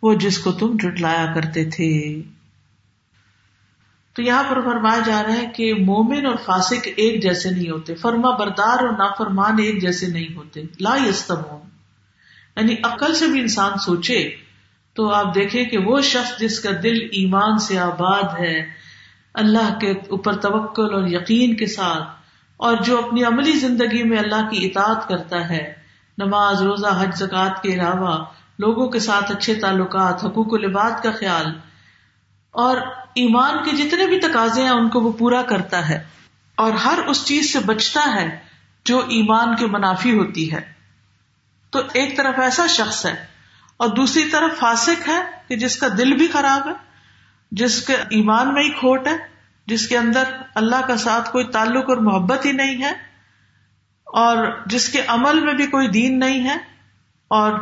وہ 0.03 0.15
جس 0.15 0.39
کو 0.39 0.53
تم 0.53 0.77
جٹلایا 0.77 1.27
کرتے 1.35 1.65
تھے۔ 1.71 2.23
تو 4.17 4.23
یہاں 4.23 4.45
پر 4.51 4.61
فرمایا 4.61 5.01
جا 5.07 5.23
رہا 5.23 5.33
ہے 5.33 5.47
کہ 5.55 5.75
مومن 5.75 6.27
اور 6.27 6.37
فاسق 6.45 6.89
ایک 6.97 7.23
جیسے 7.23 7.51
نہیں 7.51 7.71
ہوتے، 7.71 7.95
فرما 7.95 8.31
بردار 8.37 8.85
اور 8.85 8.97
نافرمان 8.99 9.59
ایک 9.59 9.81
جیسے 9.83 10.07
نہیں 10.07 10.37
ہوتے۔ 10.37 10.63
لا 10.81 10.97
یستمون 11.09 11.67
یعنی 12.57 12.75
عقل 12.85 13.15
سے 13.15 13.27
بھی 13.27 13.41
انسان 13.41 13.79
سوچے 13.79 14.19
تو 14.97 15.09
آپ 15.15 15.35
دیکھیں 15.35 15.65
کہ 15.65 15.79
وہ 15.79 16.01
شخص 16.01 16.39
جس 16.41 16.61
کا 16.61 16.71
دل 16.83 16.99
ایمان 17.13 17.59
سے 17.59 17.79
آباد 17.79 18.39
ہے، 18.39 18.57
اللہ 19.35 19.79
کے 19.81 19.91
اوپر 19.91 20.37
توکل 20.37 20.95
اور 20.95 21.07
یقین 21.07 21.57
کے 21.57 21.67
ساتھ، 21.67 22.09
اور 22.57 22.77
جو 22.77 22.99
اپنی 22.99 23.25
عملی 23.25 23.53
زندگی 23.53 24.03
میں 24.03 24.19
اللہ 24.19 24.49
کی 24.51 24.67
اطاعت 24.67 25.09
کرتا 25.09 25.49
ہے، 25.49 25.73
نماز، 26.19 26.63
روزہ، 26.63 26.97
حج 27.01 27.17
زکات 27.19 27.63
کے 27.63 27.75
علاوہ 27.75 28.17
لوگوں 28.59 28.89
کے 28.89 28.99
ساتھ 28.99 29.31
اچھے 29.33 29.55
تعلقات، 29.55 30.25
حقوق 30.25 30.53
و 30.53 30.57
لباد 30.57 31.03
کا 31.03 31.11
خیال، 31.11 31.47
اور 32.55 32.77
ایمان 33.15 33.63
کے 33.65 33.77
جتنے 33.77 34.07
بھی 34.07 34.19
تقاضے 34.21 34.63
ہیں، 34.63 34.71
ان 34.71 34.89
کو 34.89 35.01
وہ 35.01 35.13
پورا 35.13 35.43
کرتا 35.43 35.89
ہے۔ 35.89 36.03
اور 36.59 36.73
ہر 36.85 36.99
اس 37.07 37.25
چیز 37.27 37.53
سے 37.53 37.59
بچتا 37.59 38.03
ہے 38.15 38.29
جو 38.87 38.99
ایمان 39.09 39.55
کے 39.57 39.67
منافی 39.67 40.17
ہوتی 40.19 40.51
ہے۔ 40.53 40.61
تو 41.73 41.81
ایک 41.93 42.17
طرف 42.17 42.39
ایسا 42.39 42.67
شخص 42.67 43.05
ہے، 43.07 43.15
اور 43.77 43.89
دوسری 43.89 44.25
طرف 44.25 44.59
فاسق 44.59 45.09
ہے 45.09 45.21
کہ 45.49 45.57
جس 45.57 45.77
کا 45.77 45.89
دل 45.99 46.17
بھی 46.17 46.27
خراب 46.27 46.69
ہے، 46.69 46.75
جس 47.53 47.81
کے 47.87 47.95
ایمان 48.11 48.55
میں 48.55 48.63
ہی 48.63 48.71
کھوٹ 48.71 49.07
ہے، 49.07 49.17
جس 49.69 49.87
کے 49.89 49.99
اندر 49.99 50.37
اللہ 50.55 50.87
کا 50.87 50.97
ساتھ 50.97 51.31
کوئی 51.33 51.45
تعلق 51.47 51.89
اور 51.89 51.97
محبت 52.03 52.47
ہی 52.47 52.53
نہیں 52.53 52.83
ہے، 52.83 52.93
اور 54.07 54.47
جس 54.67 54.89
کے 54.89 55.03
عمل 55.07 55.41
میں 55.41 55.55
بھی 55.55 55.67
کوئی 55.67 55.89
دین 55.89 56.19
نہیں 56.19 56.49
ہے، 56.49 56.57
اور 57.31 57.53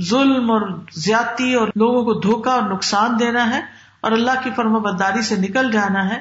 ظلم 0.00 0.50
اور 0.50 0.84
زیادتی 0.96 1.54
اور 1.54 1.68
لوگوں 1.68 2.04
کو 2.04 2.20
دھوکا 2.20 2.50
اور 2.50 2.70
نقصان 2.70 3.18
دینا 3.18 3.56
ہے 3.56 3.60
اور 4.00 4.12
اللہ 4.12 4.30
کی 4.44 4.50
فرما 4.56 4.78
بداری 4.78 5.22
سے 5.22 5.36
نکل 5.36 5.72
جانا 5.72 6.10
ہے، 6.10 6.20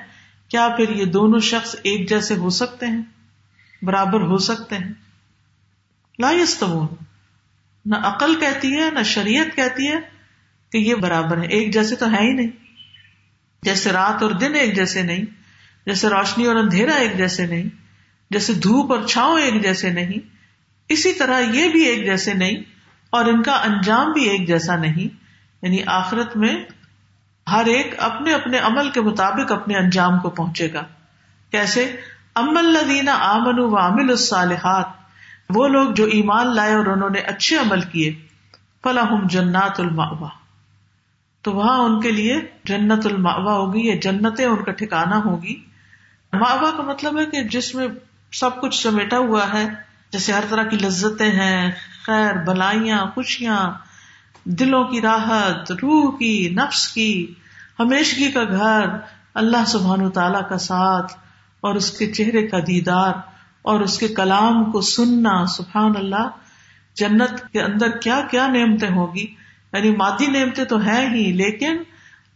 کیا 0.49 0.69
پھر 0.77 0.89
یہ 0.89 1.05
دونوں 1.05 1.39
شخص 1.39 1.75
ایک 1.83 2.09
جیسے 2.09 2.35
ہو 2.35 2.49
سکتے 2.49 2.85
ہیں؟ 2.85 3.01
برابر 3.81 4.21
ہو 4.21 4.37
سکتے 4.37 4.75
ہیں۔ 4.75 4.93
لا 6.19 6.31
یستمون 6.31 6.87
نہ 7.85 7.95
عقل 7.95 8.35
کہتی 8.39 8.77
ہے، 8.77 8.89
نہ 8.91 9.03
شریعت 9.03 9.55
کہتی 9.55 9.87
ہے 9.87 9.99
کہ 10.71 10.77
یہ 10.77 10.95
برابر 10.95 11.37
ہے۔ 11.37 11.47
ایک 11.47 11.73
جیسے 11.73 11.95
تو 11.95 12.11
ہے 12.11 12.21
ہی 12.21 12.33
نہیں۔ 12.33 12.49
جیسے 13.61 13.91
رات 13.91 14.23
اور 14.23 14.31
دن 14.31 14.55
ایک 14.55 14.75
جیسے 14.75 15.01
نہیں، 15.01 15.25
جیسے 15.85 16.09
روشنی 16.09 16.45
اور 16.45 16.55
اندھیرا 16.55 16.93
ایک 16.93 17.17
جیسے 17.17 17.45
نہیں، 17.45 17.69
جیسے 18.29 18.53
دھوپ 18.53 18.91
اور 18.91 19.03
چھاؤں 19.07 19.39
ایک 19.39 19.63
جیسے 19.63 19.89
نہیں، 19.89 20.19
اسی 20.89 21.13
طرح 21.13 21.39
یہ 21.39 21.69
بھی 21.69 21.81
ایک 21.83 22.05
جیسے 22.05 22.33
نہیں۔ 22.33 22.70
اور 23.11 23.25
ان 23.25 23.43
کا 23.43 23.51
انجام 23.51 24.11
بھی 24.11 24.29
ایک 24.29 24.47
جیسا 24.47 24.75
نہیں 24.75 25.15
یعنی 25.61 25.77
آخرت 25.85 26.37
میں 26.37 26.65
ہر 27.51 27.65
ایک 27.65 27.95
اپنے 27.97 28.33
اپنے 28.33 28.57
عمل 28.57 28.89
کے 28.89 29.01
مطابق 29.01 29.51
اپنے 29.51 29.77
انجام 29.77 30.19
کو 30.19 30.29
پہنچے 30.29 30.73
گا۔ 30.73 30.83
کیسے؟ 31.51 31.95
ام 32.35 32.57
الدین 32.57 33.09
آمن 33.09 33.59
و 33.59 33.77
عامل 33.77 34.09
الصالحات، 34.09 34.85
وہ 35.49 35.67
لوگ 35.67 35.89
جو 35.89 36.05
ایمان 36.05 36.55
لائے 36.55 36.73
اور 36.73 36.85
انہوں 36.85 37.09
نے 37.09 37.19
اچھے 37.19 37.57
عمل 37.57 37.81
کیے 37.81 38.13
فلاحم 38.83 39.27
جنات 39.27 39.79
الماوا 39.79 40.29
تو 41.41 41.51
وہاں 41.51 41.77
ان 41.77 42.01
کے 42.01 42.11
لیے 42.11 42.41
جنت 42.65 43.05
الماوا 43.05 43.53
ہوگی 43.53 43.87
یا 43.87 43.95
جنتیں 44.01 44.45
ان 44.45 44.63
کا 44.63 44.71
ٹھکانا 44.71 45.17
ہوگی۔ 45.17 45.63
ماوا 46.33 46.71
کا 46.77 46.83
مطلب 46.83 47.19
ہے 47.19 47.25
کہ 47.25 47.43
جس 47.43 47.75
میں 47.75 47.87
سب 48.31 48.61
کچھ 48.61 48.83
سمیٹا 48.83 49.17
ہوا 49.17 49.53
ہے، 49.53 49.67
جیسے 50.11 50.33
ہر 50.33 50.43
طرح 50.49 50.63
کی 50.63 50.77
لذتیں 50.77 51.31
ہیں 51.31 51.71
خیر، 52.05 52.33
بلائیاں، 52.33 53.05
خوشیاں، 53.15 53.71
دلوں 54.43 54.83
کی 54.83 55.01
راحت، 55.01 55.71
روح 55.71 56.17
کی، 56.17 56.49
نفس 56.49 56.87
کی، 56.87 57.33
ہمیشگی 57.79 58.31
کا 58.31 58.43
گھر، 58.43 58.87
اللہ 59.33 59.65
سبحان 59.67 60.09
تعالی 60.09 60.39
کا 60.49 60.57
ساتھ 60.57 61.13
اور 61.61 61.75
اس 61.75 61.97
کے 61.97 62.11
چہرے 62.11 62.47
کا 62.47 62.59
دیدار 62.59 63.13
اور 63.61 63.79
اس 63.79 63.97
کے 63.97 64.07
کلام 64.07 64.71
کو 64.71 64.81
سننا، 64.81 65.45
سبحان 65.45 65.91
اللہ، 65.95 66.29
جنت 66.95 67.51
کے 67.51 67.61
اندر 67.61 67.89
کیا 67.89 68.21
کیا 68.31 68.47
نعمتیں 68.47 68.89
ہوگی؟ 68.89 69.25
یعنی 69.73 69.91
مادی 69.91 70.27
نعمتیں 70.27 70.65
تو 70.65 70.77
ہیں 70.77 71.15
ہی، 71.15 71.31
لیکن 71.31 71.77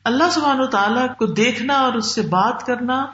اللہ 0.04 0.30
سبحان 0.32 0.62
و 0.62 0.66
تعالیٰ 0.66 1.08
کو 1.16 1.26
دیکھنا 1.26 1.74
اور 1.74 1.94
اس 1.94 2.16
سے 2.16 2.22
بات 2.22 2.66
کرنا، 2.66 3.06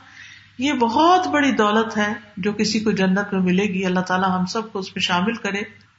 یہ 0.58 0.74
بہت 0.74 1.28
بڑی 1.28 1.52
دولت 1.52 1.98
ہے 1.98 2.14
جو 2.38 2.54
کسی 2.54 2.80
کو 2.80 2.92
جنت 2.92 3.34
میں 3.34 3.42
ملے 3.42 3.64
گی، 3.64 3.86
اللہ 3.86 4.00
تعالیٰ 4.00 4.40
ہم 4.40 4.46
سب 4.46 4.72
کو 4.72 4.80
اس 4.80 4.96
میں 4.96 5.02
شامل 5.02 5.34
کرے۔ 5.34 5.91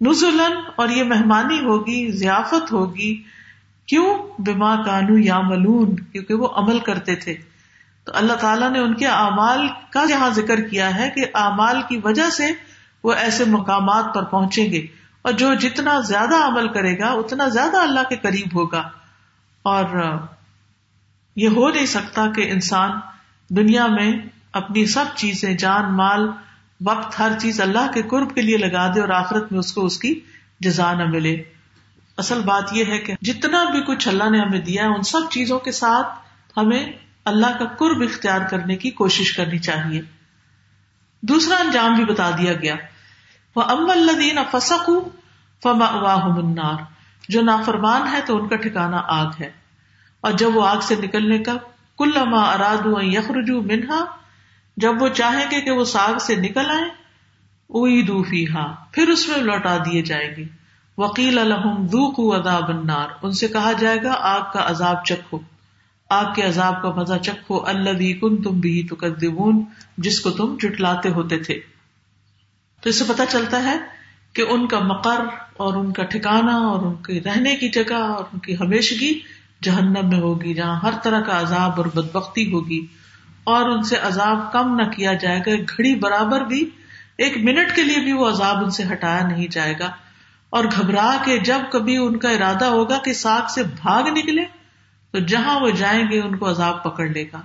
نزلن 0.00 0.56
اور 0.76 0.88
یہ 0.88 1.02
مہمانی 1.02 1.60
ہوگی، 1.60 2.12
ضیافت 2.12 2.72
ہوگی۔ 2.72 3.22
کیوں؟ 3.86 4.14
بیما 4.38 4.82
کانو 4.82 5.18
یا 5.18 5.40
ملون 5.40 5.96
کیونکہ 5.96 6.34
وہ 6.34 6.48
عمل 6.56 6.78
کرتے 6.78 7.14
تھے۔ 7.14 7.34
تو 8.04 8.12
اللہ 8.14 8.32
تعالیٰ 8.32 8.70
نے 8.70 8.78
ان 8.78 8.94
کے 8.94 9.06
اعمال 9.06 9.68
کا 9.90 10.04
یہاں 10.08 10.30
ذکر 10.30 10.60
کیا 10.60 10.94
ہے 10.94 11.10
کہ 11.10 11.24
اعمال 11.34 11.82
کی 11.88 12.00
وجہ 12.04 12.30
سے 12.30 12.50
وہ 13.04 13.12
ایسے 13.12 13.44
مقامات 13.44 14.14
پر 14.14 14.22
پہنچیں 14.22 14.72
گے۔ 14.72 14.86
اور 15.22 15.32
جو 15.32 15.54
جتنا 15.54 16.00
زیادہ 16.00 16.34
عمل 16.34 16.68
کرے 16.68 16.98
گا، 16.98 17.06
اتنا 17.06 17.48
زیادہ 17.48 17.76
اللہ 17.76 18.00
کے 18.08 18.16
قریب 18.16 18.54
ہوگا۔ 18.54 18.82
اور 19.62 19.84
یہ 21.36 21.48
ہو 21.48 21.68
نہیں 21.68 21.86
سکتا 21.86 22.26
کہ 22.30 22.50
انسان 22.50 22.90
دنیا 23.48 23.86
میں 23.86 24.12
اپنی 24.52 24.86
سب 24.86 25.04
چیزیں، 25.14 25.54
جان، 25.54 25.96
مال 25.96 26.30
وقت 26.86 27.20
ہر 27.20 27.38
چیز 27.38 27.60
اللہ 27.60 27.92
کے 27.94 28.02
قرب 28.02 28.34
کے 28.34 28.42
لیے 28.42 28.56
لگا 28.56 28.94
دے 28.94 29.00
اور 29.00 29.08
آخرت 29.08 29.52
میں 29.52 29.60
اس 29.60 29.72
کو 29.72 29.86
اس 29.86 29.98
کی 29.98 30.20
جزا 30.60 30.92
نہ 30.92 31.04
ملے۔ 31.04 31.42
اصل 32.16 32.40
بات 32.40 32.72
یہ 32.72 32.84
ہے 32.84 32.98
کہ 32.98 33.14
جتنا 33.22 33.64
بھی 33.64 33.80
کچھ 33.80 34.08
اللہ 34.08 34.30
نے 34.30 34.38
ہمیں 34.38 34.60
دیا 34.60 34.82
ہے، 34.82 34.88
ان 34.88 35.02
سب 35.02 35.20
چیزوں 35.30 35.58
کے 35.58 35.72
ساتھ 35.72 36.06
ہمیں 36.56 36.92
اللہ 37.24 37.58
کا 37.58 37.64
قرب 37.64 38.02
اختیار 38.02 38.40
کرنے 38.50 38.76
کی 38.76 38.90
کوشش 38.90 39.32
کرنی 39.32 39.58
چاہیے۔ 39.58 40.02
دوسرا 41.22 41.56
انجام 41.56 41.94
بھی 41.94 42.04
بتا 42.04 42.30
دیا 42.30 42.52
گیا۔ 42.52 42.74
وہ 43.56 43.62
ام 43.62 43.90
الدین 43.90 44.38
فسق 44.50 44.90
فما 45.62 45.94
واہ 45.94 46.26
منار 46.26 46.84
جو 47.28 47.42
نافرمان 47.42 48.02
ہے 48.12 48.20
تو 48.26 48.36
ان 48.36 48.48
کا 48.48 48.56
ٹھکانا 48.56 49.02
آگ 49.08 49.26
ہے۔ 49.40 49.50
اور 50.20 50.32
جب 50.32 50.56
وہ 50.56 50.68
آگ 50.68 50.80
سے 50.80 50.96
نکلنے 50.96 51.38
کا 51.38 51.52
کل 51.98 52.10
اما 52.16 52.42
اراد 52.42 53.02
یخرجو 53.02 53.60
منہا 53.60 54.04
جب 54.80 55.02
وہ 55.02 55.08
چاہیں 55.08 55.50
گے 55.50 55.60
کہ 55.60 55.70
وہ 55.70 55.84
ساگ 55.84 56.18
سے 56.18 56.36
نکل 56.36 56.70
آئے 56.70 56.88
اوئی 57.66 58.02
دوفی 58.02 58.46
پھر 58.92 59.08
اس 59.08 59.28
میں 59.28 59.38
لوٹا 59.38 59.76
دیے 59.76 60.02
جائے 60.02 60.36
گی 60.36 60.48
وکیل 60.98 61.38
الحم 61.38 61.86
دو 61.86 62.32
اداب 62.32 62.68
النار۔ 62.68 63.08
ان 63.22 63.32
سے 63.32 63.48
کہا 63.48 63.72
جائے 63.72 63.98
گا، 64.04 64.12
آگ 64.20 64.40
کا 64.52 64.70
عذاب 64.70 65.04
چکھو۔ 65.04 65.38
آگ 66.10 66.24
کے 66.34 66.42
عذاب 66.42 66.82
کا 66.82 66.90
مزہ 66.90 67.14
چکھو۔ 67.22 67.64
اللہ 67.66 68.20
کن 68.20 68.42
تم 68.42 68.60
بھی 68.60 68.86
تو 68.90 69.62
جس 69.98 70.20
کو 70.20 70.30
تم 70.30 70.56
جٹلاتے 70.56 71.08
ہوتے 71.08 71.38
تھے۔ 71.38 71.60
تو 72.82 72.88
اس 72.88 72.98
سے 72.98 73.04
پتا 73.08 73.26
چلتا 73.26 73.64
ہے 73.64 73.76
کہ 74.32 74.42
ان 74.42 74.68
کا 74.68 74.78
مقر 74.78 75.20
اور 75.56 75.74
ان 75.74 75.92
کا 75.92 76.04
ٹھکانا 76.04 76.56
اور 76.56 76.86
ان 76.86 76.94
کے 76.94 77.20
رہنے 77.20 77.56
کی 77.56 77.68
جگہ 77.68 77.94
اور 77.94 78.24
ان 78.32 78.38
کی 78.38 78.54
ہمیشگی 78.54 79.20
جہنم 79.62 80.08
میں 80.08 80.20
ہوگی، 80.20 80.54
جہاں 80.54 80.80
ہر 80.80 80.92
طرح 81.02 81.20
کا 81.20 81.40
عذاب 81.40 81.72
اور 81.76 81.86
بدبختی 81.86 82.52
ہوگی۔ 82.52 82.86
اور 83.44 83.68
ان 83.68 83.82
سے 83.82 83.96
عذاب 83.96 84.52
کم 84.52 84.74
نہ 84.74 84.82
کیا 84.82 85.12
جائے 85.12 85.40
گا 85.40 85.50
گھڑی 85.76 85.94
برابر 85.94 86.40
بھی، 86.40 86.70
ایک 87.18 87.36
منٹ 87.36 87.76
کے 87.76 87.82
لیے 87.82 87.98
بھی 87.98 88.12
وہ 88.12 88.28
عذاب 88.28 88.64
ان 88.64 88.70
سے 88.70 88.82
ہٹایا 88.92 89.26
نہیں 89.26 89.46
جائے 89.48 89.74
گا۔ 89.80 89.90
اور 90.50 90.64
گھبرا 90.64 91.16
کے 91.24 91.38
جب 91.38 91.58
کبھی 91.72 91.96
ان 91.96 92.16
کا 92.16 92.30
ارادہ 92.30 92.64
ہوگا 92.64 92.98
کہ 93.04 93.12
ساگ 93.12 93.48
سے 93.54 93.62
بھاگ 93.62 94.02
نکلے، 94.02 94.44
تو 95.10 95.18
جہاں 95.18 95.60
وہ 95.60 95.70
جائیں 95.70 96.04
گے 96.10 96.20
ان 96.20 96.36
کو 96.36 96.50
عذاب 96.50 96.82
پکڑ 96.82 97.06
لے 97.06 97.24
گا۔ 97.24 97.40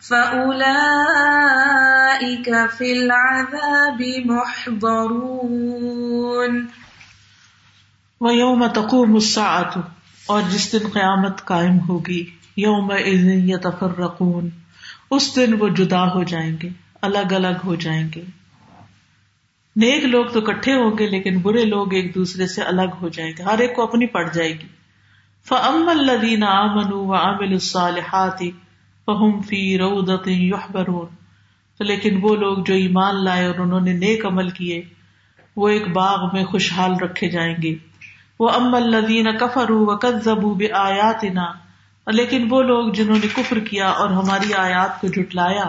فَأُولَئِكَ 0.00 2.50
فِي 2.76 2.92
الْعَذَابِ 2.92 4.24
مُحْضَرُونَ 4.24 6.66
وَيَوْمَ 8.20 8.66
تَقُومُ 8.66 9.14
السَّاعَةُ، 9.14 9.80
اور 10.26 10.42
جس 10.50 10.72
دن 10.72 10.78
قیامت 10.92 11.44
قائم 11.44 11.78
ہوگی، 11.88 12.30
یوم 12.56 12.92
یتفرقون، 13.48 14.48
اس 15.10 15.36
دن 15.36 15.54
وہ 15.58 15.68
جدا 15.68 16.14
ہو 16.14 16.22
جائیں 16.22 16.56
گے، 16.62 16.68
الگ 17.02 17.32
الگ 17.32 17.64
ہو 17.64 17.74
جائیں 17.74 18.08
گے۔ 18.14 18.22
نیک 19.76 20.04
لوگ 20.04 20.26
تو 20.26 20.40
کٹھے 20.40 20.74
ہوں 20.74 20.98
گے، 20.98 21.06
لیکن 21.06 21.38
برے 21.38 21.64
لوگ 21.64 21.94
ایک 21.94 22.14
دوسرے 22.14 22.46
سے 22.46 22.62
الگ 22.62 22.96
ہو 23.00 23.08
جائیں 23.08 23.32
گے، 23.38 23.42
ہر 23.42 23.58
ایک 23.58 23.76
کو 23.76 23.82
اپنی 23.82 24.06
پڑ 24.06 24.32
جائے 24.32 24.48
گی۔ 24.48 24.66
فم 25.44 25.88
الدین 25.88 26.42
امن 26.42 26.92
و 26.92 27.14
عامل 27.14 27.52
الصالحات 27.52 28.42
فہم 29.08 29.40
فی 29.40 29.78
رودت 29.78 30.28
یحبرون۔ 30.28 31.06
تو 31.78 31.84
لیکن 31.84 32.18
وہ 32.22 32.36
لوگ 32.36 32.58
جو 32.58 32.74
ایمان 32.74 33.24
لائے 33.24 33.46
اور 33.46 33.54
انہوں 33.58 33.80
نے 33.80 33.92
نیک 33.92 34.26
عمل 34.26 34.48
کیے، 34.48 34.82
وہ 35.56 35.68
ایک 35.68 35.88
باغ 35.88 36.18
میں 36.32 36.44
خوشحال 36.44 36.94
رکھے 36.96 37.30
جائیں 37.30 37.54
گے۔ 37.62 37.74
وہ 38.40 38.50
ام 38.50 38.74
الدین 38.74 39.36
کفر 39.36 39.70
و 39.70 39.96
کزبو 39.96 40.54
لیکن 42.06 42.46
وہ 42.50 42.62
لوگ 42.62 42.92
جنہوں 42.92 43.16
نے 43.16 43.26
کفر 43.34 43.58
کیا 43.58 43.88
اور 43.88 44.10
ہماری 44.10 44.54
آیات 44.54 45.00
کو 45.00 45.06
جٹلایا 45.06 45.64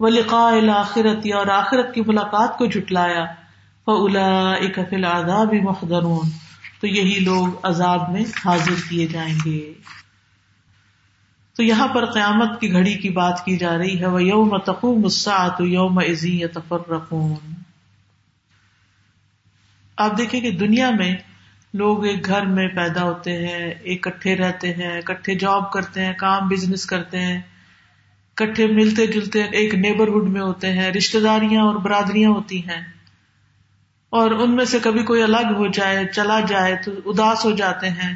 وہ 0.00 0.08
لقاء 0.08 0.70
آخرت 0.74 1.26
اور 1.34 1.46
آخرت 1.46 1.94
کی 1.94 2.00
ملاقات 2.06 2.58
کو 2.58 2.66
جٹلایا 2.66 3.24
وہ 3.86 4.08
الا 4.08 4.52
اکفل 4.52 5.04
آزاب 5.04 5.54
تو 6.80 6.86
یہی 6.86 7.20
لوگ 7.20 7.46
عذاب 7.62 8.12
میں 8.12 8.24
حاضر 8.44 8.72
کیے 8.88 9.06
جائیں 9.06 9.38
گے۔ 9.44 9.72
تو 11.56 11.62
یہاں 11.62 11.88
پر 11.88 12.06
قیامت 12.06 12.60
کی 12.60 12.72
گھڑی 12.72 12.94
کی 12.94 13.10
بات 13.10 13.44
کی 13.44 13.56
جا 13.56 13.78
رہی 13.78 14.00
ہے 14.00 14.06
وہ 14.06 14.22
یوم 14.22 14.58
تقوم 14.58 15.04
الساعت 15.04 15.60
یوم 15.60 15.98
عزی 15.98 16.46
تفرقون 16.46 17.34
آپ 19.96 20.18
دیکھیں 20.18 20.40
کہ 20.40 20.50
دنیا 20.50 20.90
میں 20.90 21.16
لوگ 21.74 22.04
ایک 22.04 22.26
گھر 22.26 22.46
میں 22.46 22.68
پیدا 22.68 23.02
ہوتے 23.02 23.46
ہیں 23.46 23.74
اکٹھے 23.84 24.36
رہتے 24.36 24.72
ہیں، 24.72 24.98
اکٹھے 24.98 25.34
جاب 25.34 25.72
کرتے 25.72 26.04
ہیں، 26.04 26.12
کام 26.12 26.48
بزنس 26.48 26.86
کرتے 26.86 27.20
ہیں، 27.20 27.40
اکٹھے 28.36 28.66
ملتے 28.66 29.06
جلتے 29.06 29.42
ایک 29.42 29.74
نیبرہڈ 29.74 30.28
میں 30.28 30.40
ہوتے 30.40 30.72
ہیں 30.72 30.90
رشتے 30.90 31.20
داریاں 31.20 31.62
اور 31.62 31.74
برادریاں 31.74 32.30
ہوتی 32.30 32.68
ہیں۔ 32.68 32.82
اور 34.10 34.30
ان 34.30 34.56
میں 34.56 34.64
سے 34.64 34.78
کبھی 34.82 35.02
کوئی 35.02 35.22
الگ 35.22 35.54
ہو 35.56 35.66
جائے، 35.66 36.06
چلا 36.06 36.40
جائے 36.40 36.76
تو 36.76 36.92
اداس 37.06 37.44
ہو 37.44 37.50
جاتے 37.50 37.88
ہیں۔ 37.88 38.14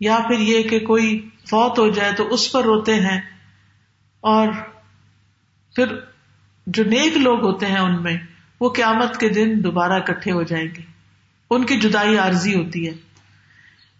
یا 0.00 0.18
پھر 0.28 0.38
یہ 0.38 0.62
کہ 0.62 0.78
کوئی 0.78 1.28
فوت 1.44 1.78
ہو 1.78 1.90
جائے 1.90 2.12
تو 2.12 2.34
اس 2.34 2.52
پر 2.52 2.62
روتے 2.62 2.94
ہیں 2.94 3.20
اور 4.20 4.48
پھر 5.74 5.86
جو 6.66 6.84
نیک 6.84 7.16
لوگ 7.16 7.40
ہوتے 7.40 7.66
ہیں 7.66 7.78
ان 7.78 8.02
میں، 8.02 8.16
وہ 8.60 8.70
قیامت 8.70 9.16
کے 9.16 9.28
دن 9.28 9.64
دوبارہ 9.64 9.92
اکٹھے 9.92 10.32
ہو 10.32 10.42
جائیں 10.42 10.68
گے۔ 10.76 10.82
ان 11.50 11.66
کی 11.66 11.76
جدائی 11.76 12.16
عارضی 12.16 12.54
ہوتی 12.54 12.88
ہے۔ 12.88 12.92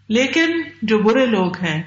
لیکن 0.09 0.63
جو 0.83 0.99
برے 0.99 1.27
لوگ 1.27 1.57
ہیں، 1.57 1.83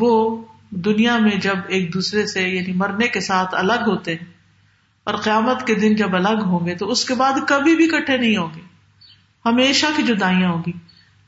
وہ 0.00 0.44
دنیا 0.70 1.18
میں 1.18 1.36
جب 1.36 1.56
ایک 1.68 1.94
دوسرے 1.94 2.26
سے 2.26 2.42
یعنی 2.42 2.72
مرنے 2.72 3.08
کے 3.08 3.20
ساتھ 3.20 3.54
الگ 3.54 3.80
ہوتے 3.86 4.14
ہیں 4.14 4.32
اور 5.04 5.14
قیامت 5.14 5.66
کے 5.66 5.74
دن 5.74 5.94
جب 5.94 6.16
الگ 6.16 6.42
ہوں 6.42 6.66
گے، 6.66 6.74
تو 6.74 6.90
اس 6.90 7.04
کے 7.04 7.14
بعد 7.14 7.32
کبھی 7.48 7.76
بھی 7.76 7.88
کٹھے 7.88 8.16
نہیں 8.16 8.36
ہوں 8.36 8.48
گے۔ 8.56 8.60
ہمیشہ 9.44 9.86
کی 9.96 10.02
جدائیاں 10.02 10.50
ہوگی 10.50 10.72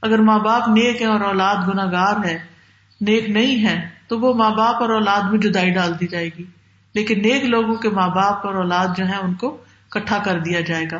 اگر 0.03 0.19
ماں 0.19 0.39
باپ 0.39 0.69
نیک 0.69 1.03
ہے 1.03 1.07
اور 1.07 1.21
اولاد 1.21 1.57
گناگار 1.69 2.25
ہے، 2.25 2.39
نیک 3.01 3.31
نہیں 3.31 3.65
ہے 3.65 3.89
تو 4.09 4.21
وہ 4.21 4.35
ماں 4.35 4.51
باپ 4.51 4.75
اور 4.75 4.91
اولاد 4.91 5.21
میں 5.31 5.39
جدائی 5.39 5.71
ڈال 5.71 6.01
دی 6.01 6.07
جائے 6.07 6.31
گی۔ 6.39 6.45
لیکن 6.95 7.23
نیک 7.23 7.45
لوگوں 7.45 7.75
کے 7.75 7.89
ماں 7.89 8.09
باپ 8.09 8.47
اور 8.47 8.55
اولاد 8.55 8.87
جو 8.97 9.09
ہے 9.09 9.17
ان 9.17 9.35
کو 9.35 9.65
کٹھا 9.91 10.19
کر 10.19 10.41
دیا 10.41 10.61
جائے 10.61 10.85
گا۔ 10.93 10.99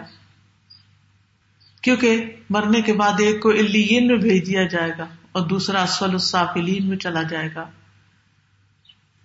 کیونکہ 1.83 2.37
مرنے 2.51 2.83
کے 2.83 2.93
بعد 2.93 3.13
ایک 3.19 3.43
کو 3.43 3.51
الین 3.51 4.07
میں 4.07 4.17
بھیج 4.17 4.47
دیا 4.47 4.67
جائے 4.67 4.93
گا 4.99 5.07
اور 5.33 5.47
دوسرا 5.47 5.83
اسفل 5.83 6.11
السافلین 6.11 6.89
میں 6.89 6.97
چلا 6.97 7.23
جائے 7.23 7.49
گا۔ 7.55 7.65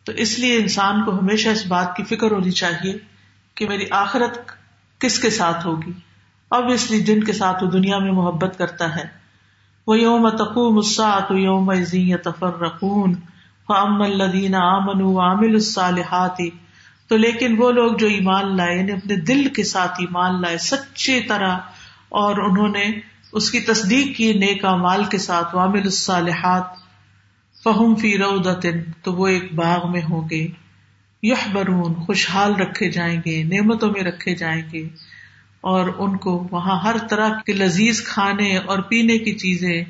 تو 0.03 0.11
اس 0.11 0.39
لیے 0.39 0.57
انسان 0.57 1.03
کو 1.03 1.19
ہمیشہ 1.19 1.49
اس 1.49 1.65
بات 1.65 1.95
کی 1.95 2.03
فکر 2.03 2.31
ہونی 2.31 2.51
چاہیے 2.51 2.97
کہ 3.55 3.69
میری 3.69 3.85
آخرت 3.91 4.51
کس 4.99 5.19
کے 5.19 5.29
ساتھ 5.29 5.67
ہوگی۔ 5.67 5.91
اب 6.49 6.63
اس 6.71 6.91
لیے 6.91 6.99
جن 6.99 7.23
کے 7.23 7.33
ساتھ 7.33 7.63
وہ 7.63 7.69
دنیا 7.69 7.97
میں 7.97 8.11
محبت 8.11 8.57
کرتا 8.57 8.95
ہے۔ 8.95 9.24
وہ 9.87 9.99
یوم 9.99 10.29
تقو 10.29 10.69
مساط 10.71 11.31
یوم 11.31 11.73
تفر 12.23 12.59
رقون 12.59 13.13
فام 13.67 14.01
الدین 14.01 14.55
امن 14.55 15.01
عامل 15.19 15.53
الصالحات 15.53 16.41
تو 17.07 17.17
لیکن 17.17 17.55
وہ 17.57 17.71
لوگ 17.71 17.93
جو 17.93 18.07
ایمان 18.07 18.57
لائے 18.57 18.77
یعنی 18.77 18.91
اپنے 18.91 19.15
دل 19.15 19.47
کے 19.47 19.63
ساتھ 19.63 19.91
ایمان 19.99 20.41
لائے، 20.41 20.57
سچے 20.57 21.21
طرح 21.21 21.57
اور 22.09 22.37
انہوں 22.37 22.67
نے 22.67 22.99
اس 23.31 23.51
کی 23.51 23.59
تصدیق 23.59 24.17
کی 24.17 24.33
نیک 24.33 24.65
مال 24.65 25.03
کے 25.03 25.17
ساتھ 25.17 25.55
وامل 25.55 25.81
الصالحات 25.83 26.63
فہم 27.63 27.95
فی 27.95 28.17
رودتن 28.17 28.79
تو 29.01 29.13
وہ 29.13 29.27
ایک 29.27 29.55
باغ 29.55 29.91
میں 29.91 30.01
ہوں 30.09 30.29
گے 30.29 30.47
یہ 31.23 31.35
برون 31.53 31.95
خوشحال 31.95 32.55
رکھے 32.55 32.91
جائیں 32.91 33.21
گے، 33.25 33.43
نعمتوں 33.43 33.91
میں 33.91 34.03
رکھے 34.03 34.35
جائیں 34.35 34.61
گے۔ 34.73 34.89
اور 35.65 35.89
ان 35.97 36.17
کو 36.17 36.47
وہاں 36.51 36.79
ہر 36.83 36.95
طرح 37.09 37.29
کے 37.45 37.53
لذیذ 37.53 38.03
کھانے 38.03 38.57
اور 38.57 38.79
پینے 38.79 39.17
کی 39.17 39.33
چیزیں 39.33 39.83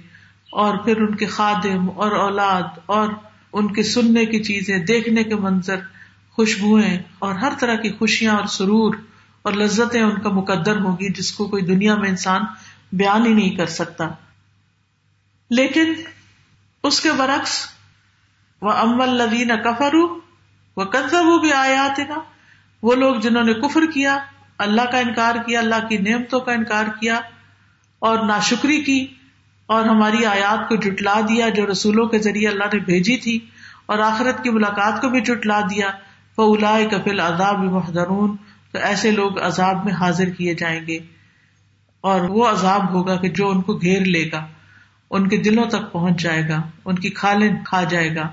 اور 0.52 0.78
پھر 0.78 1.02
ان 1.02 1.16
کے 1.16 1.26
خادم 1.26 1.90
اور 1.96 2.12
اولاد 2.12 2.64
اور 2.86 3.10
ان 3.54 3.74
کے 3.74 3.84
سننے 3.84 4.26
کی 4.26 4.44
چیزیں، 4.44 4.80
دیکھنے 4.80 5.24
کے 5.24 5.36
منظر، 5.36 5.76
خوشبوئیں 6.32 6.98
اور 7.20 7.36
ہر 7.36 7.54
طرح 7.60 7.76
کی 7.76 7.92
خوشیاں 7.92 8.36
اور 8.36 8.46
سرور 8.46 8.96
اور 9.42 9.54
لذتیں 9.54 10.02
ان 10.02 10.22
کا 10.22 10.30
مقدر 10.30 10.80
ہوگی 10.80 11.14
جس 11.14 11.32
کو 11.32 11.46
کوئی 11.46 11.64
دنیا 11.64 11.96
میں 11.96 12.10
انسان 12.10 12.42
بیان 12.92 13.26
ہی 13.26 13.34
نہیں 13.34 13.56
کر 13.56 13.66
سکتا۔ 13.66 14.08
لیکن 15.50 15.94
اس 16.84 17.02
کے 17.02 17.12
برعکس 17.12 17.68
وہ 18.62 18.72
امل 18.72 19.10
لدین 19.10 19.52
کفرو 19.64 20.20
وہ 20.78 20.84
کنزب 20.84 21.42
بھی 21.42 21.54
آیات 21.54 22.00
نا 22.00 22.20
وہ 22.84 22.96
لوگ 22.96 23.16
جنہوں 23.16 23.44
نے 23.44 23.54
کفر 23.54 23.82
کیا 23.94 24.18
اللہ 24.60 24.82
کا 24.92 24.98
انکار 24.98 25.36
کیا، 25.46 25.60
اللہ 25.60 25.88
کی 25.90 25.98
نعمتوں 25.98 26.40
کا 26.40 26.52
انکار 26.52 26.86
کیا 27.00 27.20
اور 28.00 28.26
ناشکری 28.26 28.82
کی 28.82 29.08
اور 29.66 29.86
ہماری 29.86 30.26
آیات 30.26 30.70
کو 30.70 30.76
جٹلا 30.76 31.20
دیا 31.30 31.50
جو 31.50 31.66
رسولوں 31.72 32.08
کے 32.08 32.20
ذریعے 32.20 32.48
اللہ 32.48 32.64
نے 32.74 32.80
بھیجی 32.80 33.18
تھی 33.18 33.40
اور 33.86 34.00
آخرت 34.00 34.44
کی 34.44 34.50
ملاقات 34.50 35.02
کو 35.02 35.10
بھی 35.10 35.22
جٹلا 35.22 35.60
دیا۔ 35.62 35.92
وہ 36.38 36.56
کفل 36.92 37.20
عذاب 37.20 37.60
محدرون 37.60 38.36
تو 38.72 38.80
ایسے 38.80 39.12
لوگ 39.12 39.40
عذاب 39.40 39.86
میں 39.86 39.94
حاضر 39.94 40.30
کیے 40.30 40.54
جائیں 40.54 40.88
گے 40.88 41.00
اور 42.02 42.22
وہ 42.22 42.48
عذاب 42.48 42.94
ہوگا 42.94 43.16
کہ 43.16 43.30
جو 43.30 43.50
ان 43.50 43.62
کو 43.62 43.74
گھیر 43.74 44.06
لے 44.06 44.30
گا، 44.32 44.46
ان 45.10 45.30
کے 45.30 45.38
دلوں 45.38 45.66
تک 45.66 45.92
پہنچ 45.92 46.22
جائے 46.22 46.50
گا، 46.50 46.62
ان 46.86 46.96
کی 46.96 47.10
کھالیں 47.10 47.50
کھا 47.66 47.84
جائے 47.84 48.16
گا 48.16 48.30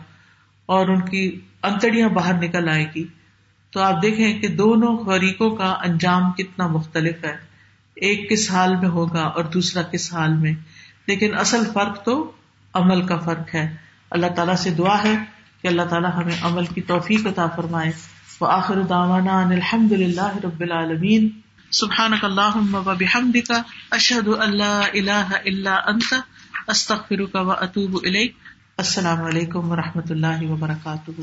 اور 0.67 0.89
ان 0.89 1.01
کی 1.01 1.41
انتڑیاں 1.63 2.09
باہر 2.09 2.35
نکل 2.35 2.69
آئے 2.69 2.87
گی۔ 2.95 3.05
تو 3.73 3.81
آپ 3.81 4.03
دیکھیں 4.03 4.41
کہ 4.41 4.49
دونوں 4.49 5.05
فریقوں 5.05 5.51
کا 5.51 5.77
انجام 5.85 6.33
کتنا 6.33 6.67
مختلف 6.67 7.25
ہے۔ 7.25 7.37
ایک 7.95 8.31
کس 8.31 8.51
حال 8.51 8.77
میں 8.77 8.89
ہوگا 8.89 9.23
اور 9.23 9.45
دوسرا 9.45 9.83
کس 9.83 10.15
حال 10.15 10.33
میں۔ 10.33 10.53
لیکن 11.07 11.39
اصل 11.39 11.63
فرق 11.73 12.05
تو 12.05 12.33
عمل 12.75 13.07
کا 13.07 13.19
فرق 13.19 13.55
ہے۔ 13.55 13.77
اللہ 14.11 14.27
تعالیٰ 14.27 14.55
سے 14.55 14.71
دعا 14.71 15.03
ہے 15.05 15.15
کہ 15.63 15.69
اللہ 15.69 15.83
تعالیٰ 15.83 16.11
ہمیں 16.15 16.35
عمل 16.43 16.67
کی 16.67 16.81
توفیق 16.81 17.27
عطا 17.27 17.47
فرمائے۔ 17.47 17.93
وہ 18.41 18.47
آخر 18.47 18.83
داوانا 18.83 19.41
الحمد 19.41 19.93
للہ 19.93 20.37
رب 20.45 20.61
العالمین۔ 20.61 21.29
سبحان 21.71 22.13
اللہ 22.23 22.79
بحمد 22.85 23.49
کا 23.49 23.63
اشد 23.91 24.29
اللہ 24.39 24.83
اللہ 24.95 25.29
اللہ 25.45 25.81
انت۔ 25.87 26.15
استخر 26.69 27.25
کا 27.25 27.41
و 27.41 27.51
اطوب 27.51 27.99
السلام 28.03 29.23
علیکم 29.23 29.71
و 29.71 29.77
رحمۃ 29.77 30.11
اللہ 30.11 30.51
وبرکاتہ۔ 30.51 31.21